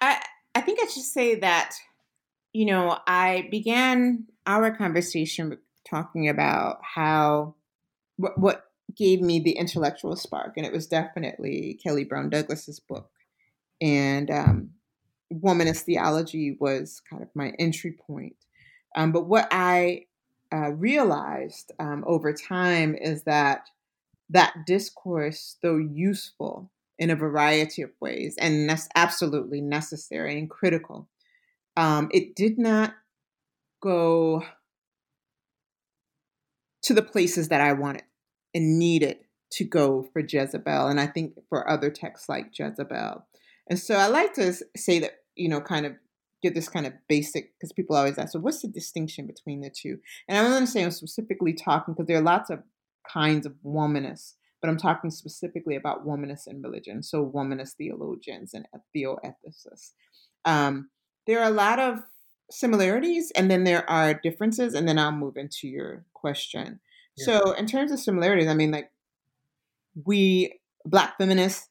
I 0.00 0.22
I 0.54 0.60
think 0.60 0.78
I 0.80 0.86
should 0.86 1.02
say 1.02 1.36
that 1.36 1.74
you 2.52 2.66
know 2.66 2.98
I 3.06 3.48
began 3.50 4.26
our 4.46 4.70
conversation 4.76 5.58
talking 5.88 6.28
about 6.28 6.78
how 6.82 7.54
what, 8.16 8.38
what 8.38 8.64
gave 8.96 9.20
me 9.20 9.40
the 9.40 9.52
intellectual 9.52 10.14
spark, 10.16 10.56
and 10.56 10.64
it 10.64 10.72
was 10.72 10.86
definitely 10.86 11.80
Kelly 11.82 12.04
Brown 12.04 12.30
Douglas's 12.30 12.78
book, 12.78 13.10
and 13.80 14.30
um, 14.30 14.70
womanist 15.32 15.82
theology 15.82 16.56
was 16.58 17.00
kind 17.08 17.22
of 17.22 17.28
my 17.34 17.52
entry 17.58 17.92
point. 17.92 18.36
Um, 18.96 19.12
but 19.12 19.26
what 19.26 19.48
I 19.50 20.06
uh, 20.52 20.72
realized 20.72 21.72
um, 21.78 22.04
over 22.06 22.32
time 22.32 22.94
is 22.94 23.24
that 23.24 23.68
that 24.30 24.54
discourse, 24.66 25.56
though 25.62 25.76
useful 25.76 26.70
in 26.98 27.10
a 27.10 27.16
variety 27.16 27.82
of 27.82 27.90
ways, 28.00 28.36
and 28.38 28.70
absolutely 28.94 29.60
necessary 29.60 30.38
and 30.38 30.48
critical. 30.48 31.08
Um, 31.76 32.08
it 32.12 32.36
did 32.36 32.56
not 32.56 32.94
go 33.82 34.44
to 36.82 36.94
the 36.94 37.02
places 37.02 37.48
that 37.48 37.60
I 37.60 37.72
wanted 37.72 38.04
and 38.54 38.78
needed 38.78 39.18
to 39.52 39.64
go 39.64 40.08
for 40.12 40.20
Jezebel, 40.20 40.86
and 40.86 41.00
I 41.00 41.06
think 41.06 41.34
for 41.48 41.68
other 41.68 41.90
texts 41.90 42.28
like 42.28 42.56
Jezebel. 42.56 43.26
And 43.68 43.78
so 43.78 43.94
I 43.96 44.06
like 44.08 44.34
to 44.34 44.52
say 44.76 44.98
that, 45.00 45.12
you 45.36 45.48
know, 45.48 45.60
kind 45.60 45.86
of 45.86 45.94
get 46.42 46.54
this 46.54 46.68
kind 46.68 46.86
of 46.86 46.92
basic, 47.08 47.58
because 47.58 47.72
people 47.72 47.96
always 47.96 48.18
ask, 48.18 48.32
so 48.32 48.38
what's 48.38 48.60
the 48.60 48.68
distinction 48.68 49.26
between 49.26 49.62
the 49.62 49.70
two? 49.70 49.98
And 50.28 50.36
I'm 50.36 50.50
going 50.50 50.66
to 50.66 50.70
say 50.70 50.84
I'm 50.84 50.90
specifically 50.90 51.54
talking, 51.54 51.94
because 51.94 52.06
there 52.06 52.18
are 52.18 52.22
lots 52.22 52.50
of 52.50 52.62
kinds 53.10 53.46
of 53.46 53.54
womanists, 53.64 54.34
but 54.60 54.68
I'm 54.68 54.76
talking 54.76 55.10
specifically 55.10 55.76
about 55.76 56.06
womanists 56.06 56.46
in 56.46 56.60
religion, 56.60 57.02
so 57.02 57.24
womanist 57.24 57.72
theologians 57.78 58.52
and 58.52 58.66
theoethicists. 58.94 59.92
Um, 60.44 60.90
there 61.26 61.40
are 61.40 61.48
a 61.48 61.54
lot 61.54 61.78
of 61.78 62.00
similarities, 62.50 63.32
and 63.34 63.50
then 63.50 63.64
there 63.64 63.88
are 63.88 64.12
differences, 64.12 64.74
and 64.74 64.86
then 64.86 64.98
I'll 64.98 65.12
move 65.12 65.38
into 65.38 65.66
your 65.66 66.04
question. 66.12 66.80
Yeah. 67.16 67.24
So, 67.24 67.52
in 67.52 67.66
terms 67.66 67.90
of 67.90 68.00
similarities, 68.00 68.48
I 68.48 68.54
mean, 68.54 68.70
like, 68.70 68.90
we, 70.04 70.60
Black 70.84 71.16
feminists 71.16 71.68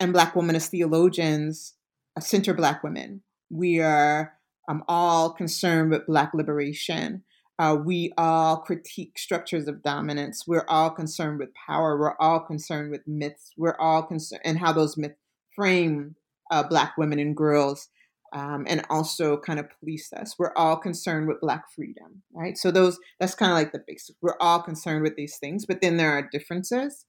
and 0.00 0.12
Black 0.12 0.34
womanist 0.34 0.68
theologians, 0.68 1.74
center 2.20 2.54
Black 2.54 2.82
women 2.82 3.22
we 3.50 3.80
are 3.80 4.34
um, 4.68 4.82
all 4.88 5.30
concerned 5.30 5.90
with 5.90 6.06
Black 6.06 6.32
liberation. 6.34 7.22
Uh, 7.58 7.76
we 7.82 8.12
all 8.18 8.58
critique 8.58 9.18
structures 9.18 9.66
of 9.66 9.82
dominance. 9.82 10.44
We're 10.46 10.66
all 10.68 10.90
concerned 10.90 11.38
with 11.38 11.50
power. 11.66 11.98
We're 11.98 12.16
all 12.18 12.40
concerned 12.40 12.90
with 12.90 13.02
myths. 13.06 13.52
We're 13.56 13.78
all 13.78 14.02
concerned 14.02 14.42
and 14.44 14.58
how 14.58 14.72
those 14.72 14.96
myths 14.96 15.16
frame 15.54 16.16
uh, 16.50 16.62
Black 16.64 16.98
women 16.98 17.18
and 17.18 17.34
girls, 17.34 17.88
um, 18.34 18.66
and 18.68 18.84
also 18.90 19.38
kind 19.38 19.58
of 19.58 19.70
police 19.80 20.12
us. 20.12 20.34
We're 20.38 20.52
all 20.54 20.76
concerned 20.76 21.28
with 21.28 21.40
Black 21.40 21.64
freedom, 21.74 22.22
right? 22.34 22.58
So 22.58 22.70
those 22.70 22.98
that's 23.18 23.34
kind 23.34 23.50
of 23.50 23.56
like 23.56 23.72
the 23.72 23.82
basic. 23.86 24.16
We're 24.20 24.36
all 24.38 24.60
concerned 24.60 25.02
with 25.02 25.16
these 25.16 25.38
things, 25.38 25.64
but 25.64 25.80
then 25.80 25.96
there 25.96 26.10
are 26.10 26.28
differences, 26.30 27.06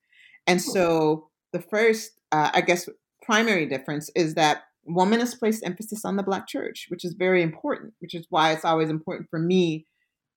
and 0.48 0.62
so 0.62 1.30
the 1.52 1.60
first, 1.60 2.17
uh, 2.32 2.52
I 2.54 2.62
guess, 2.62 2.90
primary 3.22 3.66
difference 3.66 4.10
is 4.16 4.36
that 4.36 4.64
woman 4.86 5.20
has 5.20 5.36
placed 5.36 5.66
emphasis 5.66 6.06
on 6.06 6.16
the 6.16 6.24
Black 6.24 6.48
church, 6.48 6.88
which 6.90 7.04
is 7.04 7.14
very 7.14 7.42
important, 7.42 7.94
which 8.00 8.16
is 8.16 8.26
why 8.30 8.52
it's 8.52 8.66
always 8.66 8.90
important 8.90 9.30
for 9.30 9.40
me 9.40 9.86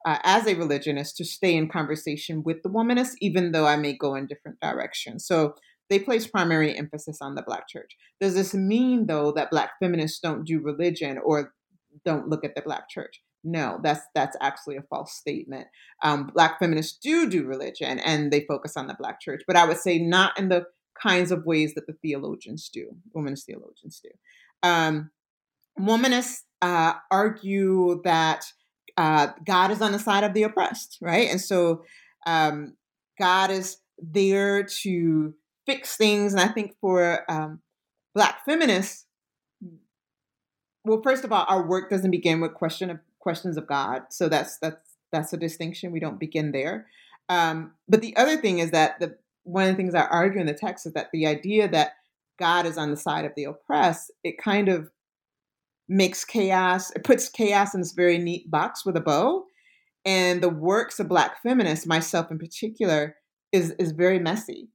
uh, 0.07 0.19
as 0.25 0.47
a 0.47 0.55
religionist 0.55 1.17
to 1.17 1.25
stay 1.25 1.55
in 1.55 1.69
conversation 1.69 2.43
with 2.43 2.63
the 2.63 2.71
womanist, 2.71 3.13
even 3.21 3.53
though 3.53 3.67
I 3.67 3.77
may 3.77 3.93
go 3.93 4.15
in 4.15 4.27
different 4.27 4.59
directions. 4.61 5.27
So 5.27 5.55
they 5.89 5.99
place 5.99 6.27
primary 6.27 6.77
emphasis 6.77 7.19
on 7.21 7.35
the 7.35 7.43
Black 7.43 7.69
church. 7.69 7.97
Does 8.21 8.35
this 8.35 8.55
mean, 8.55 9.07
though, 9.07 9.33
that 9.33 9.51
Black 9.51 9.71
feminists 9.81 10.21
don't 10.21 10.45
do 10.45 10.61
religion 10.61 11.19
or 11.25 11.53
don't 12.05 12.29
look 12.29 12.45
at 12.45 12.55
the 12.55 12.63
Black 12.63 12.89
church? 12.89 13.21
No, 13.43 13.81
that's 13.83 14.03
that's 14.15 14.37
actually 14.41 14.77
a 14.77 14.83
false 14.83 15.15
statement. 15.15 15.67
Um, 16.03 16.31
black 16.35 16.59
feminists 16.59 16.99
do 17.03 17.29
do 17.29 17.47
religion, 17.47 17.99
and 18.01 18.31
they 18.31 18.45
focus 18.47 18.77
on 18.77 18.87
the 18.87 18.97
Black 18.99 19.21
church, 19.21 19.43
but 19.47 19.57
I 19.57 19.65
would 19.65 19.79
say 19.79 19.99
not 19.99 20.39
in 20.39 20.51
the 20.51 20.67
kinds 21.03 21.31
of 21.31 21.45
ways 21.45 21.75
that 21.75 21.87
the 21.87 21.95
theologians 21.95 22.69
do, 22.69 22.97
womanist 23.17 23.45
theologians 23.45 24.01
do. 24.03 24.11
Um, 24.63 25.11
womanists 25.79 26.43
uh, 26.63 26.95
argue 27.11 28.01
that 28.05 28.45
uh, 28.97 29.29
God 29.47 29.71
is 29.71 29.81
on 29.81 29.93
the 29.93 29.99
side 29.99 30.25
of 30.25 30.35
the 30.35 30.43
oppressed, 30.43 30.99
right? 31.01 31.29
And 31.31 31.41
so 31.41 31.85
um, 32.27 32.75
God 33.19 33.51
is 33.51 33.79
there 33.99 34.65
to 34.83 35.35
fix 35.67 35.97
things. 35.97 36.33
And 36.33 36.41
I 36.41 36.49
think 36.49 36.75
for 36.81 37.31
um, 37.31 37.61
Black 38.15 38.45
feminists, 38.45 39.07
well, 40.85 41.01
first 41.03 41.25
of 41.25 41.33
all, 41.33 41.45
our 41.49 41.67
work 41.67 41.91
doesn't 41.91 42.11
begin 42.11 42.41
with 42.41 42.55
question 42.55 42.91
of 42.91 42.99
questions 43.19 43.59
of 43.59 43.67
God, 43.67 44.03
so 44.09 44.31
that's 44.31 44.59
that's 44.59 44.97
that's 45.13 45.33
a 45.33 45.37
distinction. 45.37 45.93
We 45.93 46.01
don't 46.01 46.19
begin 46.19 46.53
there. 46.53 46.87
Um, 47.29 47.73
but 47.87 48.01
the 48.01 48.17
other 48.17 48.39
thing 48.39 48.61
is 48.61 48.71
that 48.71 48.99
the 48.99 49.17
one 49.45 49.65
of 49.65 49.71
the 49.71 49.77
things 49.77 49.95
I 49.95 50.03
argue 50.03 50.41
in 50.41 50.47
the 50.47 50.55
text 50.55 50.87
is 50.87 50.93
that 50.95 51.09
the 51.13 51.27
idea 51.27 51.69
that 51.69 51.93
God 52.39 52.67
is 52.67 52.79
on 52.79 52.91
the 52.91 52.97
side 52.97 53.25
of 53.25 53.33
the 53.37 53.45
oppressed, 53.45 54.11
it 54.25 54.37
kind 54.43 54.69
of 54.69 54.91
makes 55.89 56.25
chaos, 56.25 56.91
it 56.93 57.05
puts 57.05 57.29
chaos 57.29 57.75
in 57.75 57.81
this 57.81 57.93
very 57.93 58.19
neat 58.19 58.51
box 58.51 58.87
with 58.87 58.97
a 58.97 59.01
bow. 59.01 59.45
And 60.05 60.43
the 60.43 60.49
works 60.49 60.99
of 60.99 61.09
Black 61.09 61.43
feminists, 61.43 61.87
myself 61.87 62.31
in 62.31 62.39
particular, 62.39 63.17
is, 63.53 63.73
is 63.73 63.93
very 63.93 64.19
messy. 64.19 64.69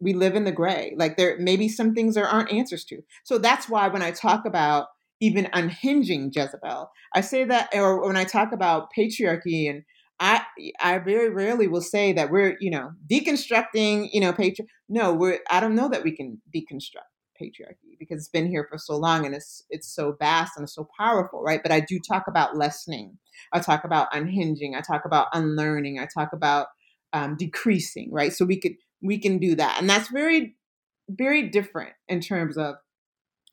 We 0.00 0.14
live 0.14 0.34
in 0.34 0.44
the 0.44 0.52
gray. 0.52 0.94
Like 0.96 1.16
there 1.16 1.36
maybe 1.38 1.68
some 1.68 1.94
things 1.94 2.14
there 2.14 2.28
aren't 2.28 2.52
answers 2.52 2.84
to. 2.86 3.02
So 3.24 3.36
that's 3.36 3.68
why 3.68 3.88
when 3.88 4.02
I 4.02 4.12
talk 4.12 4.46
about 4.46 4.86
even 5.20 5.48
unhinging 5.52 6.30
Jezebel, 6.34 6.90
I 7.14 7.20
say 7.20 7.44
that, 7.44 7.68
or 7.74 8.06
when 8.06 8.16
I 8.16 8.24
talk 8.24 8.52
about 8.52 8.88
patriarchy 8.96 9.68
and 9.68 9.82
I 10.20 10.42
I 10.80 10.98
very 10.98 11.30
rarely 11.30 11.66
will 11.66 11.80
say 11.80 12.12
that 12.12 12.30
we're 12.30 12.56
you 12.60 12.70
know 12.70 12.92
deconstructing 13.10 14.10
you 14.12 14.20
know 14.20 14.32
patri. 14.32 14.66
No, 14.88 15.12
we're 15.14 15.40
I 15.50 15.60
don't 15.60 15.74
know 15.74 15.88
that 15.88 16.04
we 16.04 16.14
can 16.14 16.40
deconstruct 16.54 17.08
patriarchy 17.40 17.96
because 17.98 18.18
it's 18.18 18.28
been 18.28 18.48
here 18.48 18.66
for 18.70 18.76
so 18.78 18.96
long 18.96 19.24
and 19.24 19.34
it's 19.34 19.64
it's 19.70 19.92
so 19.94 20.14
vast 20.18 20.52
and 20.56 20.64
it's 20.64 20.74
so 20.74 20.86
powerful, 20.98 21.42
right? 21.42 21.62
But 21.62 21.72
I 21.72 21.80
do 21.80 21.98
talk 21.98 22.24
about 22.28 22.56
lessening. 22.56 23.18
I 23.52 23.60
talk 23.60 23.84
about 23.84 24.08
unhinging. 24.12 24.74
I 24.76 24.82
talk 24.82 25.04
about 25.06 25.28
unlearning. 25.32 25.98
I 25.98 26.06
talk 26.12 26.32
about 26.34 26.66
um, 27.14 27.36
decreasing, 27.36 28.10
right? 28.12 28.32
So 28.32 28.44
we 28.44 28.60
could 28.60 28.74
we 29.02 29.18
can 29.18 29.38
do 29.38 29.54
that, 29.56 29.78
and 29.80 29.88
that's 29.88 30.08
very 30.10 30.56
very 31.08 31.48
different 31.48 31.92
in 32.08 32.20
terms 32.20 32.58
of 32.58 32.76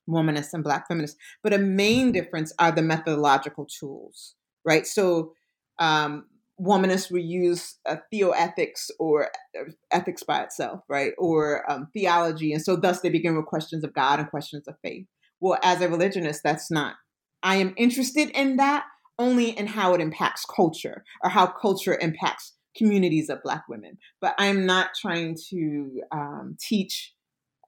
womanists 0.09 0.53
and 0.53 0.63
black 0.63 0.87
feminists. 0.87 1.17
But 1.43 1.53
a 1.53 1.57
main 1.57 2.11
difference 2.11 2.53
are 2.59 2.71
the 2.71 2.81
methodological 2.81 3.65
tools, 3.65 4.35
right? 4.65 4.85
So 4.87 5.33
um, 5.79 6.25
womanists 6.59 7.11
will 7.11 7.19
use 7.19 7.75
uh, 7.85 7.97
theoethics 8.13 8.89
or 8.99 9.29
uh, 9.57 9.63
ethics 9.91 10.23
by 10.23 10.41
itself, 10.41 10.81
right? 10.89 11.13
Or 11.17 11.69
um, 11.69 11.87
theology. 11.93 12.53
And 12.53 12.61
so 12.61 12.75
thus 12.75 13.01
they 13.01 13.09
begin 13.09 13.35
with 13.35 13.45
questions 13.45 13.83
of 13.83 13.93
God 13.93 14.19
and 14.19 14.29
questions 14.29 14.67
of 14.67 14.75
faith. 14.81 15.05
Well, 15.39 15.59
as 15.63 15.81
a 15.81 15.89
religionist, 15.89 16.41
that's 16.43 16.71
not. 16.71 16.95
I 17.43 17.57
am 17.57 17.73
interested 17.77 18.29
in 18.31 18.57
that 18.57 18.85
only 19.19 19.49
in 19.49 19.67
how 19.67 19.93
it 19.93 20.01
impacts 20.01 20.45
culture 20.45 21.03
or 21.23 21.29
how 21.29 21.47
culture 21.47 21.97
impacts 21.99 22.53
communities 22.75 23.29
of 23.29 23.43
Black 23.43 23.63
women. 23.67 23.97
But 24.21 24.35
I'm 24.37 24.65
not 24.65 24.89
trying 24.99 25.37
to 25.49 26.01
um, 26.11 26.57
teach 26.59 27.13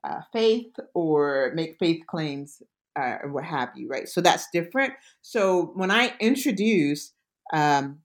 uh, 0.04 0.22
faith 0.32 0.72
or 0.94 1.52
make 1.56 1.78
faith 1.80 2.02
claims 2.08 2.62
uh, 2.98 3.18
or 3.24 3.32
what 3.32 3.44
have 3.44 3.70
you, 3.76 3.88
right? 3.88 4.08
So 4.08 4.22
that's 4.22 4.48
different. 4.54 4.94
So 5.22 5.72
when 5.76 5.92
I 5.92 6.14
introduce 6.20 7.14
um, 7.54 8.00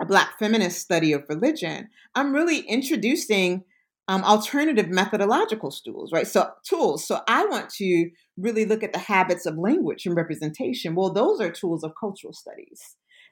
a 0.00 0.06
Black 0.06 0.38
feminist 0.38 0.80
study 0.80 1.12
of 1.12 1.24
religion, 1.28 1.88
I'm 2.14 2.32
really 2.32 2.60
introducing 2.60 3.64
um, 4.08 4.24
alternative 4.24 4.88
methodological 4.88 5.70
tools, 5.70 6.10
right? 6.12 6.26
So 6.26 6.50
tools. 6.68 7.06
So 7.06 7.20
I 7.28 7.46
want 7.46 7.70
to 7.74 8.10
really 8.36 8.64
look 8.64 8.82
at 8.82 8.92
the 8.92 8.98
habits 8.98 9.46
of 9.46 9.56
language 9.56 10.04
and 10.06 10.16
representation. 10.16 10.96
Well, 10.96 11.12
those 11.12 11.40
are 11.40 11.50
tools 11.50 11.84
of 11.84 11.92
cultural 11.98 12.32
studies. 12.32 12.80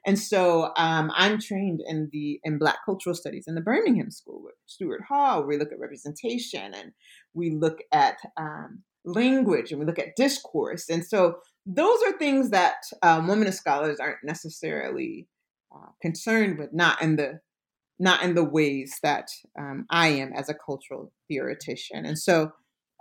And 0.05 0.17
so 0.17 0.71
um, 0.77 1.11
I'm 1.13 1.39
trained 1.39 1.81
in 1.85 2.09
the 2.13 2.39
in 2.43 2.57
Black 2.57 2.77
cultural 2.85 3.15
studies 3.15 3.45
in 3.47 3.55
the 3.55 3.61
Birmingham 3.61 4.11
School 4.11 4.41
with 4.41 4.53
Stuart 4.65 5.01
Hall. 5.09 5.45
We 5.45 5.57
look 5.57 5.73
at 5.73 5.79
representation 5.79 6.73
and 6.73 6.93
we 7.33 7.51
look 7.51 7.79
at 7.91 8.15
um, 8.37 8.83
language 9.03 9.71
and 9.71 9.79
we 9.79 9.85
look 9.85 9.99
at 9.99 10.15
discourse. 10.15 10.87
And 10.89 11.05
so 11.05 11.39
those 11.65 11.99
are 12.07 12.17
things 12.17 12.51
that 12.51 12.77
um, 13.01 13.27
women 13.27 13.51
scholars 13.51 13.99
aren't 13.99 14.23
necessarily 14.23 15.27
uh, 15.73 15.91
concerned 16.01 16.57
with, 16.57 16.73
not 16.73 17.01
in 17.01 17.15
the 17.15 17.39
not 18.01 18.23
in 18.23 18.33
the 18.33 18.45
ways 18.45 18.97
that 19.03 19.27
um, 19.59 19.85
I 19.89 20.07
am 20.07 20.31
as 20.33 20.47
a 20.47 20.53
cultural 20.53 21.11
theoretician. 21.27 22.05
And 22.05 22.17
so 22.17 22.51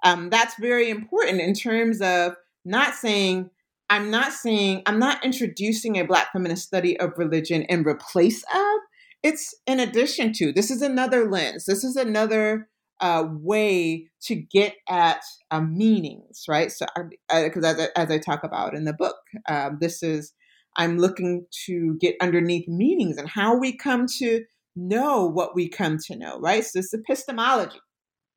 um, 0.03 0.29
that's 0.29 0.59
very 0.59 0.91
important 0.91 1.41
in 1.41 1.55
terms 1.55 2.01
of 2.01 2.35
not 2.65 2.95
saying 2.95 3.51
I'm 3.91 4.11
not 4.11 4.33
saying 4.33 4.83
I'm 4.87 4.99
not 4.99 5.25
introducing 5.25 5.97
a 5.97 6.05
Black 6.05 6.33
feminist 6.33 6.67
study 6.67 6.99
of 7.01 7.13
religion 7.17 7.63
in 7.63 7.85
replace 7.85 8.43
of. 8.43 8.81
It's 9.23 9.55
in 9.67 9.81
addition 9.81 10.33
to. 10.35 10.53
This 10.53 10.71
is 10.71 10.83
another 10.83 11.29
lens. 11.29 11.65
This 11.65 11.85
is 11.85 11.97
another 11.97 12.69
uh, 13.01 13.25
way 13.31 14.09
to 14.23 14.35
get 14.35 14.75
at 14.89 15.23
uh, 15.51 15.61
meanings, 15.61 16.45
right? 16.49 16.71
So, 16.71 16.87
because 17.31 17.65
as, 17.65 17.89
as, 17.97 18.11
I 18.11 18.19
talk 18.19 18.45
about 18.45 18.75
in 18.75 18.85
the 18.85 18.93
book, 18.93 19.17
um, 19.49 19.79
this 19.81 20.03
is 20.03 20.33
I'm 20.79 20.97
looking 20.99 21.47
to 21.67 21.97
get 22.01 22.17
underneath 22.21 22.69
meanings 22.69 23.19
and 23.19 23.29
how 23.29 23.59
we 23.59 23.77
come 23.77 24.07
to 24.19 24.45
know 24.77 25.27
what 25.27 25.55
we 25.55 25.69
come 25.69 25.99
to 26.07 26.17
know, 26.17 26.39
right? 26.39 26.65
So 26.65 26.79
it's 26.79 26.95
epistemology. 26.95 27.81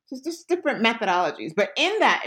So 0.06 0.16
it's 0.16 0.24
just 0.24 0.48
different 0.48 0.84
methodologies. 0.84 1.52
But 1.56 1.70
in 1.76 1.92
that, 2.00 2.26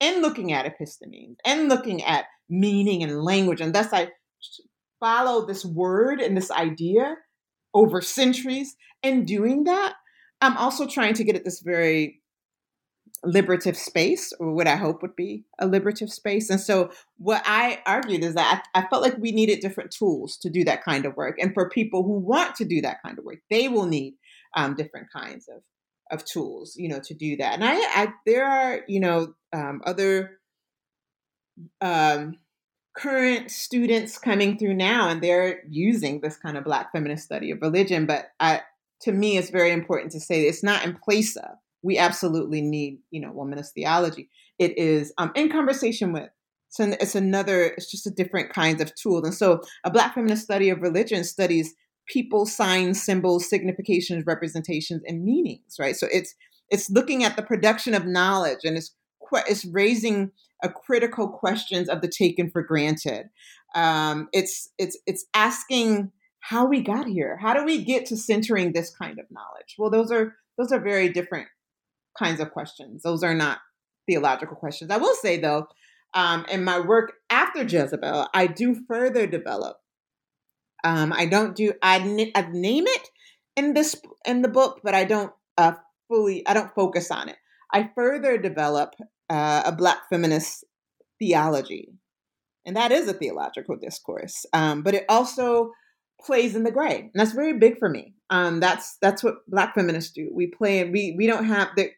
in 0.00 0.22
looking 0.22 0.52
at 0.52 0.66
epistemes, 0.66 1.36
and 1.44 1.68
looking 1.68 2.04
at 2.04 2.26
meaning 2.48 3.02
and 3.02 3.22
language, 3.22 3.60
and 3.60 3.74
thus 3.74 3.92
I 3.92 4.10
follow 5.00 5.46
this 5.46 5.64
word 5.64 6.20
and 6.20 6.36
this 6.36 6.50
idea 6.50 7.16
over 7.74 8.00
centuries. 8.00 8.76
In 9.02 9.24
doing 9.24 9.64
that, 9.64 9.94
I'm 10.40 10.56
also 10.56 10.86
trying 10.86 11.14
to 11.14 11.24
get 11.24 11.36
at 11.36 11.44
this 11.44 11.60
very 11.60 12.22
liberative 13.26 13.76
space, 13.76 14.32
or 14.38 14.52
what 14.52 14.66
I 14.66 14.76
hope 14.76 15.02
would 15.02 15.16
be 15.16 15.44
a 15.58 15.66
liberative 15.66 16.10
space. 16.10 16.50
And 16.50 16.60
so, 16.60 16.90
what 17.18 17.42
I 17.44 17.82
argued 17.86 18.24
is 18.24 18.34
that 18.34 18.64
I, 18.74 18.80
I, 18.80 18.86
felt 18.88 19.02
like 19.02 19.16
we 19.18 19.32
needed 19.32 19.60
different 19.60 19.90
tools 19.90 20.36
to 20.38 20.50
do 20.50 20.64
that 20.64 20.84
kind 20.84 21.06
of 21.06 21.16
work. 21.16 21.36
And 21.40 21.54
for 21.54 21.68
people 21.68 22.02
who 22.02 22.18
want 22.18 22.54
to 22.56 22.64
do 22.64 22.80
that 22.82 23.02
kind 23.02 23.18
of 23.18 23.24
work, 23.24 23.38
they 23.50 23.68
will 23.68 23.86
need 23.86 24.14
um, 24.56 24.74
different 24.74 25.08
kinds 25.12 25.48
of 25.48 25.62
of 26.10 26.24
tools, 26.24 26.76
you 26.76 26.88
know, 26.88 27.00
to 27.04 27.14
do 27.14 27.36
that. 27.36 27.54
And 27.54 27.64
I, 27.64 27.74
I 27.74 28.12
there 28.26 28.46
are, 28.46 28.80
you 28.86 29.00
know, 29.00 29.34
um, 29.52 29.82
other 29.84 30.38
um, 31.80 32.36
current 32.96 33.50
students 33.50 34.18
coming 34.18 34.58
through 34.58 34.74
now, 34.74 35.08
and 35.08 35.22
they're 35.22 35.62
using 35.68 36.20
this 36.20 36.36
kind 36.36 36.56
of 36.56 36.64
Black 36.64 36.92
feminist 36.92 37.24
study 37.24 37.50
of 37.50 37.60
religion. 37.60 38.06
But 38.06 38.26
I, 38.40 38.62
to 39.02 39.12
me, 39.12 39.36
it's 39.36 39.50
very 39.50 39.72
important 39.72 40.12
to 40.12 40.20
say 40.20 40.42
it's 40.42 40.62
not 40.62 40.84
in 40.84 40.94
place 40.94 41.36
of 41.36 41.56
we 41.84 41.98
absolutely 41.98 42.62
need, 42.62 42.98
you 43.10 43.20
know, 43.20 43.30
womanist 43.30 43.72
theology. 43.74 44.30
It 44.58 44.76
is 44.78 45.12
um, 45.18 45.30
in 45.36 45.50
conversation 45.50 46.12
with. 46.12 46.30
So 46.70 46.92
it's 47.00 47.14
another, 47.14 47.66
it's 47.66 47.88
just 47.88 48.06
a 48.06 48.10
different 48.10 48.52
kinds 48.52 48.82
of 48.82 48.92
tool. 48.96 49.24
And 49.24 49.34
so 49.34 49.62
a 49.84 49.90
Black 49.90 50.14
feminist 50.14 50.42
study 50.42 50.70
of 50.70 50.80
religion 50.82 51.22
studies 51.22 51.74
people, 52.06 52.46
signs, 52.46 53.02
symbols, 53.02 53.48
significations, 53.48 54.26
representations, 54.26 55.02
and 55.06 55.24
meanings, 55.24 55.76
right? 55.78 55.96
So 55.96 56.08
it's 56.10 56.34
it's 56.70 56.90
looking 56.90 57.24
at 57.24 57.36
the 57.36 57.42
production 57.42 57.94
of 57.94 58.06
knowledge 58.06 58.60
and 58.64 58.76
it's 58.76 58.94
it's 59.46 59.64
raising 59.66 60.32
a 60.62 60.68
critical 60.68 61.28
questions 61.28 61.88
of 61.88 62.00
the 62.00 62.08
taken 62.08 62.50
for 62.50 62.62
granted. 62.62 63.28
Um, 63.74 64.28
it's 64.32 64.70
it's 64.78 64.98
it's 65.06 65.26
asking 65.34 66.12
how 66.40 66.66
we 66.66 66.82
got 66.82 67.06
here. 67.06 67.38
How 67.40 67.54
do 67.54 67.64
we 67.64 67.84
get 67.84 68.06
to 68.06 68.16
centering 68.16 68.72
this 68.72 68.90
kind 68.90 69.18
of 69.18 69.26
knowledge? 69.30 69.76
Well, 69.78 69.90
those 69.90 70.10
are 70.10 70.34
those 70.58 70.72
are 70.72 70.80
very 70.80 71.08
different 71.08 71.48
kinds 72.18 72.40
of 72.40 72.52
questions. 72.52 73.02
Those 73.02 73.22
are 73.22 73.34
not 73.34 73.58
theological 74.08 74.56
questions. 74.56 74.90
I 74.90 74.96
will 74.96 75.14
say 75.14 75.38
though, 75.38 75.66
um, 76.14 76.46
in 76.50 76.64
my 76.64 76.78
work 76.78 77.14
after 77.30 77.62
Jezebel, 77.62 78.28
I 78.32 78.46
do 78.46 78.76
further 78.86 79.26
develop. 79.26 79.78
Um, 80.84 81.12
I 81.12 81.26
don't 81.26 81.56
do 81.56 81.72
I, 81.82 81.96
I 82.34 82.48
name 82.52 82.86
it 82.86 83.08
in 83.56 83.74
this 83.74 83.96
in 84.26 84.42
the 84.42 84.48
book, 84.48 84.80
but 84.84 84.94
I 84.94 85.04
don't 85.04 85.32
uh, 85.58 85.72
fully 86.08 86.46
I 86.46 86.54
don't 86.54 86.74
focus 86.74 87.10
on 87.10 87.28
it. 87.28 87.36
I 87.72 87.90
further 87.94 88.38
develop 88.38 88.94
uh, 89.30 89.62
a 89.64 89.72
Black 89.72 90.08
feminist 90.10 90.64
theology, 91.18 91.88
and 92.64 92.76
that 92.76 92.92
is 92.92 93.08
a 93.08 93.14
theological 93.14 93.76
discourse. 93.76 94.46
Um, 94.52 94.82
but 94.82 94.94
it 94.94 95.06
also 95.08 95.70
plays 96.20 96.54
in 96.54 96.64
the 96.64 96.70
gray, 96.70 97.00
and 97.00 97.12
that's 97.14 97.32
very 97.32 97.58
big 97.58 97.78
for 97.78 97.88
me. 97.88 98.14
Um, 98.30 98.60
that's 98.60 98.96
that's 99.00 99.24
what 99.24 99.36
Black 99.48 99.74
feminists 99.74 100.12
do. 100.12 100.30
We 100.32 100.46
play, 100.48 100.84
we 100.88 101.14
we 101.16 101.26
don't 101.26 101.46
have 101.46 101.68
the 101.76 101.90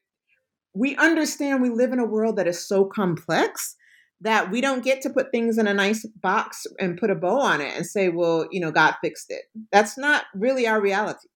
we 0.76 0.94
understand 0.96 1.62
we 1.62 1.70
live 1.70 1.92
in 1.92 1.98
a 1.98 2.06
world 2.06 2.36
that 2.36 2.46
is 2.46 2.68
so 2.68 2.84
complex 2.84 3.76
that 4.20 4.50
we 4.50 4.60
don't 4.60 4.84
get 4.84 5.00
to 5.02 5.10
put 5.10 5.30
things 5.30 5.58
in 5.58 5.66
a 5.66 5.74
nice 5.74 6.06
box 6.22 6.66
and 6.78 6.98
put 6.98 7.10
a 7.10 7.14
bow 7.14 7.40
on 7.40 7.60
it 7.60 7.74
and 7.74 7.86
say, 7.86 8.08
well, 8.08 8.46
you 8.50 8.60
know, 8.60 8.70
God 8.70 8.94
fixed 9.02 9.26
it. 9.30 9.42
That's 9.72 9.96
not 9.96 10.24
really 10.34 10.66
our 10.66 10.80
reality. 10.80 11.28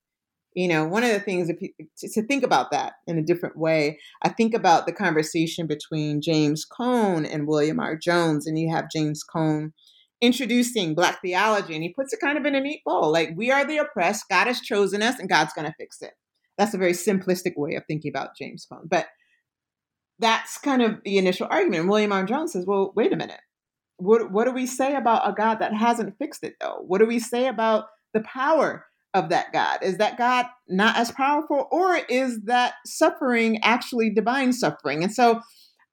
You 0.54 0.68
know, 0.68 0.84
one 0.84 1.04
of 1.04 1.10
the 1.10 1.20
things 1.20 1.48
to 1.48 2.22
think 2.26 2.42
about 2.42 2.70
that 2.72 2.94
in 3.06 3.18
a 3.18 3.22
different 3.22 3.56
way, 3.56 3.98
I 4.22 4.30
think 4.30 4.52
about 4.52 4.84
the 4.84 4.92
conversation 4.92 5.66
between 5.66 6.20
James 6.20 6.64
Cone 6.64 7.24
and 7.24 7.46
William 7.46 7.78
R. 7.80 7.96
Jones, 7.96 8.46
and 8.46 8.58
you 8.58 8.70
have 8.74 8.90
James 8.90 9.22
Cone 9.22 9.72
introducing 10.20 10.94
Black 10.94 11.22
theology, 11.22 11.74
and 11.74 11.84
he 11.84 11.94
puts 11.94 12.12
it 12.12 12.20
kind 12.20 12.36
of 12.36 12.44
in 12.44 12.56
a 12.56 12.60
neat 12.60 12.82
bowl. 12.84 13.12
Like, 13.12 13.30
we 13.36 13.50
are 13.50 13.64
the 13.64 13.78
oppressed, 13.78 14.24
God 14.28 14.48
has 14.48 14.60
chosen 14.60 15.02
us, 15.02 15.18
and 15.18 15.28
God's 15.28 15.52
going 15.52 15.66
to 15.66 15.74
fix 15.78 16.02
it. 16.02 16.12
That's 16.58 16.74
a 16.74 16.78
very 16.78 16.92
simplistic 16.92 17.52
way 17.56 17.76
of 17.76 17.84
thinking 17.86 18.10
about 18.10 18.36
James 18.36 18.66
Cone. 18.70 18.88
But 18.90 19.06
that's 20.20 20.58
kind 20.58 20.82
of 20.82 20.98
the 21.04 21.18
initial 21.18 21.48
argument. 21.50 21.80
And 21.80 21.90
William 21.90 22.12
R. 22.12 22.24
Jones 22.24 22.52
says, 22.52 22.66
well, 22.66 22.92
wait 22.94 23.12
a 23.12 23.16
minute. 23.16 23.40
What, 23.96 24.30
what 24.30 24.44
do 24.44 24.52
we 24.52 24.66
say 24.66 24.94
about 24.94 25.28
a 25.28 25.32
God 25.32 25.56
that 25.56 25.74
hasn't 25.74 26.16
fixed 26.18 26.44
it, 26.44 26.54
though? 26.60 26.84
What 26.86 26.98
do 26.98 27.06
we 27.06 27.18
say 27.18 27.48
about 27.48 27.86
the 28.14 28.20
power 28.20 28.86
of 29.12 29.28
that 29.30 29.52
God? 29.52 29.80
Is 29.82 29.98
that 29.98 30.16
God 30.16 30.46
not 30.68 30.96
as 30.96 31.10
powerful, 31.10 31.68
or 31.70 31.96
is 32.08 32.40
that 32.44 32.74
suffering 32.86 33.58
actually 33.62 34.10
divine 34.10 34.52
suffering? 34.52 35.02
And 35.02 35.12
so 35.12 35.40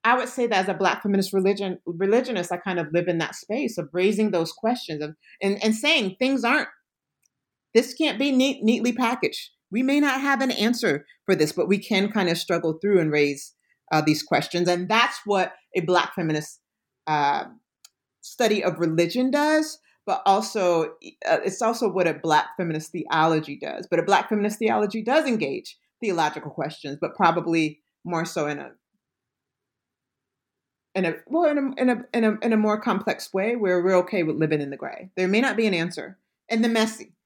I 0.03 0.15
would 0.15 0.29
say 0.29 0.47
that 0.47 0.63
as 0.63 0.69
a 0.69 0.73
Black 0.73 1.03
feminist 1.03 1.33
religion 1.33 1.79
religionist, 1.85 2.51
I 2.51 2.57
kind 2.57 2.79
of 2.79 2.93
live 2.93 3.07
in 3.07 3.17
that 3.17 3.35
space 3.35 3.77
of 3.77 3.89
raising 3.91 4.31
those 4.31 4.53
questions 4.53 5.03
of, 5.03 5.15
and, 5.41 5.61
and 5.61 5.75
saying 5.75 6.15
things 6.17 6.43
aren't, 6.45 6.69
this 7.73 7.93
can't 7.93 8.19
be 8.19 8.31
neat, 8.31 8.63
neatly 8.63 8.93
packaged. 8.93 9.49
We 9.69 9.83
may 9.83 9.99
not 9.99 10.21
have 10.21 10.39
an 10.39 10.51
answer 10.51 11.05
for 11.25 11.35
this, 11.35 11.51
but 11.51 11.67
we 11.67 11.77
can 11.77 12.09
kind 12.09 12.29
of 12.29 12.37
struggle 12.37 12.79
through 12.81 13.01
and 13.01 13.11
raise 13.11 13.53
uh, 13.91 14.01
these 14.01 14.23
questions. 14.23 14.67
And 14.67 14.89
that's 14.89 15.19
what 15.25 15.53
a 15.75 15.81
Black 15.81 16.13
feminist 16.15 16.59
uh, 17.05 17.45
study 18.21 18.63
of 18.63 18.79
religion 18.79 19.31
does. 19.31 19.79
But 20.05 20.21
also, 20.25 20.91
uh, 21.27 21.39
it's 21.43 21.61
also 21.61 21.91
what 21.91 22.07
a 22.07 22.13
Black 22.13 22.47
feminist 22.55 22.91
theology 22.91 23.57
does. 23.59 23.87
But 23.89 23.99
a 23.99 24.03
Black 24.03 24.29
feminist 24.29 24.59
theology 24.59 25.03
does 25.03 25.25
engage 25.25 25.77
theological 26.01 26.51
questions, 26.51 26.97
but 26.99 27.15
probably 27.15 27.81
more 28.05 28.23
so 28.23 28.47
in 28.47 28.59
a 28.59 28.71
in 30.95 31.05
a 31.05 31.15
well 31.27 31.45
in 31.45 31.57
a, 31.57 31.81
in 31.81 31.89
a 31.89 32.05
in 32.13 32.23
a 32.23 32.37
in 32.41 32.53
a 32.53 32.57
more 32.57 32.79
complex 32.79 33.33
way 33.33 33.55
where 33.55 33.83
we're 33.83 33.97
okay 33.97 34.23
with 34.23 34.37
living 34.37 34.61
in 34.61 34.69
the 34.69 34.77
gray. 34.77 35.09
There 35.15 35.27
may 35.27 35.41
not 35.41 35.57
be 35.57 35.67
an 35.67 35.73
answer, 35.73 36.17
and 36.49 36.63
the 36.63 36.69
messy 36.69 37.16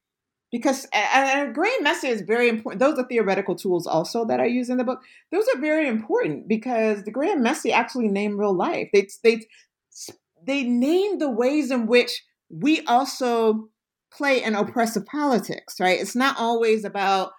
because 0.52 0.86
a, 0.94 1.48
a 1.48 1.52
gray 1.52 1.74
message 1.80 2.10
is 2.10 2.20
very 2.20 2.48
important. 2.48 2.78
Those 2.78 2.98
are 2.98 3.08
theoretical 3.08 3.56
tools 3.56 3.86
also 3.86 4.26
that 4.26 4.38
I 4.38 4.44
use 4.44 4.68
in 4.68 4.76
the 4.76 4.84
book. 4.84 5.00
Those 5.32 5.46
are 5.54 5.60
very 5.60 5.88
important 5.88 6.46
because 6.46 7.02
the 7.02 7.10
gray 7.10 7.30
and 7.30 7.42
messy 7.42 7.72
actually 7.72 8.08
name 8.08 8.38
real 8.38 8.54
life. 8.54 8.90
They 8.92 9.08
they 9.24 9.40
they 10.46 10.62
name 10.64 11.18
the 11.18 11.30
ways 11.30 11.70
in 11.70 11.86
which 11.86 12.22
we 12.50 12.82
also 12.82 13.70
play 14.12 14.42
in 14.42 14.54
oppressive 14.54 15.06
politics. 15.06 15.80
Right? 15.80 15.98
It's 15.98 16.14
not 16.14 16.36
always 16.38 16.84
about 16.84 17.32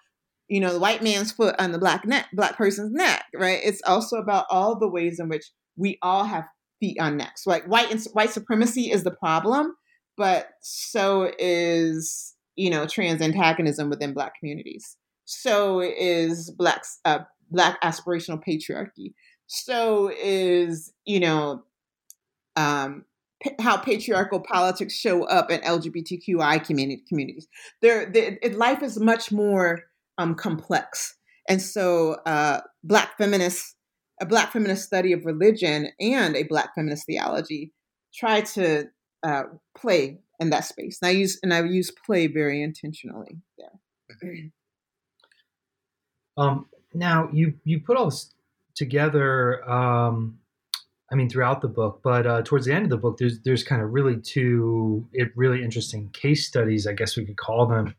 you 0.48 0.60
know 0.60 0.72
the 0.72 0.80
white 0.80 1.02
man's 1.02 1.30
foot 1.30 1.54
on 1.60 1.70
the 1.70 1.78
black 1.78 2.04
neck, 2.04 2.26
black 2.32 2.56
person's 2.56 2.92
neck. 2.92 3.24
Right? 3.32 3.60
It's 3.62 3.80
also 3.86 4.16
about 4.16 4.46
all 4.50 4.76
the 4.76 4.88
ways 4.88 5.20
in 5.20 5.28
which 5.28 5.46
we 5.76 5.98
all 6.02 6.24
have 6.24 6.44
feet 6.80 6.98
on 7.00 7.16
necks. 7.16 7.46
Like 7.46 7.64
white 7.66 7.96
white 8.12 8.30
supremacy 8.30 8.90
is 8.90 9.04
the 9.04 9.12
problem, 9.12 9.76
but 10.16 10.48
so 10.62 11.30
is 11.38 12.33
you 12.56 12.70
know, 12.70 12.86
trans 12.86 13.20
antagonism 13.20 13.90
within 13.90 14.12
Black 14.12 14.34
communities. 14.38 14.96
So 15.24 15.80
is 15.80 16.50
Black 16.50 16.84
uh, 17.04 17.20
Black 17.50 17.80
aspirational 17.82 18.42
patriarchy. 18.42 19.14
So 19.46 20.10
is 20.22 20.92
you 21.04 21.20
know 21.20 21.64
um, 22.56 23.04
how 23.60 23.76
patriarchal 23.76 24.40
politics 24.40 24.94
show 24.94 25.24
up 25.24 25.50
in 25.50 25.60
LGBTQI 25.60 26.64
community 26.64 27.02
communities. 27.08 27.48
There, 27.82 28.06
the, 28.10 28.44
it, 28.44 28.54
life 28.56 28.82
is 28.82 28.98
much 28.98 29.32
more 29.32 29.82
um, 30.18 30.34
complex, 30.34 31.16
and 31.48 31.60
so 31.60 32.14
uh, 32.26 32.60
Black 32.82 33.16
feminists, 33.18 33.74
a 34.20 34.26
Black 34.26 34.52
feminist 34.52 34.84
study 34.84 35.12
of 35.12 35.24
religion, 35.24 35.88
and 36.00 36.36
a 36.36 36.44
Black 36.44 36.74
feminist 36.74 37.06
theology 37.06 37.72
try 38.14 38.42
to 38.42 38.84
uh, 39.24 39.42
play 39.76 40.20
in 40.40 40.50
that 40.50 40.64
space. 40.64 40.98
And 41.00 41.08
I 41.08 41.12
use 41.12 41.38
and 41.42 41.52
I 41.52 41.62
use 41.62 41.90
play 41.90 42.26
very 42.26 42.62
intentionally 42.62 43.38
there. 43.58 44.50
Um, 46.36 46.66
now 46.92 47.28
you 47.32 47.54
you 47.64 47.80
put 47.80 47.96
all 47.96 48.06
this 48.06 48.32
together. 48.74 49.68
Um, 49.68 50.38
I 51.12 51.16
mean, 51.16 51.28
throughout 51.28 51.60
the 51.60 51.68
book, 51.68 52.00
but 52.02 52.26
uh, 52.26 52.42
towards 52.42 52.66
the 52.66 52.72
end 52.72 52.84
of 52.84 52.90
the 52.90 52.96
book, 52.96 53.18
there's 53.18 53.40
there's 53.40 53.62
kind 53.62 53.82
of 53.82 53.92
really 53.92 54.20
two 54.20 55.06
it 55.12 55.30
really 55.36 55.62
interesting 55.62 56.10
case 56.10 56.46
studies, 56.46 56.86
I 56.86 56.92
guess 56.92 57.16
we 57.16 57.24
could 57.24 57.36
call 57.36 57.66
them. 57.66 57.94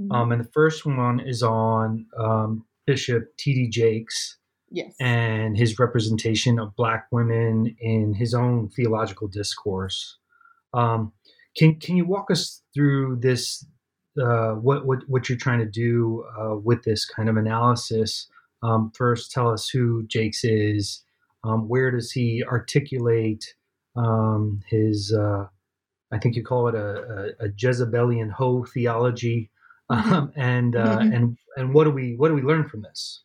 Mm-hmm. 0.00 0.12
Um, 0.12 0.32
and 0.32 0.40
the 0.40 0.50
first 0.52 0.86
one 0.86 1.20
is 1.20 1.42
on 1.42 2.06
um, 2.16 2.64
Bishop 2.86 3.36
T.D. 3.36 3.68
Jakes. 3.68 4.36
Yes. 4.74 4.94
And 5.00 5.56
his 5.56 5.78
representation 5.78 6.58
of 6.58 6.74
Black 6.76 7.06
women 7.12 7.76
in 7.78 8.14
his 8.14 8.32
own 8.32 8.70
theological 8.70 9.28
discourse. 9.28 10.16
Um, 10.72 11.12
can 11.56 11.76
can 11.76 11.96
you 11.96 12.04
walk 12.04 12.30
us 12.30 12.62
through 12.74 13.16
this? 13.20 13.64
Uh, 14.20 14.52
what 14.52 14.86
what 14.86 14.98
what 15.08 15.28
you're 15.28 15.38
trying 15.38 15.58
to 15.60 15.66
do 15.66 16.24
uh, 16.38 16.56
with 16.56 16.84
this 16.84 17.04
kind 17.04 17.28
of 17.28 17.36
analysis? 17.36 18.28
Um, 18.62 18.92
first, 18.94 19.32
tell 19.32 19.48
us 19.50 19.68
who 19.68 20.04
Jakes 20.06 20.44
is. 20.44 21.02
Um, 21.44 21.68
where 21.68 21.90
does 21.90 22.12
he 22.12 22.44
articulate 22.46 23.54
um, 23.96 24.60
his? 24.68 25.12
Uh, 25.12 25.46
I 26.12 26.18
think 26.18 26.36
you 26.36 26.44
call 26.44 26.68
it 26.68 26.74
a, 26.74 27.34
a, 27.40 27.46
a 27.46 27.48
Jezebelian 27.56 28.30
hoe 28.30 28.64
theology, 28.64 29.50
mm-hmm. 29.90 30.12
um, 30.12 30.32
and 30.36 30.76
uh, 30.76 30.98
mm-hmm. 30.98 31.12
and 31.12 31.38
and 31.56 31.74
what 31.74 31.84
do 31.84 31.90
we 31.90 32.14
what 32.16 32.28
do 32.28 32.34
we 32.34 32.42
learn 32.42 32.68
from 32.68 32.82
this? 32.82 33.22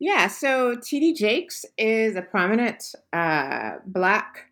Yeah, 0.00 0.28
so 0.28 0.76
T.D. 0.76 1.14
Jakes 1.14 1.64
is 1.76 2.14
a 2.14 2.22
prominent 2.22 2.84
uh, 3.12 3.78
black 3.84 4.44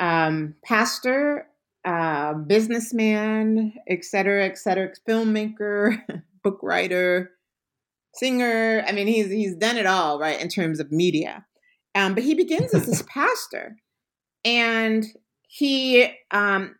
um, 0.00 0.54
pastor 0.64 1.46
uh, 1.84 2.34
businessman, 2.34 3.72
et 3.88 4.04
cetera, 4.04 4.44
et 4.44 4.58
cetera, 4.58 4.92
filmmaker, 5.08 5.98
book 6.42 6.58
writer, 6.62 7.30
singer. 8.14 8.84
I 8.86 8.92
mean, 8.92 9.06
he's 9.06 9.30
he's 9.30 9.56
done 9.56 9.76
it 9.76 9.86
all, 9.86 10.18
right, 10.18 10.40
in 10.40 10.48
terms 10.48 10.80
of 10.80 10.92
media. 10.92 11.46
Um, 11.94 12.14
but 12.14 12.24
he 12.24 12.34
begins 12.34 12.74
as 12.74 12.86
this 12.86 13.02
pastor, 13.08 13.76
and 14.44 15.04
he 15.42 16.10
um, 16.30 16.76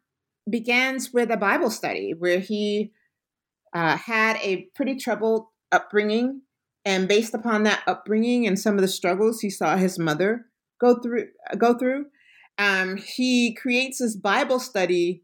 begins 0.49 1.13
with 1.13 1.31
a 1.31 1.37
Bible 1.37 1.71
study 1.71 2.15
where 2.17 2.41
he 2.41 2.93
uh, 3.75 3.97
had 3.97 4.37
a 4.43 4.69
pretty 4.75 4.97
troubled 4.97 5.47
upbringing, 5.73 6.43
and 6.85 7.09
based 7.09 7.35
upon 7.35 7.63
that 7.65 7.83
upbringing 7.87 8.47
and 8.47 8.59
some 8.59 8.75
of 8.75 8.81
the 8.81 8.89
struggles 8.89 9.41
he 9.41 9.51
saw 9.51 9.77
his 9.77 9.99
mother 9.99 10.47
go 10.81 11.01
through, 11.01 11.29
go 11.57 11.75
through, 11.75 12.07
um, 12.59 12.97
he 12.97 13.55
creates 13.55 13.99
this 13.99 14.17
Bible 14.17 14.59
study 14.59 15.23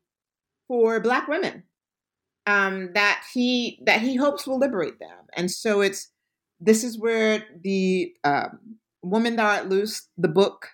for 0.68 1.00
Black 1.00 1.28
women 1.28 1.64
um, 2.46 2.92
that 2.94 3.24
he 3.32 3.80
that 3.84 4.00
he 4.00 4.16
hopes 4.16 4.46
will 4.46 4.58
liberate 4.58 4.98
them. 4.98 5.26
And 5.36 5.50
so 5.50 5.80
it's 5.80 6.10
this 6.60 6.84
is 6.84 6.98
where 6.98 7.44
the 7.62 8.14
um, 8.22 8.76
Woman 9.02 9.36
Thou 9.36 9.46
Art 9.46 9.68
Loose, 9.68 10.08
the 10.16 10.28
book, 10.28 10.68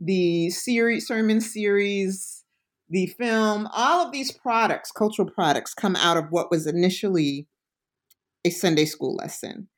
the 0.00 0.50
series, 0.50 1.06
sermon 1.06 1.40
series, 1.40 2.44
the 2.88 3.06
film, 3.06 3.68
all 3.72 4.06
of 4.06 4.12
these 4.12 4.32
products, 4.32 4.90
cultural 4.90 5.30
products, 5.30 5.74
come 5.74 5.96
out 5.96 6.16
of 6.16 6.30
what 6.30 6.50
was 6.50 6.66
initially 6.66 7.46
a 8.44 8.50
Sunday 8.50 8.86
school 8.86 9.14
lesson. 9.14 9.68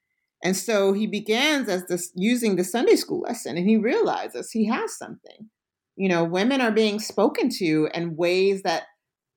And 0.42 0.56
so 0.56 0.94
he 0.94 1.06
begins 1.06 1.68
as 1.68 1.86
this 1.86 2.12
using 2.14 2.56
the 2.56 2.64
Sunday 2.64 2.96
school 2.96 3.20
lesson, 3.20 3.58
and 3.58 3.68
he 3.68 3.76
realizes 3.76 4.50
he 4.50 4.66
has 4.66 4.96
something. 4.96 5.50
You 6.00 6.08
know, 6.08 6.24
women 6.24 6.60
are 6.62 6.70
being 6.70 6.98
spoken 6.98 7.50
to 7.58 7.88
in 7.92 8.16
ways 8.16 8.62
that 8.62 8.84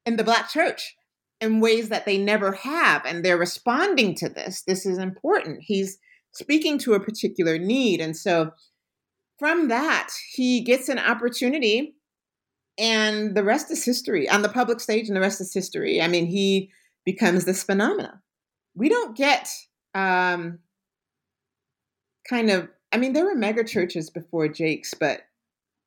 in 0.06 0.16
the 0.16 0.24
black 0.24 0.50
church 0.50 0.96
in 1.42 1.60
ways 1.60 1.90
that 1.90 2.06
they 2.06 2.18
never 2.18 2.54
have 2.54 3.06
and 3.06 3.24
they're 3.24 3.38
responding 3.38 4.16
to 4.16 4.30
this. 4.30 4.64
This 4.66 4.86
is 4.86 4.98
important. 4.98 5.60
He's 5.62 5.98
speaking 6.32 6.78
to 6.80 6.94
a 6.94 7.02
particular 7.02 7.58
need 7.58 8.00
and 8.00 8.16
so 8.16 8.52
from 9.40 9.68
that 9.68 10.08
he 10.32 10.62
gets 10.62 10.88
an 10.88 11.00
opportunity 11.00 11.96
and 12.78 13.36
the 13.36 13.44
rest 13.44 13.70
is 13.70 13.84
history. 13.84 14.30
On 14.30 14.42
the 14.42 14.48
public 14.48 14.80
stage 14.80 15.08
and 15.08 15.18
the 15.18 15.22
rest 15.22 15.42
is 15.42 15.54
history. 15.54 16.02
I 16.02 16.08
mean 16.08 16.28
he 16.28 16.72
becomes 17.04 17.44
this 17.44 17.64
phenomena 17.64 18.22
we 18.76 18.90
don't 18.90 19.16
get 19.16 19.50
um 19.94 20.60
kind 22.28 22.50
of 22.50 22.70
i 22.92 22.98
mean 22.98 23.14
there 23.14 23.26
were 23.26 23.36
mega 23.36 23.64
churches 23.64 24.10
before 24.10 24.48
Jakes 24.48 24.94
but 24.94 25.22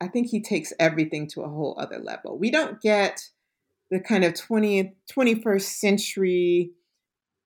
i 0.00 0.08
think 0.08 0.28
he 0.28 0.40
takes 0.40 0.72
everything 0.78 1.26
to 1.26 1.42
a 1.42 1.48
whole 1.48 1.76
other 1.78 1.98
level 1.98 2.38
we 2.38 2.50
don't 2.50 2.80
get 2.80 3.30
the 3.90 4.00
kind 4.00 4.24
of 4.24 4.34
20th 4.34 4.92
21st 5.10 5.62
century 5.62 6.70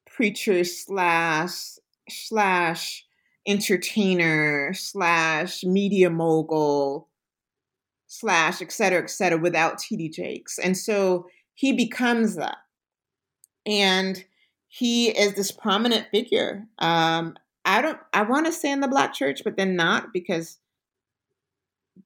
preacher 0.07 0.65
slash 0.65 1.79
slash 2.09 3.05
entertainer 3.47 4.73
slash 4.75 5.65
media 5.65 6.11
mogul 6.11 7.09
slash 8.07 8.61
et 8.61 8.73
cetera, 8.73 9.03
et 9.03 9.11
cetera, 9.11 9.39
without 9.39 9.79
TD 9.79 10.13
Jakes. 10.13 10.59
And 10.59 10.77
so 10.77 11.27
he 11.55 11.73
becomes 11.73 12.37
that. 12.37 12.57
And 13.65 14.25
he 14.67 15.11
is 15.11 15.35
this 15.35 15.53
prominent 15.53 16.09
figure. 16.11 16.67
Um, 16.79 17.37
I 17.65 17.83
don't 17.83 17.99
I 18.13 18.23
want 18.23 18.47
to 18.47 18.53
say 18.53 18.73
in 18.73 18.81
the 18.81 18.89
black 18.89 19.13
church, 19.15 19.43
but 19.45 19.57
then 19.57 19.77
not 19.77 20.13
because 20.13 20.59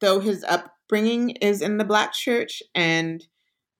though 0.00 0.20
his 0.20 0.44
upbringing 0.44 1.30
is 1.30 1.62
in 1.62 1.78
the 1.78 1.84
black 1.84 2.12
church 2.12 2.62
and 2.74 3.24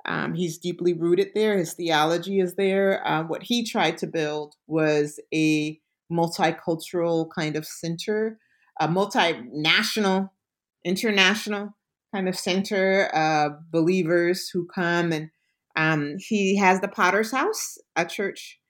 um, 0.07 0.35
he's 0.35 0.59
deeply 0.59 0.93
rooted 0.93 1.29
there. 1.35 1.57
His 1.57 1.73
theology 1.73 2.41
is 2.41 2.57
there. 2.57 3.07
Uh, 3.07 3.23
what 3.25 3.45
he 3.45 3.65
tried 3.65 3.97
to 3.99 4.07
build 4.07 4.55
was 4.67 5.19
a 5.33 5.81
multicultural 6.13 7.29
kind 7.35 7.57
of 7.57 7.67
center, 7.67 8.39
a 8.79 8.87
multinational, 8.87 10.31
international 10.85 11.75
kind 12.15 12.29
of 12.29 12.37
center 12.37 13.07
of 13.07 13.71
believers 13.71 14.51
who 14.53 14.67
come 14.67 15.11
and 15.13 15.31
um, 15.77 16.17
he 16.19 16.57
has 16.57 16.81
the 16.81 16.89
Potter's 16.89 17.33
House, 17.33 17.79
a 17.97 18.05
church 18.05 18.61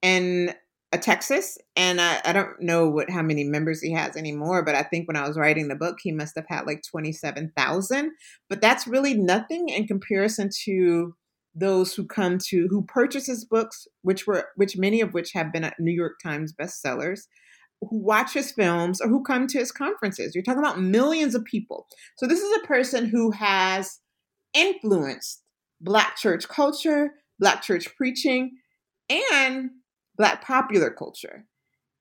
in 0.00 0.54
Texas, 0.96 1.58
and 1.76 2.00
I, 2.00 2.20
I, 2.24 2.32
don't 2.32 2.60
know 2.60 2.88
what 2.88 3.10
how 3.10 3.22
many 3.22 3.44
members 3.44 3.80
he 3.80 3.92
has 3.92 4.16
anymore. 4.16 4.64
But 4.64 4.74
I 4.74 4.82
think 4.82 5.08
when 5.08 5.16
I 5.16 5.26
was 5.26 5.36
writing 5.36 5.68
the 5.68 5.74
book, 5.74 5.98
he 6.02 6.12
must 6.12 6.34
have 6.36 6.46
had 6.48 6.66
like 6.66 6.82
twenty 6.82 7.12
seven 7.12 7.52
thousand. 7.56 8.12
But 8.48 8.60
that's 8.60 8.86
really 8.86 9.14
nothing 9.14 9.68
in 9.68 9.86
comparison 9.86 10.50
to 10.64 11.14
those 11.54 11.94
who 11.94 12.06
come 12.06 12.38
to 12.38 12.66
who 12.68 12.82
purchase 12.82 13.26
his 13.26 13.44
books, 13.44 13.86
which 14.02 14.26
were 14.26 14.48
which 14.56 14.76
many 14.76 15.00
of 15.00 15.14
which 15.14 15.32
have 15.32 15.52
been 15.52 15.64
uh, 15.64 15.70
New 15.78 15.92
York 15.92 16.14
Times 16.22 16.52
bestsellers, 16.52 17.22
who 17.80 17.98
watch 18.02 18.32
his 18.32 18.52
films 18.52 19.00
or 19.00 19.08
who 19.08 19.22
come 19.22 19.46
to 19.46 19.58
his 19.58 19.72
conferences. 19.72 20.34
You're 20.34 20.44
talking 20.44 20.62
about 20.62 20.80
millions 20.80 21.34
of 21.34 21.44
people. 21.44 21.86
So 22.16 22.26
this 22.26 22.40
is 22.40 22.58
a 22.58 22.66
person 22.66 23.06
who 23.06 23.30
has 23.30 24.00
influenced 24.52 25.42
Black 25.80 26.16
church 26.16 26.48
culture, 26.48 27.12
Black 27.38 27.62
church 27.62 27.94
preaching, 27.96 28.52
and 29.10 29.70
black 30.16 30.44
popular 30.44 30.90
culture. 30.90 31.46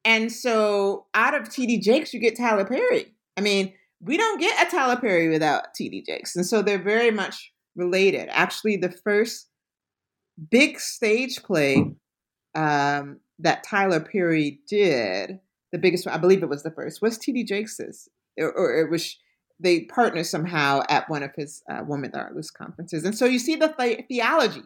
And 0.05 0.32
so 0.32 1.05
out 1.14 1.34
of 1.34 1.43
TD 1.43 1.82
Jakes, 1.82 2.14
you 2.14 2.20
get 2.20 2.38
Tyler 2.38 2.66
Perry. 2.66 3.14
I 3.38 3.41
mean, 3.41 3.74
we 4.01 4.18
don't 4.18 4.39
get 4.39 4.68
a 4.68 4.70
Tyler 4.70 4.99
Perry 4.99 5.30
without 5.30 5.74
TD 5.80 6.05
Jakes. 6.05 6.36
And 6.36 6.45
so 6.45 6.61
they're 6.61 6.82
very 6.82 7.11
much 7.11 7.51
related. 7.76 8.28
Actually, 8.32 8.78
the 8.78 8.91
first 8.91 9.47
big 10.51 10.80
stage 10.80 11.41
play 11.43 11.93
um, 12.55 13.20
that 13.39 13.64
Tyler 13.64 13.99
Perry 13.99 14.59
did, 14.68 15.39
the 15.72 15.78
biggest 15.78 16.05
one, 16.05 16.14
I 16.14 16.18
believe 16.18 16.43
it 16.43 16.49
was 16.49 16.64
the 16.64 16.72
first, 16.72 17.01
was 17.01 17.18
TD 17.18 17.47
Jakes's. 17.47 18.09
Or, 18.38 18.51
or 18.51 18.78
it 18.78 18.89
was, 18.89 19.18
they 19.59 19.82
partnered 19.82 20.26
somehow 20.26 20.82
at 20.89 21.09
one 21.09 21.24
of 21.24 21.32
his 21.36 21.64
uh, 21.70 21.84
Woman 21.86 22.11
Thou 22.11 22.20
Art 22.20 22.36
Loose 22.36 22.51
conferences. 22.51 23.05
And 23.05 23.18
so 23.18 23.26
you 23.26 23.39
see 23.39 23.55
the, 23.55 23.74
the 23.78 24.03
theology 24.07 24.64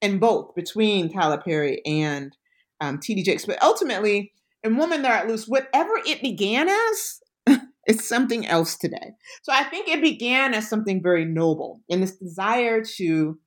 in 0.00 0.18
both 0.18 0.54
between 0.54 1.12
Tyler 1.12 1.38
Perry 1.38 1.82
and 1.84 2.36
um, 2.80 2.98
TD 2.98 3.24
Jakes. 3.24 3.46
But 3.46 3.62
ultimately, 3.62 4.32
in 4.62 4.76
Woman 4.76 5.02
Thou 5.02 5.10
Art 5.10 5.28
Loose, 5.28 5.46
whatever 5.46 5.92
it 6.06 6.22
began 6.22 6.68
as, 6.68 7.20
it's 7.86 8.08
something 8.08 8.46
else 8.46 8.76
today. 8.76 9.12
So 9.42 9.52
I 9.52 9.64
think 9.64 9.88
it 9.88 10.00
began 10.00 10.54
as 10.54 10.68
something 10.68 11.02
very 11.02 11.24
noble 11.24 11.80
in 11.88 12.00
this 12.00 12.16
desire 12.16 12.82
to 12.96 13.38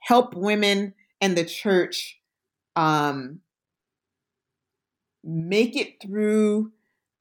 help 0.00 0.34
women 0.34 0.94
and 1.20 1.36
the 1.36 1.44
church 1.44 2.18
um, 2.76 3.40
make 5.22 5.76
it 5.76 6.00
through 6.02 6.72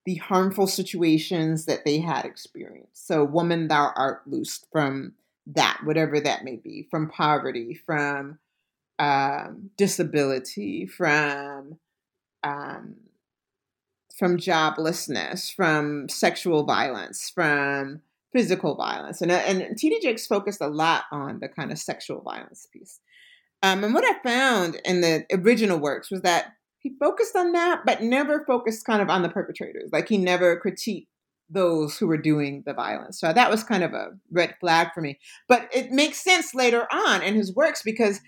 the 0.05 0.15
harmful 0.15 0.65
situations 0.65 1.65
that 1.65 1.85
they 1.85 1.99
had 1.99 2.25
experienced. 2.25 3.05
So, 3.05 3.23
Woman 3.23 3.67
Thou 3.67 3.91
Art 3.95 4.21
Loosed 4.25 4.65
from 4.71 5.13
that, 5.47 5.81
whatever 5.83 6.19
that 6.19 6.43
may 6.43 6.55
be, 6.55 6.87
from 6.89 7.09
poverty, 7.09 7.79
from 7.85 8.39
um, 8.99 9.71
disability, 9.77 10.85
from 10.85 11.79
um, 12.43 12.95
from 14.17 14.37
joblessness, 14.37 15.53
from 15.53 16.09
sexual 16.09 16.65
violence, 16.65 17.31
from 17.33 18.01
physical 18.33 18.75
violence, 18.75 19.21
and 19.21 19.31
and 19.31 19.61
TD 19.77 20.01
Jakes 20.01 20.27
focused 20.27 20.61
a 20.61 20.67
lot 20.67 21.05
on 21.11 21.39
the 21.39 21.47
kind 21.47 21.71
of 21.71 21.79
sexual 21.79 22.21
violence 22.21 22.67
piece. 22.71 22.99
Um, 23.61 23.83
and 23.83 23.93
what 23.93 24.05
I 24.05 24.21
found 24.23 24.79
in 24.85 25.01
the 25.01 25.25
original 25.33 25.79
works 25.79 26.11
was 26.11 26.21
that 26.21 26.53
he 26.79 26.95
focused 26.99 27.35
on 27.35 27.51
that, 27.51 27.81
but 27.85 28.01
never 28.01 28.45
focused 28.45 28.85
kind 28.85 29.01
of 29.01 29.09
on 29.09 29.21
the 29.21 29.29
perpetrators. 29.29 29.89
Like 29.91 30.07
he 30.07 30.17
never 30.17 30.59
critiqued 30.59 31.07
those 31.49 31.97
who 31.97 32.07
were 32.07 32.17
doing 32.17 32.63
the 32.65 32.73
violence. 32.73 33.19
So 33.19 33.33
that 33.33 33.49
was 33.49 33.63
kind 33.63 33.83
of 33.83 33.93
a 33.93 34.11
red 34.31 34.55
flag 34.59 34.89
for 34.93 35.01
me. 35.01 35.19
But 35.47 35.67
it 35.73 35.91
makes 35.91 36.23
sense 36.23 36.53
later 36.53 36.87
on 36.91 37.21
in 37.21 37.35
his 37.35 37.53
works 37.53 37.81
because 37.83 38.21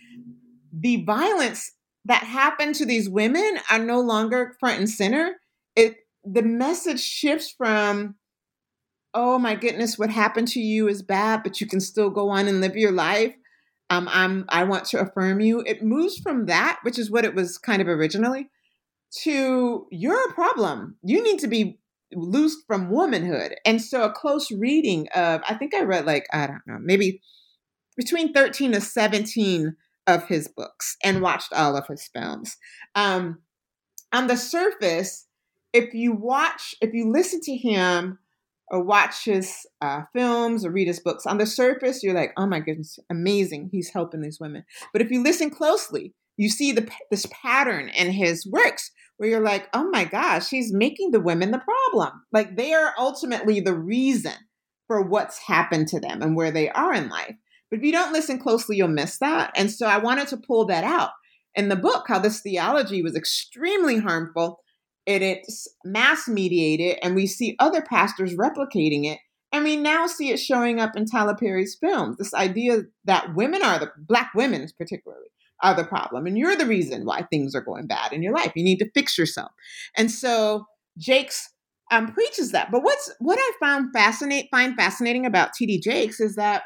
the 0.72 1.04
violence 1.04 1.72
that 2.06 2.24
happened 2.24 2.76
to 2.76 2.86
these 2.86 3.10
women 3.10 3.60
are 3.70 3.80
no 3.80 4.00
longer 4.00 4.56
front 4.60 4.80
and 4.80 4.90
center. 4.90 5.36
It 5.76 5.98
the 6.24 6.42
message 6.42 7.00
shifts 7.00 7.54
from 7.56 8.16
oh 9.14 9.38
my 9.38 9.56
goodness 9.56 9.98
what 9.98 10.10
happened 10.10 10.48
to 10.48 10.60
you 10.60 10.88
is 10.88 11.02
bad 11.02 11.42
but 11.44 11.60
you 11.60 11.68
can 11.68 11.80
still 11.80 12.10
go 12.10 12.30
on 12.30 12.48
and 12.48 12.62
live 12.62 12.76
your 12.76 12.92
life. 12.92 13.36
Um, 13.90 14.08
i'm 14.12 14.46
i 14.50 14.64
want 14.64 14.86
to 14.86 15.00
affirm 15.00 15.42
you. 15.42 15.62
It 15.66 15.84
moves 15.84 16.18
from 16.18 16.46
that 16.46 16.80
which 16.84 16.98
is 16.98 17.12
what 17.12 17.26
it 17.26 17.36
was 17.36 17.58
kind 17.58 17.82
of 17.82 17.88
originally 17.88 18.50
to 19.24 19.88
you're 19.92 20.30
a 20.30 20.34
problem. 20.34 20.96
You 21.04 21.22
need 21.24 21.40
to 21.40 21.48
be 21.48 21.80
loosed 22.14 22.66
from 22.68 22.90
womanhood. 22.90 23.56
And 23.66 23.82
so 23.82 24.04
a 24.04 24.12
close 24.12 24.52
reading 24.52 25.08
of 25.16 25.42
i 25.48 25.56
think 25.56 25.74
i 25.74 25.82
read 25.82 26.06
like 26.06 26.28
i 26.34 26.48
don't 26.48 26.66
know 26.66 26.78
maybe 26.80 27.22
between 27.98 28.34
13 28.34 28.72
to 28.74 28.82
17 28.82 29.76
of 30.08 30.28
his 30.28 30.48
books 30.48 30.98
and 31.04 31.22
watched 31.22 31.54
all 31.54 31.76
of 31.76 31.88
his 31.88 32.10
films. 32.14 32.58
Um, 32.96 33.40
on 34.14 34.28
the 34.28 34.38
surface, 34.38 35.28
if 35.74 35.94
you 35.94 36.14
watch, 36.14 36.76
if 36.82 36.94
you 36.94 37.12
listen 37.12 37.40
to 37.44 37.56
him 37.56 38.20
or 38.70 38.84
watch 38.84 39.26
his 39.26 39.66
uh, 39.82 40.02
films 40.14 40.66
or 40.66 40.72
read 40.72 40.88
his 40.88 41.00
books, 41.00 41.26
on 41.26 41.38
the 41.38 41.46
surface, 41.46 42.04
you're 42.04 42.16
like, 42.16 42.34
oh 42.38 42.48
my 42.48 42.60
goodness, 42.60 43.00
amazing. 43.10 43.70
He's 43.72 43.90
helping 43.90 44.22
these 44.22 44.40
women. 44.40 44.64
But 44.92 45.02
if 45.02 45.12
you 45.12 45.24
listen 45.24 45.50
closely, 45.50 46.14
you 46.38 46.50
see 46.50 46.72
the, 46.72 46.90
this 47.10 47.28
pattern 47.32 47.90
in 47.90 48.12
his 48.12 48.46
works 48.46 48.92
where 49.18 49.30
you're 49.30 49.44
like, 49.44 49.70
oh 49.74 49.90
my 49.92 50.04
gosh, 50.04 50.48
she's 50.48 50.74
making 50.74 51.12
the 51.12 51.20
women 51.20 51.52
the 51.52 51.60
problem. 51.60 52.24
Like 52.32 52.58
they 52.58 52.74
are 52.74 52.94
ultimately 52.98 53.60
the 53.60 53.76
reason 53.76 54.34
for 54.88 55.02
what's 55.02 55.38
happened 55.38 55.88
to 55.90 56.00
them 56.00 56.22
and 56.22 56.36
where 56.36 56.52
they 56.52 56.70
are 56.70 56.94
in 56.94 57.10
life. 57.10 57.36
But 57.72 57.80
if 57.80 57.86
you 57.86 57.94
don't 57.94 58.14
listen 58.14 58.38
closely, 58.38 58.76
you'll 58.76 58.90
miss 58.90 59.18
that. 59.20 59.52
And 59.56 59.72
so 59.72 59.88
I 59.88 59.98
wanted 59.98 60.28
to 60.28 60.38
pull 60.38 60.66
that 60.66 60.84
out 60.84 61.12
in 61.56 61.70
the 61.70 61.76
book, 61.76 62.06
how 62.08 62.20
this 62.20 62.42
theology 62.42 63.02
was 63.02 63.16
extremely 63.16 63.98
harmful 63.98 64.60
and 65.08 65.24
it's 65.24 65.68
mass 65.84 66.28
mediated, 66.28 67.00
and 67.02 67.16
we 67.16 67.26
see 67.26 67.56
other 67.60 67.82
pastors 67.82 68.36
replicating 68.36 69.06
it. 69.06 69.18
And 69.52 69.66
we 69.66 69.76
now 69.76 70.08
see 70.08 70.30
it 70.30 70.38
showing 70.38 70.80
up 70.80 70.96
in 70.96 71.06
Tyler 71.06 71.36
Perry's 71.36 71.76
films. 71.76 72.18
This 72.18 72.34
idea 72.34 72.84
that 73.06 73.36
women 73.36 73.64
are 73.64 73.80
the 73.80 73.92
black 73.98 74.32
women, 74.36 74.66
particularly, 74.78 75.28
are 75.64 75.76
the 75.76 75.84
problem, 75.84 76.26
and 76.26 76.38
you're 76.38 76.56
the 76.56 76.68
reason 76.68 77.06
why 77.06 77.24
things 77.24 77.56
are 77.56 77.62
going 77.62 77.88
bad 77.88 78.14
in 78.14 78.22
your 78.22 78.34
life. 78.34 78.52
You 78.56 78.64
need 78.64 78.78
to 78.78 78.92
fix 78.92 79.18
yourself. 79.18 79.52
And 79.98 80.10
so 80.10 80.66
Jakes 80.98 81.50
um, 81.92 82.14
preaches 82.14 82.52
that. 82.52 82.72
But 82.72 82.84
what's 82.84 83.12
what 83.20 83.40
I 83.40 83.52
found 83.60 83.92
fascinate 83.94 84.48
find 84.52 84.76
fascinating 84.76 85.26
about 85.26 85.54
T.D. 85.54 85.82
Jakes 85.82 86.20
is 86.20 86.36
that 86.36 86.64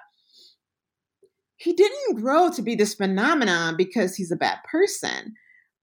he 1.57 1.73
didn't 1.73 2.21
grow 2.21 2.49
to 2.51 2.61
be 2.61 2.75
this 2.75 2.95
phenomenon 2.95 3.75
because 3.77 4.15
he's 4.15 4.31
a 4.31 4.37
bad 4.37 4.59
person. 4.69 5.33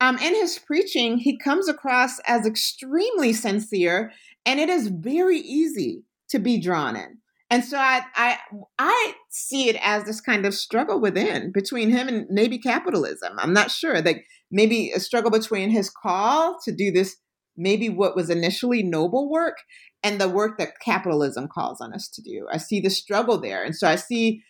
Um, 0.00 0.18
in 0.18 0.34
his 0.34 0.58
preaching, 0.58 1.18
he 1.18 1.38
comes 1.38 1.68
across 1.68 2.18
as 2.26 2.46
extremely 2.46 3.32
sincere, 3.32 4.12
and 4.44 4.58
it 4.58 4.68
is 4.68 4.88
very 4.88 5.38
easy 5.38 6.02
to 6.30 6.38
be 6.38 6.60
drawn 6.60 6.96
in. 6.96 7.18
And 7.50 7.64
so 7.64 7.76
I, 7.76 8.02
I, 8.14 8.38
I 8.78 9.14
see 9.28 9.68
it 9.68 9.76
as 9.82 10.04
this 10.04 10.20
kind 10.20 10.46
of 10.46 10.54
struggle 10.54 11.00
within 11.00 11.52
between 11.52 11.90
him 11.90 12.08
and 12.08 12.26
maybe 12.30 12.58
capitalism. 12.58 13.34
I'm 13.38 13.52
not 13.52 13.70
sure. 13.70 14.00
Like 14.00 14.24
maybe 14.50 14.90
a 14.90 14.98
struggle 14.98 15.30
between 15.30 15.68
his 15.68 15.90
call 15.90 16.58
to 16.64 16.72
do 16.72 16.90
this, 16.90 17.16
maybe 17.56 17.90
what 17.90 18.16
was 18.16 18.30
initially 18.30 18.82
noble 18.82 19.30
work, 19.30 19.58
and 20.02 20.20
the 20.20 20.28
work 20.28 20.58
that 20.58 20.80
capitalism 20.80 21.46
calls 21.46 21.80
on 21.80 21.92
us 21.92 22.08
to 22.08 22.22
do. 22.22 22.46
I 22.50 22.56
see 22.56 22.80
the 22.80 22.90
struggle 22.90 23.38
there, 23.38 23.62
and 23.62 23.76
so 23.76 23.86
I 23.86 23.96
see 23.96 24.42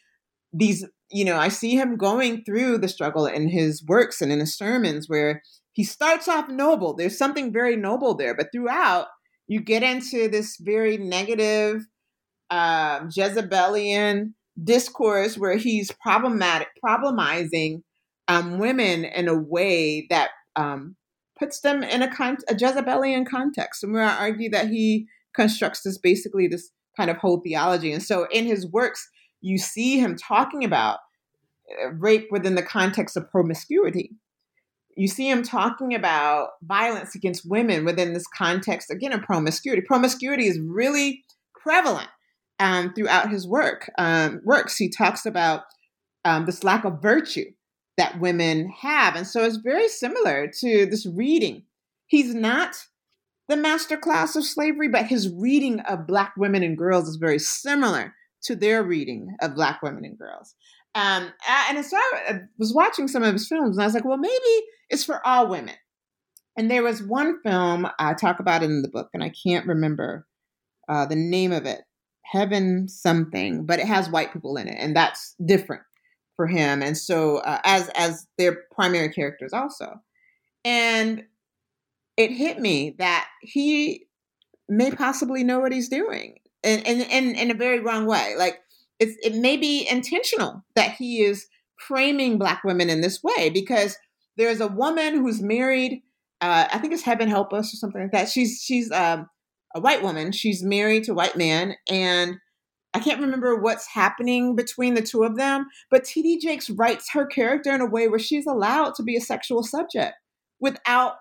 these 0.52 0.86
you 1.12 1.24
know, 1.24 1.36
I 1.36 1.48
see 1.48 1.74
him 1.74 1.96
going 1.96 2.42
through 2.44 2.78
the 2.78 2.88
struggle 2.88 3.26
in 3.26 3.48
his 3.48 3.84
works 3.86 4.20
and 4.20 4.32
in 4.32 4.40
his 4.40 4.56
sermons 4.56 5.08
where 5.08 5.42
he 5.72 5.84
starts 5.84 6.28
off 6.28 6.48
noble. 6.48 6.94
There's 6.94 7.18
something 7.18 7.52
very 7.52 7.76
noble 7.76 8.14
there, 8.14 8.34
but 8.34 8.48
throughout, 8.52 9.06
you 9.46 9.60
get 9.60 9.82
into 9.82 10.28
this 10.28 10.56
very 10.60 10.96
negative, 10.96 11.82
uh, 12.50 13.00
Jezebelian 13.14 14.34
discourse 14.62 15.38
where 15.38 15.56
he's 15.56 15.90
problematic, 16.02 16.68
problemizing 16.84 17.82
um, 18.28 18.58
women 18.58 19.04
in 19.04 19.28
a 19.28 19.36
way 19.36 20.06
that 20.10 20.30
um, 20.56 20.96
puts 21.38 21.60
them 21.60 21.82
in 21.82 22.02
a, 22.02 22.14
con- 22.14 22.36
a 22.48 22.54
Jezebelian 22.54 23.24
context. 23.24 23.82
And 23.82 23.92
where 23.92 24.04
I 24.04 24.16
argue 24.16 24.50
that 24.50 24.68
he 24.68 25.06
constructs 25.34 25.82
this 25.82 25.98
basically 25.98 26.46
this 26.46 26.70
kind 26.96 27.10
of 27.10 27.16
whole 27.16 27.40
theology. 27.40 27.92
And 27.92 28.02
so 28.02 28.26
in 28.30 28.44
his 28.44 28.70
works, 28.70 29.08
you 29.42 29.58
see 29.58 29.98
him 29.98 30.16
talking 30.16 30.64
about 30.64 31.00
uh, 31.84 31.90
rape 31.92 32.28
within 32.30 32.54
the 32.54 32.62
context 32.62 33.16
of 33.16 33.30
promiscuity. 33.30 34.12
You 34.96 35.08
see 35.08 35.28
him 35.28 35.42
talking 35.42 35.94
about 35.94 36.50
violence 36.62 37.14
against 37.14 37.48
women 37.48 37.84
within 37.84 38.12
this 38.12 38.26
context, 38.36 38.90
again, 38.90 39.12
of 39.12 39.22
promiscuity. 39.22 39.82
Promiscuity 39.82 40.46
is 40.46 40.60
really 40.60 41.24
prevalent 41.60 42.08
um, 42.58 42.92
throughout 42.94 43.30
his 43.30 43.46
work. 43.46 43.90
Um, 43.98 44.40
works, 44.44 44.76
he 44.76 44.90
talks 44.90 45.26
about 45.26 45.62
um, 46.24 46.46
this 46.46 46.62
lack 46.62 46.84
of 46.84 47.00
virtue 47.02 47.46
that 47.96 48.20
women 48.20 48.72
have. 48.80 49.16
And 49.16 49.26
so 49.26 49.44
it's 49.44 49.56
very 49.56 49.88
similar 49.88 50.50
to 50.60 50.86
this 50.86 51.06
reading. 51.06 51.64
He's 52.06 52.34
not 52.34 52.76
the 53.48 53.56
master 53.56 53.96
class 53.96 54.36
of 54.36 54.44
slavery, 54.44 54.88
but 54.88 55.06
his 55.06 55.32
reading 55.32 55.80
of 55.80 56.06
Black 56.06 56.34
women 56.36 56.62
and 56.62 56.76
girls 56.76 57.08
is 57.08 57.16
very 57.16 57.38
similar 57.38 58.14
to 58.44 58.56
their 58.56 58.82
reading 58.82 59.34
of 59.40 59.54
Black 59.54 59.82
women 59.82 60.04
and 60.04 60.18
girls. 60.18 60.54
Um, 60.94 61.32
and 61.48 61.84
so 61.84 61.96
I 61.96 62.40
was 62.58 62.74
watching 62.74 63.08
some 63.08 63.22
of 63.22 63.32
his 63.32 63.48
films, 63.48 63.76
and 63.76 63.82
I 63.82 63.86
was 63.86 63.94
like, 63.94 64.04
well, 64.04 64.18
maybe 64.18 64.66
it's 64.90 65.04
for 65.04 65.26
all 65.26 65.48
women. 65.48 65.74
And 66.56 66.70
there 66.70 66.82
was 66.82 67.02
one 67.02 67.40
film 67.42 67.88
I 67.98 68.12
talk 68.12 68.40
about 68.40 68.62
it 68.62 68.66
in 68.66 68.82
the 68.82 68.88
book, 68.88 69.08
and 69.14 69.24
I 69.24 69.32
can't 69.42 69.66
remember 69.66 70.26
uh, 70.88 71.06
the 71.06 71.16
name 71.16 71.52
of 71.52 71.64
it, 71.64 71.80
Heaven 72.24 72.88
something, 72.88 73.64
but 73.64 73.78
it 73.78 73.86
has 73.86 74.10
white 74.10 74.32
people 74.32 74.56
in 74.56 74.68
it, 74.68 74.76
and 74.78 74.94
that's 74.94 75.34
different 75.44 75.82
for 76.36 76.46
him. 76.46 76.82
And 76.82 76.96
so, 76.96 77.38
uh, 77.38 77.60
as 77.64 77.88
as 77.90 78.26
their 78.36 78.64
primary 78.74 79.08
characters 79.10 79.52
also, 79.52 80.00
and 80.64 81.24
it 82.16 82.30
hit 82.30 82.58
me 82.58 82.94
that 82.98 83.28
he 83.40 84.06
may 84.68 84.90
possibly 84.90 85.42
know 85.44 85.60
what 85.60 85.72
he's 85.72 85.88
doing 85.88 86.36
in, 86.62 86.80
in, 86.80 87.00
in, 87.00 87.34
in 87.34 87.50
a 87.50 87.54
very 87.54 87.80
wrong 87.80 88.06
way. 88.06 88.34
Like 88.36 88.60
it's, 88.98 89.16
it 89.22 89.34
may 89.34 89.56
be 89.56 89.86
intentional 89.88 90.64
that 90.74 90.92
he 90.92 91.22
is 91.22 91.46
framing 91.78 92.38
black 92.38 92.62
women 92.64 92.88
in 92.88 93.00
this 93.00 93.22
way 93.22 93.50
because 93.50 93.96
there's 94.36 94.60
a 94.60 94.68
woman 94.68 95.16
who's 95.16 95.42
married. 95.42 96.02
Uh, 96.40 96.68
I 96.72 96.78
think 96.78 96.92
it's 96.92 97.02
Heaven 97.02 97.28
Help 97.28 97.52
Us 97.52 97.74
or 97.74 97.76
something 97.76 98.02
like 98.02 98.12
that. 98.12 98.28
She's 98.28 98.62
she's 98.62 98.90
um, 98.90 99.28
a 99.74 99.80
white 99.80 100.02
woman. 100.02 100.32
She's 100.32 100.62
married 100.62 101.04
to 101.04 101.12
a 101.12 101.14
white 101.14 101.36
man, 101.36 101.74
and 101.88 102.36
I 102.94 103.00
can't 103.00 103.20
remember 103.20 103.56
what's 103.56 103.86
happening 103.86 104.54
between 104.54 104.94
the 104.94 105.02
two 105.02 105.24
of 105.24 105.36
them. 105.36 105.66
But 105.90 106.04
T.D. 106.04 106.40
Jakes 106.40 106.70
writes 106.70 107.10
her 107.12 107.26
character 107.26 107.74
in 107.74 107.80
a 107.80 107.86
way 107.86 108.08
where 108.08 108.18
she's 108.18 108.46
allowed 108.46 108.94
to 108.96 109.02
be 109.02 109.16
a 109.16 109.20
sexual 109.20 109.62
subject 109.62 110.14
without 110.60 111.14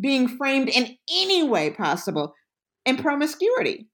being 0.00 0.28
framed 0.28 0.68
in 0.68 0.96
any 1.12 1.42
way 1.42 1.70
possible 1.70 2.34
in 2.86 2.96
promiscuity 2.96 3.89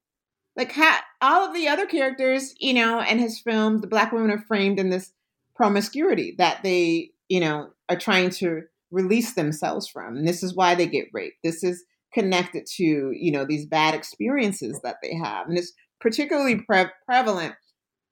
like 0.57 0.73
ha- 0.73 1.05
all 1.21 1.47
of 1.47 1.55
the 1.55 1.69
other 1.69 1.87
characters, 1.87 2.55
you 2.59 2.75
know, 2.75 3.01
in 3.01 3.19
his 3.19 3.39
film, 3.39 3.81
the 3.81 3.87
black 3.87 4.13
women 4.13 4.31
are 4.31 4.39
framed 4.39 4.79
in 4.79 4.91
this 4.91 5.13
promiscuity 5.55 6.35
that 6.39 6.63
they, 6.63 7.11
you 7.29 7.41
know, 7.41 7.71
are 7.89 7.99
trying 7.99 8.31
to 8.31 8.63
release 8.91 9.35
themselves 9.35 9.87
from. 9.89 10.17
And 10.17 10.27
this 10.27 10.43
is 10.43 10.55
why 10.55 10.75
they 10.75 10.87
get 10.87 11.09
raped. 11.13 11.39
This 11.45 11.63
is 11.63 11.85
connected 12.15 12.67
to, 12.77 12.85
you 12.85 13.31
know, 13.31 13.45
these 13.45 13.67
bad 13.67 13.95
experiences 13.95 14.81
that 14.83 14.97
they 15.03 15.15
have. 15.15 15.49
And 15.49 15.59
it's 15.59 15.73
particularly 16.01 16.57
pre- 16.57 16.87
prevalent 17.05 17.55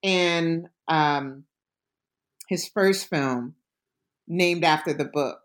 in 0.02 0.68
um, 0.88 1.44
his 2.48 2.68
first 2.68 3.08
film, 3.08 3.54
named 4.28 4.64
after 4.64 4.92
the 4.92 5.04
book, 5.04 5.38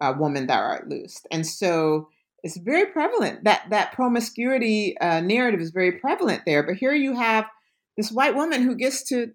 uh, 0.00 0.12
Woman 0.18 0.46
Thou 0.46 0.58
Art 0.58 0.88
Loosed. 0.88 1.26
And 1.30 1.46
so 1.46 2.08
it's 2.42 2.56
very 2.56 2.86
prevalent 2.86 3.44
that 3.44 3.66
that 3.70 3.92
promiscuity 3.92 4.98
uh, 4.98 5.20
narrative 5.20 5.60
is 5.60 5.70
very 5.70 5.92
prevalent 5.92 6.42
there. 6.44 6.62
But 6.62 6.76
here 6.76 6.92
you 6.92 7.14
have 7.14 7.46
this 7.96 8.10
white 8.10 8.34
woman 8.34 8.62
who 8.62 8.74
gets 8.74 9.02
to 9.08 9.32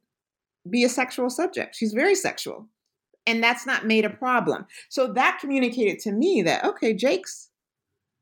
be 0.70 0.84
a 0.84 0.89
sexual 0.89 1.30
subject. 1.30 1.76
She's 1.76 1.93
very 1.93 2.16
sexual, 2.16 2.68
and 3.26 3.41
that's 3.41 3.66
not 3.66 3.86
made 3.86 4.05
a 4.05 4.10
problem. 4.10 4.66
So 4.89 5.14
that 5.14 5.39
communicated 5.39 5.99
to 5.99 6.12
me 6.12 6.41
that 6.43 6.66
okay, 6.66 6.93
Jakes 6.93 7.49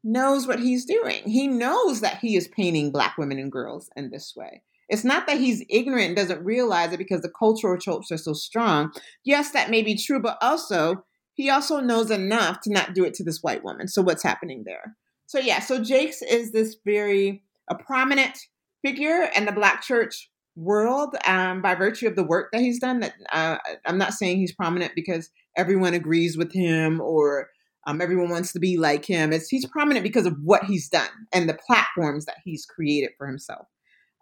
knows 0.03 0.47
what 0.47 0.59
he's 0.59 0.85
doing. 0.85 1.23
He 1.25 1.47
knows 1.47 2.01
that 2.01 2.19
he 2.19 2.35
is 2.35 2.47
painting 2.47 2.91
black 2.91 3.17
women 3.17 3.39
and 3.39 3.51
girls 3.51 3.89
in 3.95 4.11
this 4.11 4.33
way. 4.35 4.61
It's 4.87 5.03
not 5.03 5.25
that 5.25 5.39
he's 5.39 5.65
ignorant 5.67 6.09
and 6.09 6.15
doesn't 6.15 6.45
realize 6.45 6.93
it 6.93 6.97
because 6.97 7.21
the 7.21 7.31
cultural 7.37 7.79
tropes 7.79 8.11
are 8.11 8.17
so 8.17 8.33
strong. 8.33 8.91
Yes, 9.23 9.51
that 9.51 9.71
may 9.71 9.81
be 9.81 9.97
true, 9.97 10.21
but 10.21 10.37
also 10.41 11.03
he 11.35 11.49
also 11.49 11.79
knows 11.79 12.09
enough 12.09 12.61
to 12.61 12.71
not 12.71 12.95
do 12.95 13.03
it 13.03 13.13
to 13.15 13.23
this 13.23 13.43
white 13.43 13.63
woman. 13.63 13.87
So 13.87 14.01
what's 14.01 14.23
happening 14.23 14.63
there? 14.65 14.95
So 15.27 15.37
yeah, 15.37 15.59
so 15.59 15.83
Jakes 15.83 16.21
is 16.21 16.51
this 16.51 16.77
very 16.83 17.43
a 17.69 17.75
prominent 17.75 18.37
figure 18.83 19.29
in 19.35 19.45
the 19.45 19.51
Black 19.51 19.81
church 19.81 20.29
world 20.55 21.15
um, 21.25 21.61
by 21.61 21.75
virtue 21.75 22.07
of 22.07 22.15
the 22.15 22.23
work 22.23 22.51
that 22.51 22.61
he's 22.61 22.79
done. 22.79 23.01
That 23.01 23.13
uh, 23.31 23.57
I'm 23.85 23.97
not 23.97 24.13
saying 24.13 24.37
he's 24.37 24.53
prominent 24.53 24.93
because 24.95 25.29
everyone 25.57 25.93
agrees 25.93 26.37
with 26.37 26.53
him 26.53 27.01
or 27.01 27.49
um, 27.87 28.01
everyone 28.01 28.29
wants 28.29 28.53
to 28.53 28.59
be 28.59 28.77
like 28.77 29.05
him. 29.05 29.33
It's 29.33 29.49
he's 29.49 29.65
prominent 29.65 30.03
because 30.03 30.25
of 30.25 30.37
what 30.43 30.63
he's 30.63 30.87
done 30.87 31.09
and 31.33 31.49
the 31.49 31.57
platforms 31.67 32.25
that 32.25 32.37
he's 32.43 32.65
created 32.65 33.11
for 33.17 33.27
himself 33.27 33.67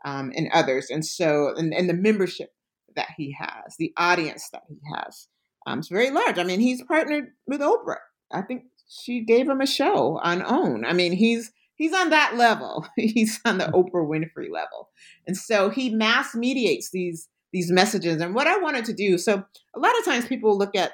um, 0.06 0.32
and 0.36 0.50
others, 0.54 0.88
and 0.90 1.06
so 1.06 1.54
and, 1.56 1.74
and 1.74 1.90
the 1.90 1.94
membership 1.94 2.50
that 2.96 3.10
he 3.18 3.36
has, 3.38 3.76
the 3.78 3.94
audience 3.98 4.50
that 4.52 4.64
he 4.68 4.78
has. 4.96 5.28
Um, 5.66 5.80
it's 5.80 5.88
very 5.88 6.10
large. 6.10 6.38
I 6.38 6.44
mean, 6.44 6.60
he's 6.60 6.84
partnered 6.84 7.30
with 7.48 7.62
Oprah. 7.62 7.98
I 8.32 8.42
think 8.42 8.64
she 8.90 9.22
gave 9.22 9.48
him 9.48 9.62
a 9.62 9.66
show 9.66 10.20
on 10.22 10.42
OWN. 10.42 10.86
I 10.86 10.94
mean, 10.94 11.14
he's 11.14 11.52
he's 11.76 11.94
on 11.94 12.10
that 12.10 12.36
level. 12.36 12.88
he's 12.96 13.40
on 13.46 13.58
the 13.58 13.66
Oprah 13.66 14.08
Winfrey 14.08 14.52
level, 14.52 14.90
and 15.28 15.38
so 15.38 15.70
he 15.70 15.90
mass 15.90 16.36
mediates 16.36 16.92
these 16.92 17.30
these 17.52 17.72
messages. 17.72 18.22
And 18.22 18.36
what 18.36 18.48
I 18.48 18.58
wanted 18.58 18.86
to 18.86 18.94
do, 18.94 19.18
so 19.18 19.44
a 19.76 19.80
lot 19.80 19.98
of 19.98 20.06
times 20.06 20.26
people 20.26 20.58
look 20.58 20.76
at 20.76 20.94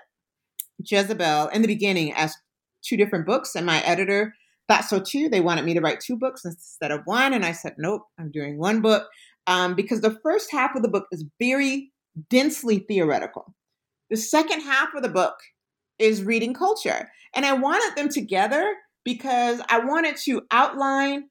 Jezebel 0.83 1.47
in 1.49 1.61
the 1.61 1.67
beginning 1.67 2.13
as 2.13 2.35
two 2.83 2.97
different 2.97 3.25
books, 3.25 3.55
and 3.55 3.65
my 3.65 3.81
editor 3.81 4.33
thought 4.67 4.85
so 4.85 4.99
too. 4.99 5.29
They 5.29 5.41
wanted 5.41 5.65
me 5.65 5.73
to 5.73 5.81
write 5.81 5.99
two 5.99 6.15
books 6.15 6.45
instead 6.45 6.91
of 6.91 7.01
one, 7.05 7.33
and 7.33 7.45
I 7.45 7.53
said, 7.53 7.75
nope, 7.77 8.03
I'm 8.19 8.31
doing 8.31 8.57
one 8.57 8.81
book 8.81 9.07
um, 9.47 9.75
because 9.75 10.01
the 10.01 10.17
first 10.21 10.51
half 10.51 10.75
of 10.75 10.83
the 10.83 10.87
book 10.87 11.07
is 11.11 11.25
very 11.39 11.91
densely 12.29 12.79
theoretical. 12.79 13.55
The 14.09 14.17
second 14.17 14.61
half 14.61 14.93
of 14.95 15.03
the 15.03 15.09
book 15.09 15.35
is 15.99 16.23
reading 16.23 16.53
culture. 16.53 17.09
And 17.35 17.45
I 17.45 17.53
wanted 17.53 17.95
them 17.95 18.09
together 18.09 18.75
because 19.03 19.61
I 19.69 19.79
wanted 19.79 20.17
to 20.25 20.41
outline 20.51 21.25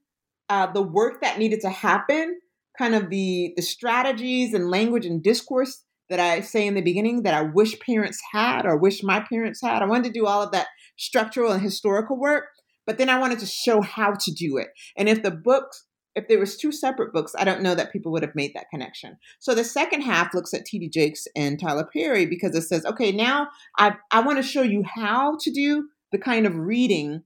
uh, 0.48 0.70
the 0.72 0.82
work 0.82 1.20
that 1.22 1.38
needed 1.38 1.60
to 1.62 1.70
happen, 1.70 2.38
kind 2.78 2.94
of 2.94 3.10
the 3.10 3.52
the 3.56 3.62
strategies 3.62 4.54
and 4.54 4.70
language 4.70 5.04
and 5.04 5.22
discourse 5.22 5.84
that 6.08 6.20
I 6.20 6.40
say 6.40 6.66
in 6.66 6.74
the 6.74 6.80
beginning 6.80 7.22
that 7.22 7.34
I 7.34 7.42
wish 7.42 7.78
parents 7.80 8.20
had 8.32 8.64
or 8.64 8.78
wish 8.78 9.02
my 9.02 9.20
parents 9.20 9.60
had. 9.62 9.82
I 9.82 9.86
wanted 9.86 10.04
to 10.04 10.18
do 10.18 10.26
all 10.26 10.42
of 10.42 10.52
that 10.52 10.68
structural 10.96 11.52
and 11.52 11.62
historical 11.62 12.18
work, 12.18 12.44
but 12.86 12.96
then 12.96 13.10
I 13.10 13.18
wanted 13.18 13.40
to 13.40 13.46
show 13.46 13.82
how 13.82 14.14
to 14.18 14.32
do 14.32 14.56
it. 14.56 14.68
And 14.96 15.08
if 15.08 15.22
the 15.22 15.30
books 15.30 15.84
if 16.14 16.26
there 16.28 16.38
was 16.38 16.56
two 16.56 16.72
separate 16.72 17.12
books, 17.12 17.34
I 17.38 17.44
don't 17.44 17.62
know 17.62 17.74
that 17.74 17.92
people 17.92 18.10
would 18.12 18.22
have 18.22 18.34
made 18.34 18.52
that 18.54 18.70
connection. 18.70 19.18
So 19.38 19.54
the 19.54 19.64
second 19.64 20.02
half 20.02 20.34
looks 20.34 20.52
at 20.52 20.64
T.D. 20.64 20.88
Jakes 20.88 21.26
and 21.36 21.60
Tyler 21.60 21.88
Perry 21.92 22.26
because 22.26 22.54
it 22.54 22.62
says, 22.62 22.84
okay, 22.84 23.12
now 23.12 23.48
I 23.78 23.94
I 24.10 24.20
want 24.20 24.38
to 24.38 24.42
show 24.42 24.62
you 24.62 24.82
how 24.84 25.36
to 25.40 25.50
do 25.50 25.88
the 26.12 26.18
kind 26.18 26.46
of 26.46 26.56
reading 26.56 27.22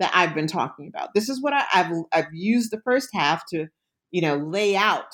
that 0.00 0.10
I've 0.14 0.34
been 0.34 0.46
talking 0.46 0.88
about. 0.88 1.14
This 1.14 1.28
is 1.28 1.40
what 1.40 1.52
I, 1.52 1.64
have 1.70 1.92
I've 2.12 2.32
used 2.32 2.70
the 2.70 2.80
first 2.84 3.10
half 3.12 3.44
to, 3.50 3.66
you 4.10 4.22
know, 4.22 4.36
lay 4.36 4.76
out 4.76 5.12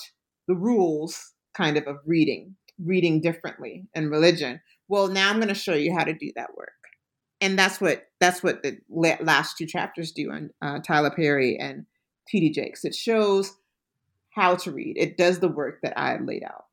the 0.49 0.55
rules 0.55 1.33
kind 1.55 1.77
of 1.77 1.87
of 1.87 1.99
reading, 2.07 2.57
reading 2.83 3.21
differently 3.21 3.87
in 3.95 4.11
religion. 4.11 4.61
Well, 4.89 5.09
now 5.09 5.31
I'm 5.31 5.37
going 5.37 5.49
to 5.49 5.55
show 5.55 5.75
you 5.75 5.95
how 5.97 6.05
to 6.05 6.15
do 6.15 6.33
that 6.35 6.57
work, 6.57 6.71
and 7.41 7.59
that's 7.59 7.81
what 7.81 8.07
that's 8.19 8.43
what 8.43 8.63
the 8.63 8.79
last 9.21 9.57
two 9.57 9.67
chapters 9.67 10.13
do 10.13 10.31
on 10.33 10.51
uh, 10.63 10.81
Tyler 10.81 11.11
Perry 11.11 11.57
and 11.59 11.87
T.D. 12.31 12.51
Jakes. 12.51 12.85
It 12.85 12.95
shows 12.95 13.57
how 14.31 14.55
to 14.57 14.71
read. 14.71 14.97
It 14.97 15.17
does 15.17 15.41
the 15.41 15.49
work 15.49 15.81
that 15.83 15.99
I 15.99 16.19
laid 16.19 16.45
out. 16.45 16.67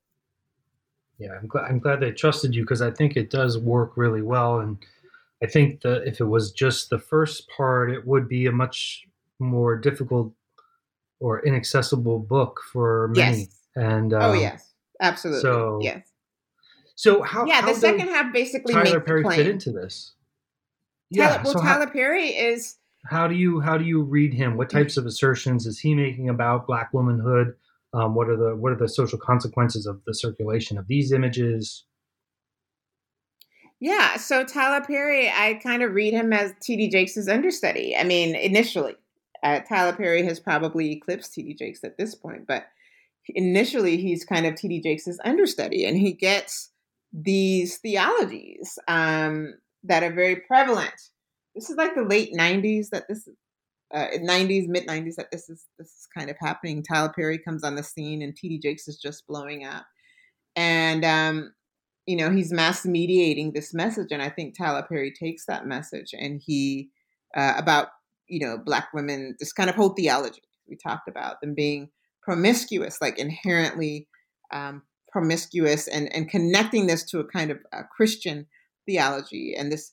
Yeah, 1.18 1.32
I'm 1.40 1.48
glad 1.48 1.66
I'm 1.66 1.80
glad 1.80 2.00
they 2.00 2.12
trusted 2.12 2.56
you 2.56 2.62
because 2.62 2.82
I 2.82 2.92
think 2.92 3.18
it 3.18 3.32
does 3.32 3.58
work 3.58 3.98
really 3.98 4.22
well 4.22 4.60
and 4.60 4.78
I 5.42 5.48
think 5.48 5.82
that 5.82 6.08
if 6.08 6.20
it 6.20 6.26
was 6.26 6.52
just 6.52 6.90
the 6.90 7.00
first 7.00 7.48
part, 7.50 7.92
it 7.92 8.08
would 8.08 8.28
be 8.28 8.48
a 8.48 8.52
much 8.52 9.06
more 9.40 9.78
difficult 9.78 10.34
or 11.20 11.46
inaccessible 11.46 12.20
book 12.20 12.62
for 12.72 13.12
many. 13.16 13.40
Yes. 13.40 13.62
And 13.76 14.14
oh, 14.14 14.18
um, 14.18 14.24
oh 14.24 14.34
yes, 14.34 14.74
absolutely. 15.00 15.42
So 15.42 15.80
yes. 15.82 16.08
So 16.96 17.22
how? 17.22 17.46
Yeah, 17.46 17.62
how 17.62 17.68
the 17.68 17.76
second 17.76 18.08
half 18.08 18.34
basically 18.34 18.74
Tyler 18.74 19.00
Perry 19.00 19.24
fit 19.24 19.48
into 19.48 19.72
this. 19.72 20.14
Tyler, 21.16 21.34
yeah. 21.36 21.44
Well, 21.44 21.54
so 21.54 21.60
Tyler 21.60 21.86
how, 21.86 21.92
Perry 21.92 22.30
is. 22.30 22.76
How 23.10 23.28
do 23.28 23.36
you 23.36 23.60
how 23.60 23.78
do 23.78 23.86
you 23.86 24.04
read 24.04 24.34
him? 24.34 24.58
What 24.58 24.70
types 24.70 24.98
of 24.98 25.06
assertions 25.06 25.66
is 25.66 25.80
he 25.80 25.96
making 25.96 26.30
about 26.30 26.68
Black 26.68 26.94
womanhood? 26.94 27.54
Um, 27.94 28.16
what 28.16 28.30
are 28.30 28.38
the 28.38 28.56
what 28.56 28.72
are 28.72 28.78
the 28.78 28.90
social 28.90 29.20
consequences 29.20 29.86
of 29.86 30.02
the 30.06 30.14
circulation 30.14 30.78
of 30.78 30.88
these 30.88 31.12
images? 31.12 31.86
Yeah, 33.80 34.18
so 34.18 34.44
Tyler 34.44 34.84
Perry, 34.86 35.30
I 35.30 35.60
kind 35.62 35.84
of 35.84 35.94
read 35.94 36.14
him 36.14 36.34
as 36.34 36.52
T.D. 36.64 36.90
Jakes' 36.90 37.28
understudy. 37.28 37.96
I 37.96 38.04
mean, 38.04 38.36
initially, 38.36 38.96
uh, 39.44 39.60
Tyler 39.60 39.96
Perry 39.96 40.24
has 40.24 40.40
probably 40.40 40.94
eclipsed 40.94 41.34
T.D. 41.34 41.54
Jakes 41.54 41.84
at 41.84 41.96
this 41.96 42.16
point, 42.16 42.48
but 42.48 42.66
initially 43.30 43.98
he's 43.98 44.26
kind 44.26 44.48
of 44.48 44.56
T.D. 44.56 44.82
Jakes' 44.82 45.20
understudy, 45.24 45.86
and 45.86 45.96
he 45.96 46.12
gets 46.12 46.72
these 47.14 47.78
theologies 47.78 48.80
um, 48.88 49.54
that 49.84 50.04
are 50.04 50.14
very 50.14 50.38
prevalent. 50.38 51.10
This 51.58 51.70
is 51.70 51.78
like 51.78 51.96
the 51.96 52.04
late 52.04 52.34
'90s 52.34 52.90
that 52.90 53.08
this 53.08 53.28
uh, 53.94 54.08
90s, 54.18 54.68
mid 54.68 54.86
90s 54.86 55.16
that 55.16 55.32
this 55.32 55.50
is 55.50 55.66
this 55.80 55.88
is 55.88 56.08
kind 56.16 56.30
of 56.30 56.38
happening. 56.40 56.84
Tyler 56.84 57.12
Perry 57.14 57.40
comes 57.40 57.64
on 57.64 57.76
the 57.76 57.84
scene, 57.84 58.22
and 58.22 58.36
T.D. 58.36 58.60
Jakes 58.60 58.88
is 58.88 58.98
just 58.98 59.28
blowing 59.28 59.66
up, 59.66 59.86
and 60.56 61.04
um, 61.04 61.54
you 62.08 62.16
know, 62.16 62.32
he's 62.32 62.54
mass 62.54 62.86
mediating 62.86 63.52
this 63.52 63.74
message. 63.74 64.08
And 64.12 64.22
I 64.22 64.30
think 64.30 64.58
Tyler 64.58 64.86
Perry 64.88 65.12
takes 65.12 65.46
that 65.46 65.68
message 65.68 66.16
and 66.18 66.42
he, 66.44 66.90
uh, 67.36 67.54
about, 67.58 67.90
you 68.28 68.40
know, 68.40 68.58
Black 68.58 68.88
women, 68.94 69.36
this 69.40 69.52
kind 69.52 69.70
of 69.70 69.76
whole 69.76 69.90
theology 69.90 70.42
we 70.68 70.78
talked 70.78 71.10
about, 71.10 71.42
them 71.42 71.54
being 71.54 71.90
promiscuous, 72.24 73.00
like 73.02 73.20
inherently 73.20 74.08
um, 74.54 74.84
promiscuous, 75.12 75.88
and, 75.88 76.12
and 76.16 76.30
connecting 76.30 76.88
this 76.88 77.04
to 77.04 77.20
a 77.20 77.28
kind 77.28 77.52
of 77.52 77.60
a 77.74 77.84
Christian 77.84 78.48
theology 78.86 79.54
and 79.54 79.70
this 79.70 79.92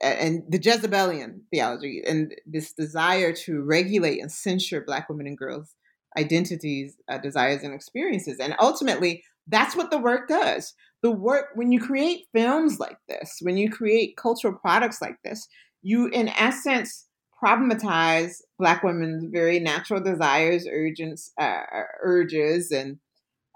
and 0.00 0.42
the 0.48 0.58
Jezebelian 0.58 1.42
theology 1.52 2.02
and 2.06 2.34
this 2.46 2.72
desire 2.72 3.32
to 3.32 3.62
regulate 3.62 4.20
and 4.20 4.30
censure 4.30 4.80
Black 4.80 5.08
women 5.08 5.26
and 5.26 5.38
girls' 5.38 5.74
identities, 6.18 6.96
uh, 7.08 7.18
desires, 7.18 7.62
and 7.62 7.74
experiences. 7.74 8.38
And 8.40 8.54
ultimately, 8.60 9.22
that's 9.46 9.76
what 9.76 9.90
the 9.90 9.98
work 9.98 10.28
does 10.28 10.74
the 11.02 11.10
work 11.10 11.46
when 11.54 11.72
you 11.72 11.80
create 11.80 12.26
films 12.32 12.78
like 12.78 12.98
this 13.08 13.38
when 13.42 13.56
you 13.56 13.70
create 13.70 14.16
cultural 14.16 14.54
products 14.54 15.00
like 15.00 15.16
this 15.24 15.46
you 15.82 16.06
in 16.08 16.28
essence 16.28 17.06
problematize 17.42 18.36
black 18.58 18.82
women's 18.82 19.24
very 19.30 19.58
natural 19.58 20.00
desires 20.00 20.66
urges 20.70 21.32
uh, 21.40 21.62
urges 22.02 22.70
and 22.70 22.98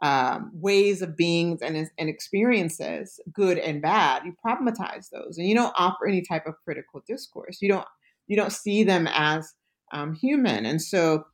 um, 0.04 0.50
ways 0.52 1.00
of 1.00 1.16
beings 1.16 1.62
and, 1.62 1.90
and 1.96 2.10
experiences 2.10 3.18
good 3.32 3.56
and 3.56 3.80
bad 3.80 4.22
you 4.26 4.36
problematize 4.44 5.08
those. 5.08 5.38
And 5.38 5.48
you 5.48 5.54
don't 5.54 5.72
offer 5.78 6.06
any 6.06 6.20
type 6.20 6.46
of 6.46 6.56
critical 6.62 7.02
discourse. 7.08 7.62
You 7.62 7.70
don't 7.70 7.86
you 8.26 8.36
don't 8.36 8.52
see 8.52 8.84
them 8.84 9.08
as 9.10 9.54
um, 9.92 10.12
human. 10.12 10.66
And 10.66 10.82
so 10.82 11.24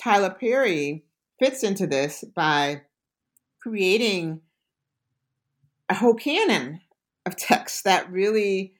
tyler 0.00 0.30
perry 0.30 1.04
fits 1.38 1.62
into 1.62 1.86
this 1.86 2.24
by 2.34 2.80
creating 3.60 4.40
a 5.90 5.94
whole 5.94 6.14
canon 6.14 6.80
of 7.26 7.36
texts 7.36 7.82
that 7.82 8.10
really 8.10 8.72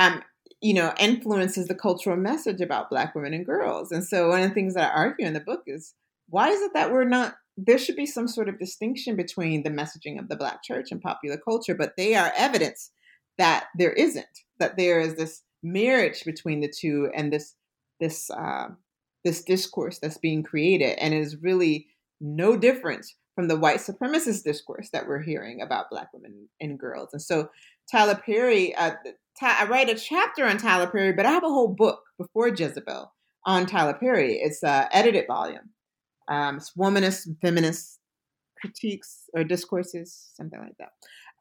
um, 0.00 0.24
you 0.60 0.74
know 0.74 0.92
influences 0.98 1.68
the 1.68 1.76
cultural 1.76 2.16
message 2.16 2.60
about 2.60 2.90
black 2.90 3.14
women 3.14 3.32
and 3.32 3.46
girls. 3.46 3.92
And 3.92 4.04
so 4.04 4.30
one 4.30 4.42
of 4.42 4.48
the 4.48 4.54
things 4.54 4.74
that 4.74 4.90
i 4.90 4.96
argue 4.96 5.24
in 5.24 5.34
the 5.34 5.40
book 5.40 5.62
is 5.68 5.94
why 6.30 6.48
is 6.48 6.60
it 6.62 6.72
that 6.74 6.92
we're 6.92 7.04
not 7.04 7.34
there 7.56 7.78
should 7.78 7.96
be 7.96 8.06
some 8.06 8.26
sort 8.26 8.48
of 8.48 8.58
distinction 8.58 9.16
between 9.16 9.62
the 9.62 9.70
messaging 9.70 10.18
of 10.18 10.28
the 10.28 10.36
black 10.36 10.62
church 10.62 10.90
and 10.90 11.00
popular 11.00 11.36
culture 11.36 11.74
but 11.74 11.92
they 11.96 12.14
are 12.14 12.32
evidence 12.36 12.90
that 13.38 13.66
there 13.76 13.92
isn't 13.92 14.26
that 14.58 14.76
there 14.76 15.00
is 15.00 15.16
this 15.16 15.42
marriage 15.62 16.24
between 16.24 16.60
the 16.60 16.72
two 16.74 17.10
and 17.14 17.32
this 17.32 17.54
this 18.00 18.30
uh, 18.30 18.68
this 19.24 19.44
discourse 19.44 19.98
that's 19.98 20.18
being 20.18 20.42
created 20.42 20.98
and 20.98 21.12
is 21.12 21.36
really 21.42 21.88
no 22.20 22.56
different 22.56 23.06
from 23.34 23.48
the 23.48 23.58
white 23.58 23.78
supremacist 23.78 24.42
discourse 24.44 24.90
that 24.92 25.06
we're 25.06 25.22
hearing 25.22 25.62
about 25.62 25.90
Black 25.90 26.08
women 26.12 26.48
and 26.60 26.78
girls. 26.78 27.10
And 27.12 27.22
so 27.22 27.48
Tyler 27.90 28.20
Perry, 28.24 28.74
uh, 28.74 28.92
I 29.42 29.66
write 29.66 29.88
a 29.88 29.94
chapter 29.94 30.46
on 30.46 30.58
Tyler 30.58 30.88
Perry, 30.88 31.12
but 31.12 31.26
I 31.26 31.30
have 31.30 31.44
a 31.44 31.48
whole 31.48 31.74
book 31.74 32.02
before 32.18 32.48
Jezebel 32.48 33.12
on 33.46 33.66
Tyler 33.66 33.94
Perry. 33.94 34.34
It's 34.34 34.62
an 34.62 34.88
edited 34.92 35.26
volume. 35.26 35.70
Um, 36.30 36.60
womanist, 36.78 37.26
feminist 37.42 37.98
critiques 38.60 39.24
or 39.34 39.44
discourses, 39.44 40.30
something 40.34 40.60
like 40.60 40.76
that, 40.78 40.92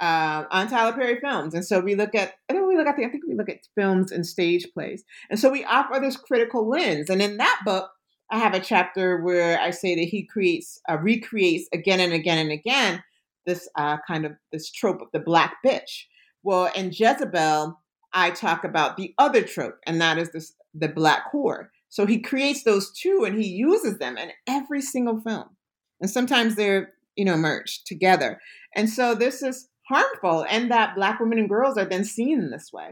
uh, 0.04 0.46
on 0.52 0.68
Tyler 0.68 0.94
Perry 0.94 1.20
films. 1.20 1.54
And 1.54 1.66
so 1.66 1.80
we 1.80 1.96
look 1.96 2.16
at, 2.16 2.34
I 2.50 2.54
think 2.54 2.68
we 2.68 2.76
look 2.76 2.88
at, 2.88 2.98
the, 2.98 3.06
I 3.06 3.10
think 3.10 3.24
we 3.28 3.36
look 3.36 3.50
at 3.50 3.68
films 3.76 4.12
and 4.12 4.26
stage 4.26 4.68
plays. 4.74 5.04
And 5.30 5.40
so 5.40 5.50
we 5.50 5.64
offer 5.64 6.00
this 6.00 6.18
critical 6.18 6.68
lens. 6.68 7.10
And 7.10 7.22
in 7.22 7.38
that 7.38 7.62
book, 7.66 7.92
I 8.32 8.40
have 8.40 8.54
a 8.54 8.60
chapter 8.60 9.22
where 9.22 9.60
I 9.60 9.72
say 9.72 9.96
that 9.96 10.10
he 10.10 10.24
creates, 10.24 10.80
uh, 10.90 10.98
recreates 10.98 11.68
again 11.74 12.00
and 12.00 12.14
again 12.14 12.38
and 12.38 12.52
again 12.52 13.04
this 13.46 13.68
uh, 13.78 13.98
kind 14.08 14.26
of 14.26 14.34
this 14.52 14.72
trope 14.72 15.02
of 15.02 15.08
the 15.12 15.20
black 15.20 15.58
bitch. 15.66 16.06
Well, 16.44 16.72
in 16.76 16.92
Jezebel, 16.94 17.80
I 18.14 18.32
talk 18.32 18.64
about 18.64 18.98
the 18.98 19.14
other 19.18 19.42
trope, 19.42 19.80
and 19.86 20.00
that 20.02 20.18
is 20.18 20.32
this 20.32 20.54
the 20.74 20.88
black 20.88 21.32
whore. 21.34 21.68
So 21.90 22.06
he 22.06 22.20
creates 22.20 22.64
those 22.64 22.92
two, 22.92 23.24
and 23.26 23.40
he 23.40 23.48
uses 23.48 23.98
them 23.98 24.18
in 24.18 24.32
every 24.48 24.82
single 24.82 25.20
film, 25.22 25.58
and 26.00 26.10
sometimes 26.10 26.56
they're 26.56 26.94
you 27.16 27.26
know 27.26 27.36
merged 27.36 27.88
together. 27.88 28.40
And 28.76 28.90
so 28.90 29.16
this 29.16 29.42
is 29.42 29.68
harmful, 29.88 30.46
and 30.50 30.72
that 30.72 30.96
black 30.96 31.20
women 31.20 31.40
and 31.40 31.50
girls 31.50 31.78
are 31.78 31.86
then 31.86 32.06
seen 32.06 32.52
this 32.52 32.72
way. 32.72 32.92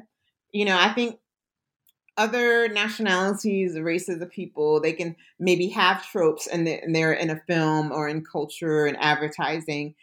You 0.51 0.65
know, 0.65 0.77
I 0.77 0.93
think 0.93 1.19
other 2.17 2.67
nationalities, 2.67 3.79
races 3.79 4.21
of 4.21 4.31
people, 4.31 4.81
they 4.81 4.93
can 4.93 5.15
maybe 5.39 5.67
have 5.69 6.05
tropes 6.09 6.47
and 6.47 6.65
they're 6.65 7.13
in 7.13 7.29
a 7.29 7.41
film 7.47 7.91
or 7.91 8.09
in 8.09 8.25
culture 8.25 8.87
and 8.87 8.97
advertising, 8.99 9.93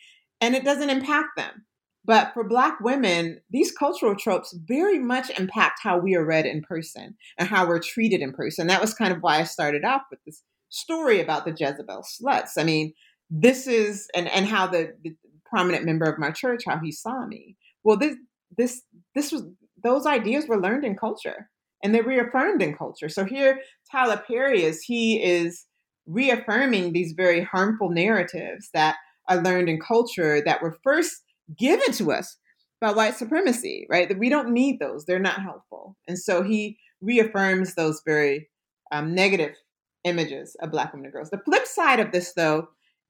and 0.41 0.55
it 0.55 0.65
doesn't 0.65 0.91
impact 0.91 1.31
them. 1.37 1.67
But 2.05 2.33
for 2.35 2.45
Black 2.45 2.81
women, 2.81 3.41
these 3.51 3.73
cultural 3.73 4.15
tropes 4.15 4.55
very 4.67 4.99
much 4.99 5.31
impact 5.39 5.81
how 5.83 5.99
we 5.99 6.15
are 6.15 6.25
read 6.25 6.45
in 6.45 6.63
person 6.63 7.17
and 7.39 7.49
how 7.49 7.67
we're 7.67 7.81
treated 7.81 8.21
in 8.21 8.33
person. 8.33 8.67
That 8.67 8.81
was 8.81 8.93
kind 8.93 9.13
of 9.13 9.21
why 9.21 9.41
I 9.41 9.45
started 9.45 9.85
off 9.85 10.03
with 10.11 10.21
this 10.27 10.43
story 10.69 11.21
about 11.21 11.45
the 11.45 11.55
Jezebel 11.57 12.05
sluts. 12.05 12.59
I 12.59 12.65
mean, 12.65 12.93
this 13.31 13.67
is 13.67 14.09
and 14.15 14.29
and 14.29 14.47
how 14.47 14.67
the, 14.67 14.95
the 15.03 15.17
prominent 15.47 15.85
member 15.85 16.05
of 16.05 16.19
my 16.19 16.31
church 16.31 16.63
how 16.67 16.79
he 16.79 16.93
saw 16.93 17.27
me. 17.27 17.57
Well, 17.85 17.97
this 17.97 18.17
this 18.57 18.83
this 19.15 19.33
was 19.33 19.45
those 19.83 20.07
ideas 20.07 20.47
were 20.47 20.61
learned 20.61 20.85
in 20.85 20.97
culture 20.97 21.49
and 21.83 21.95
they're 21.95 22.03
reaffirmed 22.03 22.63
in 22.63 22.77
culture. 22.77 23.09
So 23.09 23.25
here, 23.25 23.61
Tyler 23.91 24.23
Perry 24.27 24.63
is 24.65 24.83
he 24.83 25.23
is 25.23 25.67
reaffirming 26.07 26.93
these 26.93 27.13
very 27.13 27.43
harmful 27.43 27.91
narratives 27.91 28.71
that 28.75 28.97
are 29.29 29.41
learned 29.41 29.69
in 29.69 29.81
culture 29.81 30.43
that 30.45 30.61
were 30.61 30.77
first 30.83 31.23
given 31.57 31.93
to 31.93 32.13
us 32.13 32.39
by 32.81 32.93
white 32.93 33.17
supremacy, 33.17 33.87
right? 33.89 34.09
That 34.09 34.19
we 34.19 34.29
don't 34.29 34.53
need 34.53 34.79
those; 34.79 35.05
they're 35.05 35.19
not 35.19 35.43
helpful. 35.43 35.97
And 36.09 36.19
so 36.19 36.43
he 36.43 36.79
reaffirms 37.01 37.75
those 37.75 38.03
very 38.05 38.49
um, 38.93 39.15
negative 39.15 39.57
images 40.05 40.57
of 40.61 40.71
Black 40.71 40.93
women 40.93 41.07
and 41.07 41.13
girls. 41.13 41.31
The 41.31 41.43
flip 41.45 41.67
side 41.67 42.01
of 42.01 42.13
this, 42.13 42.33
though, 42.35 42.69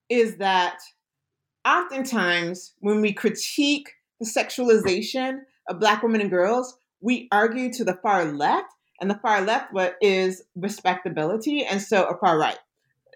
is 0.09 0.37
that 0.37 0.78
oftentimes 1.66 2.74
when 2.80 3.01
we 3.01 3.12
critique 3.12 3.91
the 4.20 4.26
sexualization 4.26 5.41
of 5.68 5.80
Black 5.80 6.03
women 6.03 6.20
and 6.20 6.30
girls, 6.30 6.76
we 7.01 7.28
argue 7.32 7.72
to 7.72 7.85
the 7.85 7.99
far 8.03 8.24
left, 8.24 8.68
and 9.01 9.11
the 9.11 9.18
far 9.18 9.43
left 9.43 9.72
what 9.72 9.97
is 10.01 10.43
respectability, 10.55 11.64
and 11.64 11.82
so 11.82 12.05
a 12.05 12.16
far 12.16 12.39
right, 12.39 12.59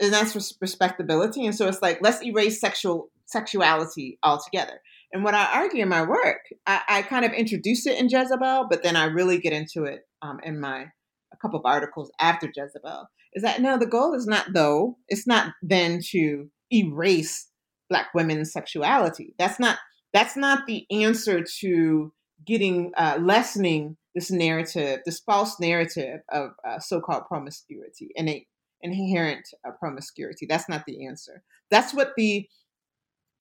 and 0.00 0.12
that's 0.12 0.56
respectability, 0.60 1.46
and 1.46 1.54
so 1.54 1.68
it's 1.68 1.82
like 1.82 2.00
let's 2.02 2.22
erase 2.22 2.60
sexual 2.60 3.10
sexuality 3.26 4.18
altogether. 4.22 4.80
And 5.12 5.24
what 5.24 5.34
I 5.34 5.60
argue 5.60 5.82
in 5.82 5.88
my 5.88 6.02
work, 6.02 6.40
I, 6.66 6.82
I 6.88 7.02
kind 7.02 7.24
of 7.24 7.32
introduce 7.32 7.86
it 7.86 7.98
in 7.98 8.08
Jezebel, 8.08 8.66
but 8.68 8.82
then 8.82 8.94
I 8.94 9.04
really 9.04 9.38
get 9.38 9.52
into 9.52 9.84
it 9.84 10.00
um, 10.22 10.38
in 10.42 10.60
my 10.60 10.86
a 11.32 11.36
couple 11.40 11.58
of 11.58 11.66
articles 11.66 12.10
after 12.20 12.46
Jezebel. 12.54 13.06
Is 13.34 13.42
that 13.42 13.60
no? 13.60 13.78
The 13.78 13.86
goal 13.86 14.14
is 14.14 14.26
not 14.26 14.46
though. 14.54 14.98
It's 15.08 15.26
not 15.26 15.52
then 15.62 16.00
to 16.10 16.50
erase 16.72 17.48
Black 17.88 18.08
women's 18.14 18.52
sexuality. 18.52 19.34
That's 19.38 19.58
not 19.58 19.78
that's 20.12 20.36
not 20.36 20.66
the 20.66 20.86
answer 20.90 21.44
to 21.60 22.12
getting 22.46 22.92
uh, 22.96 23.18
lessening 23.20 23.96
this 24.14 24.30
narrative, 24.30 25.00
this 25.04 25.20
false 25.20 25.60
narrative 25.60 26.20
of 26.30 26.50
uh, 26.66 26.78
so-called 26.78 27.24
promiscuity, 27.28 28.10
and 28.16 28.28
innate 28.28 28.48
inherent 28.80 29.46
uh, 29.66 29.72
promiscuity. 29.78 30.46
That's 30.48 30.68
not 30.68 30.84
the 30.86 31.06
answer. 31.06 31.42
That's 31.70 31.92
what 31.92 32.12
the 32.16 32.48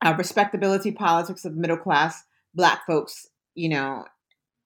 uh, 0.03 0.13
respectability 0.17 0.91
politics 0.91 1.45
of 1.45 1.55
middle 1.55 1.77
class 1.77 2.23
black 2.53 2.85
folks, 2.85 3.27
you 3.55 3.69
know, 3.69 4.05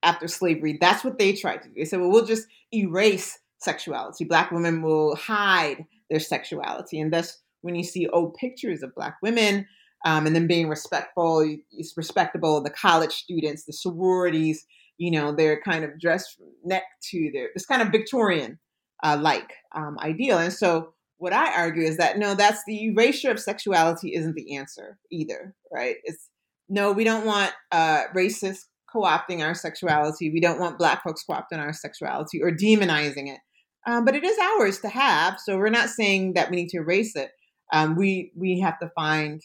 after 0.03 0.27
slavery, 0.27 0.77
that's 0.79 1.03
what 1.03 1.19
they 1.19 1.33
tried 1.33 1.61
to 1.61 1.69
do. 1.69 1.75
They 1.77 1.85
said, 1.85 1.99
well, 1.99 2.09
we'll 2.09 2.25
just 2.25 2.47
erase 2.73 3.39
sexuality. 3.59 4.25
Black 4.25 4.51
women 4.51 4.81
will 4.81 5.15
hide 5.15 5.85
their 6.09 6.19
sexuality. 6.19 6.99
And 6.99 7.13
thus, 7.13 7.39
when 7.61 7.75
you 7.75 7.83
see 7.83 8.07
old 8.07 8.33
pictures 8.35 8.81
of 8.81 8.95
black 8.95 9.17
women 9.21 9.67
um, 10.05 10.25
and 10.25 10.35
then 10.35 10.47
being 10.47 10.67
respectful, 10.67 11.47
it's 11.71 11.95
respectable, 11.95 12.61
the 12.61 12.71
college 12.71 13.11
students, 13.11 13.65
the 13.65 13.73
sororities, 13.73 14.65
you 14.97 15.11
know, 15.11 15.35
they're 15.35 15.61
kind 15.61 15.83
of 15.83 15.99
dressed 15.99 16.41
neck 16.63 16.83
to 17.11 17.29
their, 17.33 17.49
this 17.53 17.65
kind 17.65 17.81
of 17.81 17.89
Victorian 17.89 18.57
uh, 19.03 19.17
like 19.21 19.53
um, 19.75 19.97
ideal. 19.99 20.39
And 20.39 20.53
so 20.53 20.93
what 21.21 21.33
I 21.33 21.55
argue 21.55 21.83
is 21.83 21.97
that 21.97 22.17
no, 22.17 22.33
that's 22.33 22.63
the 22.65 22.85
erasure 22.85 23.29
of 23.29 23.39
sexuality 23.39 24.15
isn't 24.15 24.33
the 24.33 24.55
answer 24.55 24.97
either, 25.11 25.53
right? 25.71 25.97
It's 26.03 26.29
no, 26.67 26.91
we 26.91 27.03
don't 27.03 27.27
want 27.27 27.53
uh, 27.71 28.05
racists 28.15 28.63
co-opting 28.91 29.45
our 29.45 29.53
sexuality. 29.53 30.31
We 30.31 30.41
don't 30.41 30.59
want 30.59 30.79
Black 30.79 31.03
folks 31.03 31.23
co-opting 31.23 31.59
our 31.59 31.73
sexuality 31.73 32.41
or 32.41 32.49
demonizing 32.49 33.31
it. 33.31 33.39
Um, 33.85 34.03
but 34.03 34.15
it 34.15 34.23
is 34.23 34.35
ours 34.39 34.79
to 34.79 34.89
have, 34.89 35.39
so 35.39 35.59
we're 35.59 35.69
not 35.69 35.89
saying 35.89 36.33
that 36.33 36.49
we 36.49 36.55
need 36.55 36.69
to 36.69 36.77
erase 36.77 37.15
it. 37.15 37.29
Um, 37.71 37.95
we 37.95 38.31
we 38.35 38.59
have 38.61 38.79
to 38.79 38.89
find 38.95 39.43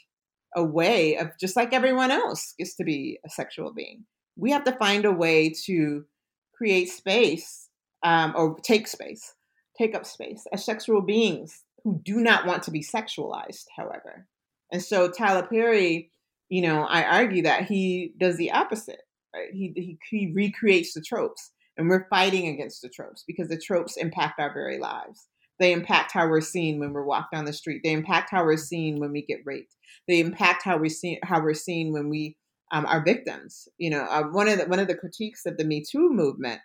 a 0.55 0.64
way 0.64 1.18
of 1.18 1.33
just 1.39 1.57
like 1.57 1.74
everyone 1.74 2.11
else 2.11 2.55
gets 2.59 2.74
to 2.77 2.85
be 2.85 3.18
a 3.27 3.29
sexual 3.29 3.74
being. 3.74 4.07
We 4.35 4.51
have 4.53 4.64
to 4.64 4.72
find 4.72 5.05
a 5.05 5.12
way 5.12 5.53
to 5.66 6.07
create 6.55 6.89
space 6.89 7.68
um, 8.03 8.33
or 8.35 8.57
take 8.62 8.89
space, 8.89 9.35
take 9.77 9.95
up 9.95 10.07
space 10.07 10.47
as 10.55 10.64
sexual 10.64 11.03
beings 11.03 11.64
who 11.87 12.01
do 12.05 12.16
not 12.16 12.47
want 12.47 12.64
to 12.64 12.72
be 12.72 12.82
sexualized, 12.82 13.66
however. 13.76 14.26
And 14.72 14.82
so 14.82 15.09
Tyler 15.09 15.47
Perry, 15.47 16.11
you 16.49 16.61
know, 16.61 16.82
I 16.82 17.05
argue 17.05 17.45
that 17.45 17.66
he 17.66 18.12
does 18.18 18.37
the 18.37 18.51
opposite. 18.51 19.03
Right? 19.32 19.51
He, 19.53 19.72
he 19.76 19.99
he 20.11 20.32
recreates 20.34 20.95
the 20.95 21.01
tropes, 21.01 21.53
and 21.76 21.89
we're 21.89 22.09
fighting 22.09 22.49
against 22.49 22.82
the 22.82 22.89
tropes 22.89 23.22
because 23.24 23.49
the 23.49 23.57
tropes 23.57 23.97
impact 23.97 24.41
our 24.41 24.53
very 24.53 24.80
lives. 24.80 25.28
They 25.61 25.72
impact 25.72 26.11
how 26.11 26.26
we're 26.28 26.41
seen 26.41 26.80
when 26.80 26.93
we're 26.93 27.05
walked 27.05 27.32
down 27.32 27.45
the 27.45 27.53
street. 27.53 27.82
They 27.84 27.93
impact 27.93 28.30
how 28.32 28.45
we're 28.45 28.57
seen 28.57 28.99
when 28.99 29.12
we 29.12 29.22
get 29.24 29.47
raped. 29.47 29.76
They 30.09 30.18
impact 30.18 30.64
how 30.64 30.78
we 30.78 30.89
see 30.89 31.20
how 31.22 31.41
we're 31.41 31.55
seen 31.55 31.93
when 31.93 32.09
we 32.09 32.37
um, 32.72 32.84
are 32.87 33.05
victims. 33.05 33.68
You 33.78 33.91
know, 33.91 34.03
uh, 34.11 34.24
one 34.24 34.49
of 34.49 34.59
the 34.59 34.64
one 34.64 34.80
of 34.80 34.89
the 34.89 34.97
critiques 34.97 35.47
of 35.47 35.57
the 35.57 35.64
Me 35.64 35.84
Too 35.89 36.11
movement 36.11 36.61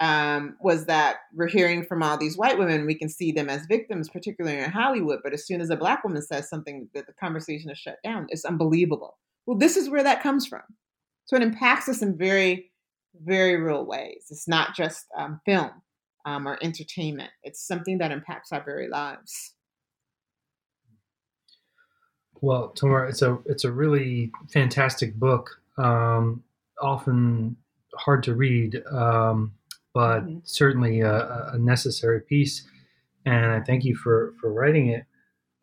um, 0.00 0.56
was 0.60 0.86
that 0.86 1.18
we're 1.34 1.46
hearing 1.48 1.84
from 1.84 2.02
all 2.02 2.16
these 2.16 2.36
white 2.36 2.58
women, 2.58 2.86
we 2.86 2.94
can 2.94 3.08
see 3.08 3.30
them 3.30 3.48
as 3.48 3.66
victims, 3.66 4.08
particularly 4.08 4.58
in 4.58 4.70
Hollywood. 4.70 5.20
But 5.22 5.32
as 5.32 5.46
soon 5.46 5.60
as 5.60 5.70
a 5.70 5.76
black 5.76 6.02
woman 6.02 6.22
says 6.22 6.48
something, 6.48 6.88
that 6.94 7.06
the 7.06 7.12
conversation 7.12 7.70
is 7.70 7.78
shut 7.78 7.98
down. 8.02 8.26
It's 8.30 8.44
unbelievable. 8.44 9.18
Well, 9.46 9.58
this 9.58 9.76
is 9.76 9.88
where 9.88 10.02
that 10.02 10.22
comes 10.22 10.46
from. 10.46 10.62
So 11.24 11.36
it 11.36 11.42
impacts 11.42 11.88
us 11.88 12.02
in 12.02 12.16
very, 12.16 12.72
very 13.24 13.56
real 13.60 13.86
ways. 13.86 14.26
It's 14.30 14.48
not 14.48 14.74
just 14.74 15.06
um, 15.16 15.40
film 15.44 15.70
um, 16.24 16.46
or 16.48 16.58
entertainment. 16.62 17.30
It's 17.42 17.66
something 17.66 17.98
that 17.98 18.12
impacts 18.12 18.52
our 18.52 18.62
very 18.64 18.88
lives. 18.88 19.54
Well, 22.40 22.72
Tamura, 22.74 23.08
it's 23.08 23.22
a 23.22 23.38
it's 23.46 23.62
a 23.62 23.70
really 23.70 24.32
fantastic 24.52 25.14
book. 25.14 25.60
Um, 25.78 26.42
often 26.80 27.56
hard 27.94 28.24
to 28.24 28.34
read. 28.34 28.82
Um, 28.90 29.52
but 29.94 30.20
mm-hmm. 30.20 30.38
certainly 30.44 31.00
a, 31.00 31.50
a, 31.52 31.58
necessary 31.58 32.20
piece. 32.20 32.66
And 33.26 33.46
I 33.46 33.60
thank 33.60 33.84
you 33.84 33.94
for 33.94 34.34
for 34.40 34.52
writing 34.52 34.88
it. 34.88 35.04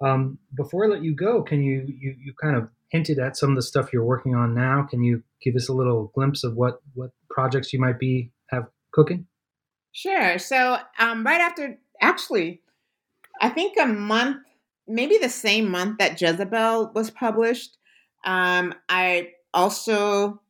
Um, 0.02 0.38
before 0.56 0.86
I 0.86 0.88
let 0.88 1.04
you 1.04 1.14
go, 1.14 1.42
can 1.44 1.62
you, 1.62 1.86
you 1.88 2.16
you 2.18 2.34
kind 2.42 2.56
of 2.56 2.70
hinted 2.90 3.20
at 3.20 3.38
some 3.38 3.50
of 3.50 3.56
the 3.56 3.62
stuff 3.62 3.92
you're 3.92 4.04
working 4.04 4.36
on 4.36 4.54
now? 4.54 4.84
Can 4.90 5.04
you 5.04 5.24
give 5.42 5.56
us 5.56 5.70
a 5.70 5.74
little 5.74 6.12
glimpse 6.16 6.44
of 6.44 6.56
what 6.56 6.82
what 6.94 7.12
projects 7.30 7.74
you 7.74 7.80
might 7.80 8.00
be 8.00 8.32
have 8.50 8.68
cooking? 8.92 9.28
Sure. 9.92 10.38
So 10.38 10.78
um, 11.00 11.26
right 11.26 11.42
after, 11.42 11.78
actually, 12.02 12.62
I 13.42 13.50
think 13.50 13.78
a 13.78 13.86
month, 13.86 14.38
maybe 14.88 15.18
the 15.18 15.30
same 15.30 15.70
month 15.70 15.98
that 16.00 16.22
Jezebel 16.22 16.92
was 16.94 17.10
published, 17.10 17.78
um, 18.26 18.74
I 18.88 19.30
also 19.54 20.42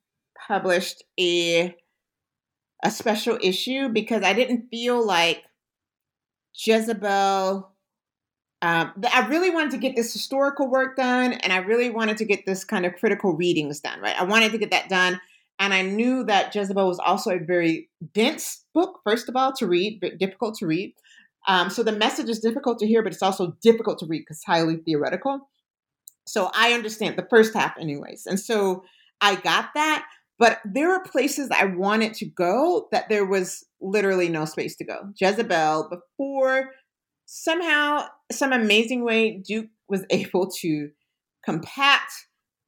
published 0.48 1.04
a 1.20 1.76
a 2.84 2.92
special 2.92 3.38
issue 3.42 3.90
because 3.90 4.24
I 4.24 4.34
didn't 4.34 4.70
feel 4.70 5.06
like 5.06 5.44
Jezebel. 6.54 7.72
Um, 8.62 8.92
I 9.14 9.28
really 9.30 9.50
wanted 9.50 9.72
to 9.72 9.78
get 9.78 9.96
this 9.96 10.12
historical 10.12 10.70
work 10.70 10.98
done, 10.98 11.34
and 11.34 11.54
I 11.54 11.58
really 11.58 11.90
wanted 11.90 12.18
to 12.18 12.26
get 12.26 12.46
this 12.46 12.66
kind 12.66 12.86
of 12.86 12.94
critical 12.96 13.34
readings 13.34 13.80
done. 13.80 14.00
Right, 14.02 14.20
I 14.20 14.24
wanted 14.24 14.52
to 14.52 14.58
get 14.58 14.72
that 14.72 14.90
done, 14.90 15.20
and 15.60 15.74
I 15.74 15.82
knew 15.82 16.24
that 16.26 16.54
Jezebel 16.54 16.88
was 16.88 17.00
also 17.00 17.32
a 17.32 17.40
very 17.40 17.90
dense 18.14 18.66
book. 18.74 19.00
First 19.06 19.30
of 19.30 19.36
all, 19.36 19.54
to 19.54 19.68
read, 19.68 20.00
but 20.02 20.18
difficult 20.18 20.56
to 20.56 20.68
read. 20.68 20.94
Um, 21.48 21.70
so 21.70 21.84
the 21.84 21.94
message 21.94 22.30
is 22.30 22.40
difficult 22.40 22.80
to 22.80 22.88
hear, 22.88 23.02
but 23.02 23.14
it's 23.14 23.24
also 23.24 23.56
difficult 23.62 24.00
to 24.00 24.06
read 24.06 24.20
because 24.20 24.44
highly 24.44 24.78
theoretical. 24.78 25.50
So 26.28 26.52
I 26.54 26.74
understand 26.74 27.18
the 27.18 27.28
first 27.30 27.54
half, 27.54 27.78
anyways, 27.80 28.26
and 28.26 28.40
so 28.40 28.84
I 29.22 29.36
got 29.36 29.70
that. 29.76 30.06
But 30.40 30.60
there 30.64 30.88
were 30.88 31.04
places 31.04 31.50
I 31.52 31.66
wanted 31.66 32.14
to 32.16 32.26
go 32.26 32.88
that 32.94 33.10
there 33.10 33.26
was 33.26 33.66
literally 33.82 34.30
no 34.30 34.46
space 34.46 34.78
to 34.78 34.86
go. 34.86 35.12
Jezebel, 35.20 35.90
before 35.90 36.72
somehow, 37.26 38.06
some 38.32 38.54
amazing 38.54 39.04
way, 39.04 39.44
Duke 39.46 39.68
was 39.90 40.06
able 40.10 40.50
to 40.62 40.90
compact 41.46 42.14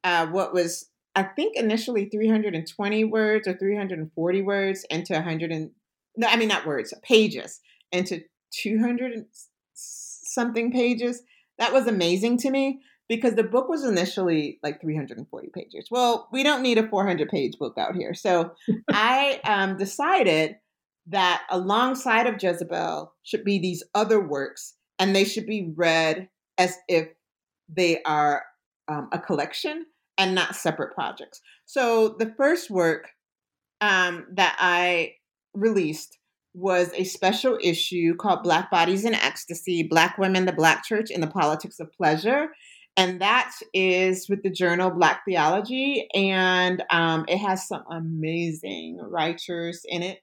uh, 0.03 0.27
what 0.27 0.53
was, 0.53 0.89
I 1.15 1.23
think, 1.23 1.55
initially 1.55 2.09
320 2.09 3.05
words 3.05 3.47
or 3.47 3.57
340 3.57 4.41
words 4.41 4.85
into 4.89 5.13
100 5.13 5.51
and, 5.51 5.71
no, 6.17 6.27
I 6.27 6.35
mean, 6.35 6.49
not 6.49 6.65
words, 6.65 6.93
pages, 7.03 7.61
into 7.91 8.21
200 8.61 9.25
something 9.73 10.71
pages. 10.71 11.23
That 11.57 11.71
was 11.71 11.87
amazing 11.87 12.39
to 12.39 12.49
me 12.49 12.81
because 13.09 13.35
the 13.35 13.43
book 13.43 13.67
was 13.67 13.83
initially 13.83 14.59
like 14.63 14.81
340 14.81 15.49
pages. 15.53 15.87
Well, 15.91 16.29
we 16.31 16.43
don't 16.43 16.61
need 16.61 16.77
a 16.77 16.87
400 16.87 17.29
page 17.29 17.57
book 17.57 17.77
out 17.77 17.95
here. 17.95 18.13
So 18.13 18.53
I 18.89 19.39
um, 19.43 19.77
decided 19.77 20.55
that 21.07 21.43
alongside 21.49 22.27
of 22.27 22.41
Jezebel 22.41 23.13
should 23.23 23.43
be 23.43 23.59
these 23.59 23.83
other 23.95 24.19
works, 24.19 24.75
and 24.99 25.15
they 25.15 25.25
should 25.25 25.45
be 25.45 25.73
read 25.75 26.29
as 26.57 26.77
if 26.87 27.09
they 27.67 28.01
are 28.03 28.43
um, 28.87 29.09
a 29.11 29.19
collection 29.19 29.85
and 30.17 30.35
not 30.35 30.55
separate 30.55 30.93
projects. 30.93 31.41
So 31.65 32.15
the 32.19 32.33
first 32.37 32.69
work 32.69 33.09
um, 33.79 34.27
that 34.33 34.55
I 34.59 35.15
released 35.53 36.17
was 36.53 36.91
a 36.93 37.05
special 37.05 37.57
issue 37.61 38.15
called 38.15 38.43
Black 38.43 38.69
Bodies 38.69 39.05
in 39.05 39.15
Ecstasy 39.15 39.83
Black 39.83 40.17
Women, 40.17 40.45
the 40.45 40.51
Black 40.51 40.83
Church, 40.83 41.09
and 41.09 41.23
the 41.23 41.27
Politics 41.27 41.79
of 41.79 41.91
Pleasure 41.93 42.49
and 42.97 43.21
that 43.21 43.53
is 43.73 44.27
with 44.29 44.43
the 44.43 44.49
journal 44.49 44.89
Black 44.91 45.23
Theology, 45.25 46.07
and 46.13 46.83
um, 46.89 47.25
it 47.27 47.37
has 47.37 47.67
some 47.67 47.83
amazing 47.89 48.99
writers 49.01 49.85
in 49.87 50.03
it. 50.03 50.19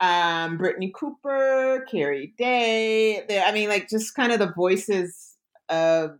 Um, 0.00 0.58
Brittney 0.58 0.92
Cooper, 0.92 1.84
Keri 1.90 2.34
Day. 2.36 3.24
I 3.44 3.52
mean, 3.52 3.68
like 3.68 3.88
just 3.88 4.14
kind 4.14 4.32
of 4.32 4.38
the 4.38 4.52
voices 4.52 5.36
of 5.68 6.18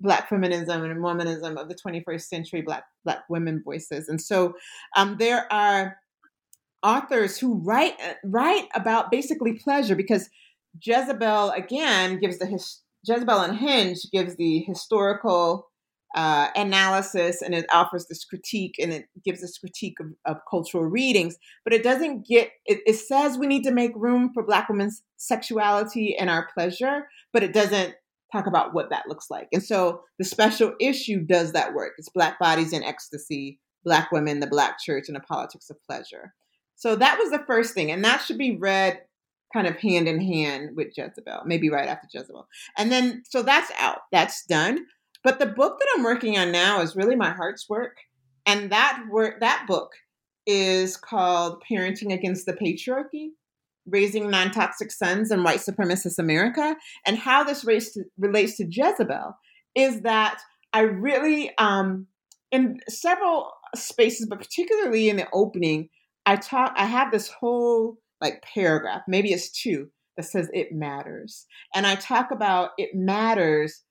Black 0.00 0.28
feminism 0.28 0.84
and 0.84 1.02
womanism 1.02 1.56
of 1.56 1.68
the 1.68 1.74
21st 1.74 2.22
century, 2.22 2.60
Black 2.62 2.84
Black 3.04 3.24
women 3.28 3.62
voices. 3.64 4.08
And 4.08 4.20
so 4.20 4.54
um, 4.96 5.16
there 5.18 5.50
are 5.52 5.96
authors 6.82 7.38
who 7.38 7.54
write 7.54 7.94
write 8.24 8.68
about 8.74 9.10
basically 9.10 9.54
pleasure 9.54 9.96
because 9.96 10.28
Jezebel 10.82 11.50
again 11.50 12.18
gives 12.20 12.38
the 12.38 12.46
his, 12.46 12.82
Jezebel 13.06 13.40
Unhinged 13.40 14.10
gives 14.12 14.36
the 14.36 14.60
historical 14.60 15.68
uh, 16.14 16.48
analysis 16.54 17.42
and 17.42 17.54
it 17.54 17.66
offers 17.72 18.06
this 18.06 18.24
critique 18.24 18.76
and 18.80 18.92
it 18.92 19.06
gives 19.24 19.40
this 19.40 19.58
critique 19.58 19.98
of, 20.00 20.06
of 20.24 20.40
cultural 20.50 20.84
readings, 20.84 21.36
but 21.62 21.74
it 21.74 21.82
doesn't 21.82 22.26
get, 22.26 22.50
it, 22.64 22.80
it, 22.86 22.94
says 22.94 23.36
we 23.36 23.46
need 23.46 23.64
to 23.64 23.70
make 23.70 23.92
room 23.94 24.30
for 24.32 24.42
Black 24.42 24.68
women's 24.68 25.02
sexuality 25.18 26.16
and 26.16 26.30
our 26.30 26.48
pleasure, 26.54 27.06
but 27.32 27.42
it 27.42 27.52
doesn't 27.52 27.94
talk 28.32 28.46
about 28.46 28.72
what 28.72 28.88
that 28.90 29.08
looks 29.08 29.26
like. 29.30 29.48
And 29.52 29.62
so 29.62 30.02
the 30.18 30.24
special 30.24 30.74
issue 30.80 31.20
does 31.20 31.52
that 31.52 31.74
work. 31.74 31.92
It's 31.98 32.08
Black 32.08 32.38
Bodies 32.38 32.72
in 32.72 32.82
Ecstasy, 32.82 33.60
Black 33.84 34.10
Women, 34.10 34.40
the 34.40 34.46
Black 34.46 34.78
Church, 34.80 35.04
and 35.08 35.16
the 35.16 35.20
Politics 35.20 35.70
of 35.70 35.76
Pleasure. 35.86 36.34
So 36.76 36.96
that 36.96 37.18
was 37.18 37.30
the 37.30 37.44
first 37.46 37.74
thing. 37.74 37.90
And 37.90 38.04
that 38.04 38.22
should 38.22 38.38
be 38.38 38.56
read 38.56 39.00
kind 39.56 39.66
of 39.66 39.76
hand 39.78 40.06
in 40.06 40.20
hand 40.20 40.76
with 40.76 40.88
Jezebel, 40.94 41.44
maybe 41.46 41.70
right 41.70 41.88
after 41.88 42.06
Jezebel. 42.12 42.46
And 42.76 42.92
then, 42.92 43.22
so 43.26 43.42
that's 43.42 43.72
out, 43.78 44.00
that's 44.12 44.44
done. 44.44 44.84
But 45.24 45.38
the 45.38 45.46
book 45.46 45.78
that 45.78 45.88
I'm 45.96 46.04
working 46.04 46.36
on 46.36 46.52
now 46.52 46.82
is 46.82 46.94
really 46.94 47.16
my 47.16 47.30
heart's 47.30 47.66
work. 47.70 47.96
And 48.44 48.70
that 48.70 49.04
work, 49.10 49.40
that 49.40 49.64
book 49.66 49.92
is 50.46 50.98
called 50.98 51.62
Parenting 51.68 52.12
Against 52.12 52.44
the 52.44 52.52
Patriarchy 52.52 53.30
Raising 53.86 54.28
Non 54.28 54.50
Toxic 54.50 54.92
Sons 54.92 55.30
in 55.30 55.42
White 55.42 55.60
Supremacist 55.60 56.18
America. 56.18 56.76
And 57.06 57.16
how 57.16 57.42
this 57.42 57.62
to, 57.62 58.04
relates 58.18 58.58
to 58.58 58.66
Jezebel 58.70 59.34
is 59.74 60.02
that 60.02 60.38
I 60.74 60.80
really, 60.80 61.50
um, 61.56 62.08
in 62.52 62.80
several 62.90 63.52
spaces, 63.74 64.26
but 64.28 64.38
particularly 64.38 65.08
in 65.08 65.16
the 65.16 65.28
opening, 65.32 65.88
I 66.26 66.36
talk, 66.36 66.74
I 66.76 66.84
have 66.84 67.10
this 67.10 67.28
whole 67.28 67.96
like 68.20 68.42
paragraph, 68.42 69.02
maybe 69.08 69.32
it's 69.32 69.50
two, 69.50 69.90
that 70.16 70.24
says 70.24 70.48
it 70.52 70.72
matters. 70.72 71.46
And 71.74 71.86
I 71.86 71.94
talk 71.96 72.30
about 72.30 72.70
it 72.78 72.94
matters 72.94 73.82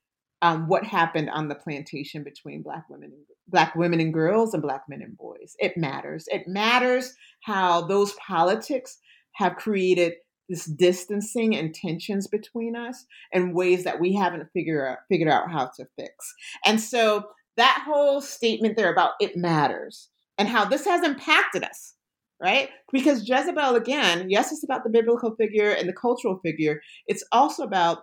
um, 0.42 0.68
what 0.68 0.84
happened 0.84 1.30
on 1.30 1.48
the 1.48 1.56
plantation 1.56 2.24
between 2.24 2.62
black 2.62 2.86
women 2.90 3.12
and 3.14 3.26
black 3.48 3.76
women 3.76 4.00
and 4.00 4.14
girls 4.14 4.54
and 4.54 4.64
black 4.64 4.84
men 4.90 5.02
and 5.02 5.18
boys. 5.18 5.56
It 5.60 5.78
matters. 5.78 6.26
It 6.28 6.48
matters 6.48 7.14
how 7.44 7.88
those 7.88 8.14
politics 8.14 8.98
have 9.34 9.56
created 9.56 10.14
this 10.50 10.66
distancing 10.66 11.56
and 11.56 11.74
tensions 11.74 12.28
between 12.28 12.76
us 12.76 13.06
in 13.32 13.54
ways 13.54 13.84
that 13.84 14.00
we 14.00 14.14
haven't 14.14 14.48
figured 14.54 14.88
out, 14.88 14.98
figured 15.10 15.32
out 15.32 15.52
how 15.52 15.72
to 15.78 15.86
fix. 15.98 16.34
And 16.66 16.80
so 16.80 17.24
that 17.58 17.84
whole 17.86 18.22
statement 18.22 18.78
there 18.78 18.92
about 18.92 19.14
it 19.20 19.36
matters 19.36 20.10
and 20.38 20.48
how 20.48 20.66
this 20.66 20.86
has 20.86 21.04
impacted 21.04 21.64
us, 21.64 21.95
right? 22.42 22.70
Because 22.92 23.28
Jezebel, 23.28 23.76
again, 23.76 24.30
yes, 24.30 24.52
it's 24.52 24.64
about 24.64 24.84
the 24.84 24.90
biblical 24.90 25.36
figure 25.36 25.72
and 25.72 25.88
the 25.88 25.94
cultural 25.94 26.40
figure. 26.44 26.82
It's 27.08 27.24
also 27.32 27.64
about 27.64 28.00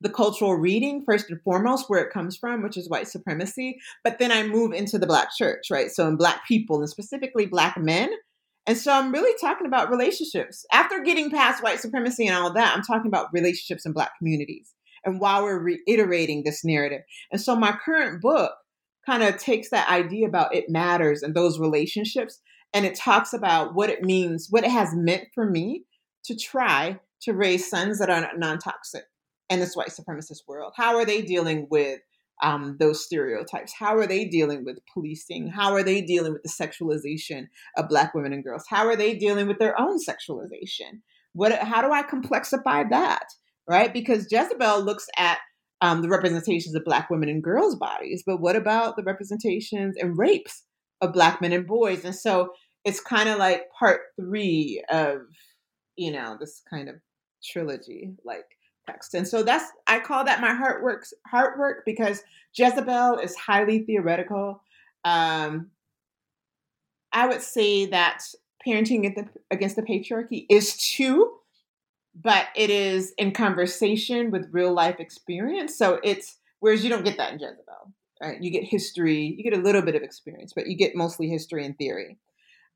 the 0.00 0.10
cultural 0.10 0.56
reading 0.56 1.02
first 1.06 1.30
and 1.30 1.40
foremost 1.42 1.88
where 1.88 2.02
it 2.02 2.12
comes 2.12 2.36
from 2.36 2.62
which 2.62 2.76
is 2.76 2.90
white 2.90 3.06
supremacy. 3.06 3.78
But 4.02 4.18
then 4.18 4.32
i 4.32 4.42
move 4.42 4.72
into 4.72 4.98
the 4.98 5.06
black 5.06 5.28
church 5.36 5.66
right? 5.70 5.90
So 5.90 6.08
in 6.08 6.16
black 6.16 6.46
people 6.46 6.80
and 6.80 6.88
specifically 6.88 7.46
black 7.46 7.78
men. 7.78 8.10
And 8.66 8.76
so 8.76 8.92
i'm 8.92 9.12
really 9.12 9.36
talking 9.40 9.66
about 9.66 9.90
relationships. 9.90 10.66
After 10.72 11.00
getting 11.02 11.30
past 11.30 11.62
white 11.62 11.78
supremacy 11.78 12.26
and 12.26 12.36
all 12.36 12.52
that 12.52 12.76
i'm 12.76 12.82
talking 12.82 13.06
about 13.06 13.28
relationships 13.32 13.86
in 13.86 13.92
black 13.92 14.18
communities 14.18 14.74
and 15.04 15.20
while 15.20 15.44
we're 15.44 15.58
reiterating 15.58 16.42
this 16.42 16.64
narrative. 16.64 17.02
And 17.30 17.40
so 17.40 17.56
my 17.56 17.76
current 17.84 18.20
book 18.20 18.52
kind 19.04 19.22
of 19.22 19.36
takes 19.36 19.70
that 19.70 19.88
idea 19.88 20.28
about 20.28 20.54
it 20.54 20.68
matters 20.68 21.22
and 21.22 21.34
those 21.34 21.58
relationships 21.58 22.40
and 22.74 22.86
it 22.86 22.94
talks 22.94 23.32
about 23.32 23.74
what 23.74 23.90
it 23.90 24.02
means 24.02 24.48
what 24.50 24.64
it 24.64 24.70
has 24.70 24.94
meant 24.94 25.28
for 25.34 25.48
me 25.48 25.84
to 26.24 26.36
try 26.36 26.98
to 27.22 27.32
raise 27.32 27.68
sons 27.68 27.98
that 27.98 28.10
are 28.10 28.30
non-toxic 28.36 29.04
in 29.50 29.60
this 29.60 29.76
white 29.76 29.90
supremacist 29.90 30.42
world? 30.48 30.72
How 30.76 30.96
are 30.96 31.04
they 31.04 31.22
dealing 31.22 31.66
with 31.70 32.00
um, 32.42 32.76
those 32.80 33.04
stereotypes? 33.04 33.72
How 33.78 33.96
are 33.96 34.06
they 34.06 34.24
dealing 34.24 34.64
with 34.64 34.78
policing? 34.92 35.48
How 35.48 35.72
are 35.72 35.82
they 35.82 36.00
dealing 36.00 36.32
with 36.32 36.42
the 36.42 36.48
sexualization 36.48 37.46
of 37.76 37.88
Black 37.88 38.14
women 38.14 38.32
and 38.32 38.42
girls? 38.42 38.64
How 38.68 38.86
are 38.86 38.96
they 38.96 39.14
dealing 39.14 39.46
with 39.46 39.58
their 39.58 39.78
own 39.80 39.98
sexualization? 39.98 41.00
What? 41.34 41.52
How 41.58 41.82
do 41.82 41.92
I 41.92 42.02
complexify 42.02 42.88
that? 42.90 43.26
Right? 43.68 43.92
Because 43.92 44.26
Jezebel 44.30 44.82
looks 44.82 45.06
at 45.16 45.38
um, 45.80 46.02
the 46.02 46.08
representations 46.08 46.74
of 46.74 46.84
Black 46.84 47.10
women 47.10 47.28
and 47.28 47.42
girls' 47.42 47.76
bodies, 47.76 48.22
but 48.26 48.40
what 48.40 48.56
about 48.56 48.96
the 48.96 49.02
representations 49.02 49.96
and 49.96 50.18
rapes 50.18 50.64
of 51.02 51.12
Black 51.12 51.42
men 51.42 51.52
and 51.52 51.66
boys? 51.66 52.04
And 52.04 52.14
so 52.14 52.54
it's 52.84 53.00
kind 53.00 53.28
of 53.28 53.38
like 53.38 53.70
part 53.78 54.00
three 54.18 54.82
of, 54.90 55.20
you 55.96 56.12
know, 56.12 56.36
this 56.40 56.62
kind 56.70 56.88
of 56.88 56.96
trilogy. 57.44 58.14
Like 58.24 58.46
text. 58.86 59.14
And 59.14 59.26
so 59.26 59.42
that's 59.42 59.70
I 59.86 60.00
call 60.00 60.24
that 60.24 60.40
my 60.40 60.54
heart 60.54 60.82
works 60.82 61.12
heart 61.26 61.58
work 61.58 61.84
because 61.84 62.22
Jezebel 62.54 63.18
is 63.18 63.36
highly 63.36 63.80
theoretical. 63.80 64.62
Um, 65.04 65.70
I 67.12 67.26
would 67.26 67.42
say 67.42 67.86
that 67.86 68.22
parenting 68.66 69.28
against 69.50 69.76
the 69.76 69.82
patriarchy 69.82 70.46
is 70.48 70.76
too, 70.76 71.32
but 72.14 72.46
it 72.56 72.70
is 72.70 73.12
in 73.18 73.32
conversation 73.32 74.30
with 74.30 74.48
real 74.52 74.72
life 74.72 75.00
experience. 75.00 75.76
So 75.76 76.00
it's 76.02 76.38
whereas 76.60 76.84
you 76.84 76.90
don't 76.90 77.04
get 77.04 77.16
that 77.18 77.32
in 77.32 77.38
Jezebel, 77.38 77.92
right? 78.22 78.40
You 78.40 78.50
get 78.50 78.64
history, 78.64 79.34
you 79.36 79.42
get 79.42 79.58
a 79.58 79.62
little 79.62 79.82
bit 79.82 79.96
of 79.96 80.02
experience, 80.02 80.52
but 80.54 80.66
you 80.68 80.76
get 80.76 80.94
mostly 80.94 81.28
history 81.28 81.66
and 81.66 81.76
theory. 81.76 82.18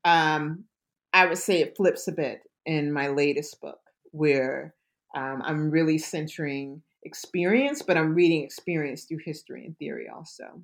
Um, 0.03 0.65
I 1.13 1.25
would 1.25 1.37
say 1.37 1.61
it 1.61 1.77
flips 1.77 2.07
a 2.07 2.11
bit 2.11 2.41
in 2.65 2.91
my 2.91 3.07
latest 3.07 3.61
book, 3.61 3.79
where 4.11 4.75
um, 5.15 5.41
I'm 5.43 5.71
really 5.71 5.97
centering 5.97 6.81
experience, 7.03 7.81
but 7.81 7.97
I'm 7.97 8.13
reading 8.13 8.43
experience 8.43 9.05
through 9.05 9.19
history 9.23 9.65
and 9.65 9.77
theory 9.77 10.07
also. 10.13 10.61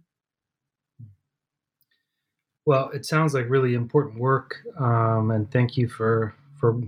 Well, 2.66 2.90
it 2.94 3.06
sounds 3.06 3.34
like 3.34 3.50
really 3.50 3.74
important 3.74 4.20
work, 4.20 4.58
um, 4.80 5.32
and 5.32 5.50
thank 5.52 5.76
you 5.78 5.88
for 5.88 6.34
for 6.60 6.80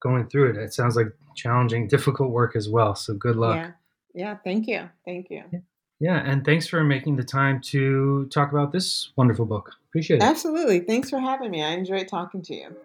going 0.00 0.28
through 0.28 0.50
it. 0.50 0.56
It 0.56 0.72
sounds 0.72 0.96
like 0.96 1.08
challenging, 1.36 1.88
difficult 1.96 2.30
work 2.30 2.56
as 2.56 2.68
well. 2.68 2.94
So 2.94 3.14
good 3.14 3.36
luck. 3.36 3.56
Yeah, 3.56 3.70
yeah. 4.14 4.36
Thank 4.44 4.66
you, 4.66 4.88
thank 5.04 5.30
you. 5.30 5.44
Yeah. 5.52 5.60
Yeah, 6.00 6.16
and 6.24 6.44
thanks 6.44 6.66
for 6.66 6.82
making 6.82 7.16
the 7.16 7.24
time 7.24 7.60
to 7.62 8.26
talk 8.26 8.50
about 8.52 8.72
this 8.72 9.10
wonderful 9.16 9.46
book. 9.46 9.72
Appreciate 9.90 10.22
it. 10.22 10.22
Absolutely. 10.24 10.80
Thanks 10.80 11.10
for 11.10 11.20
having 11.20 11.50
me. 11.50 11.62
I 11.62 11.70
enjoyed 11.72 12.08
talking 12.08 12.42
to 12.42 12.54
you. 12.54 12.76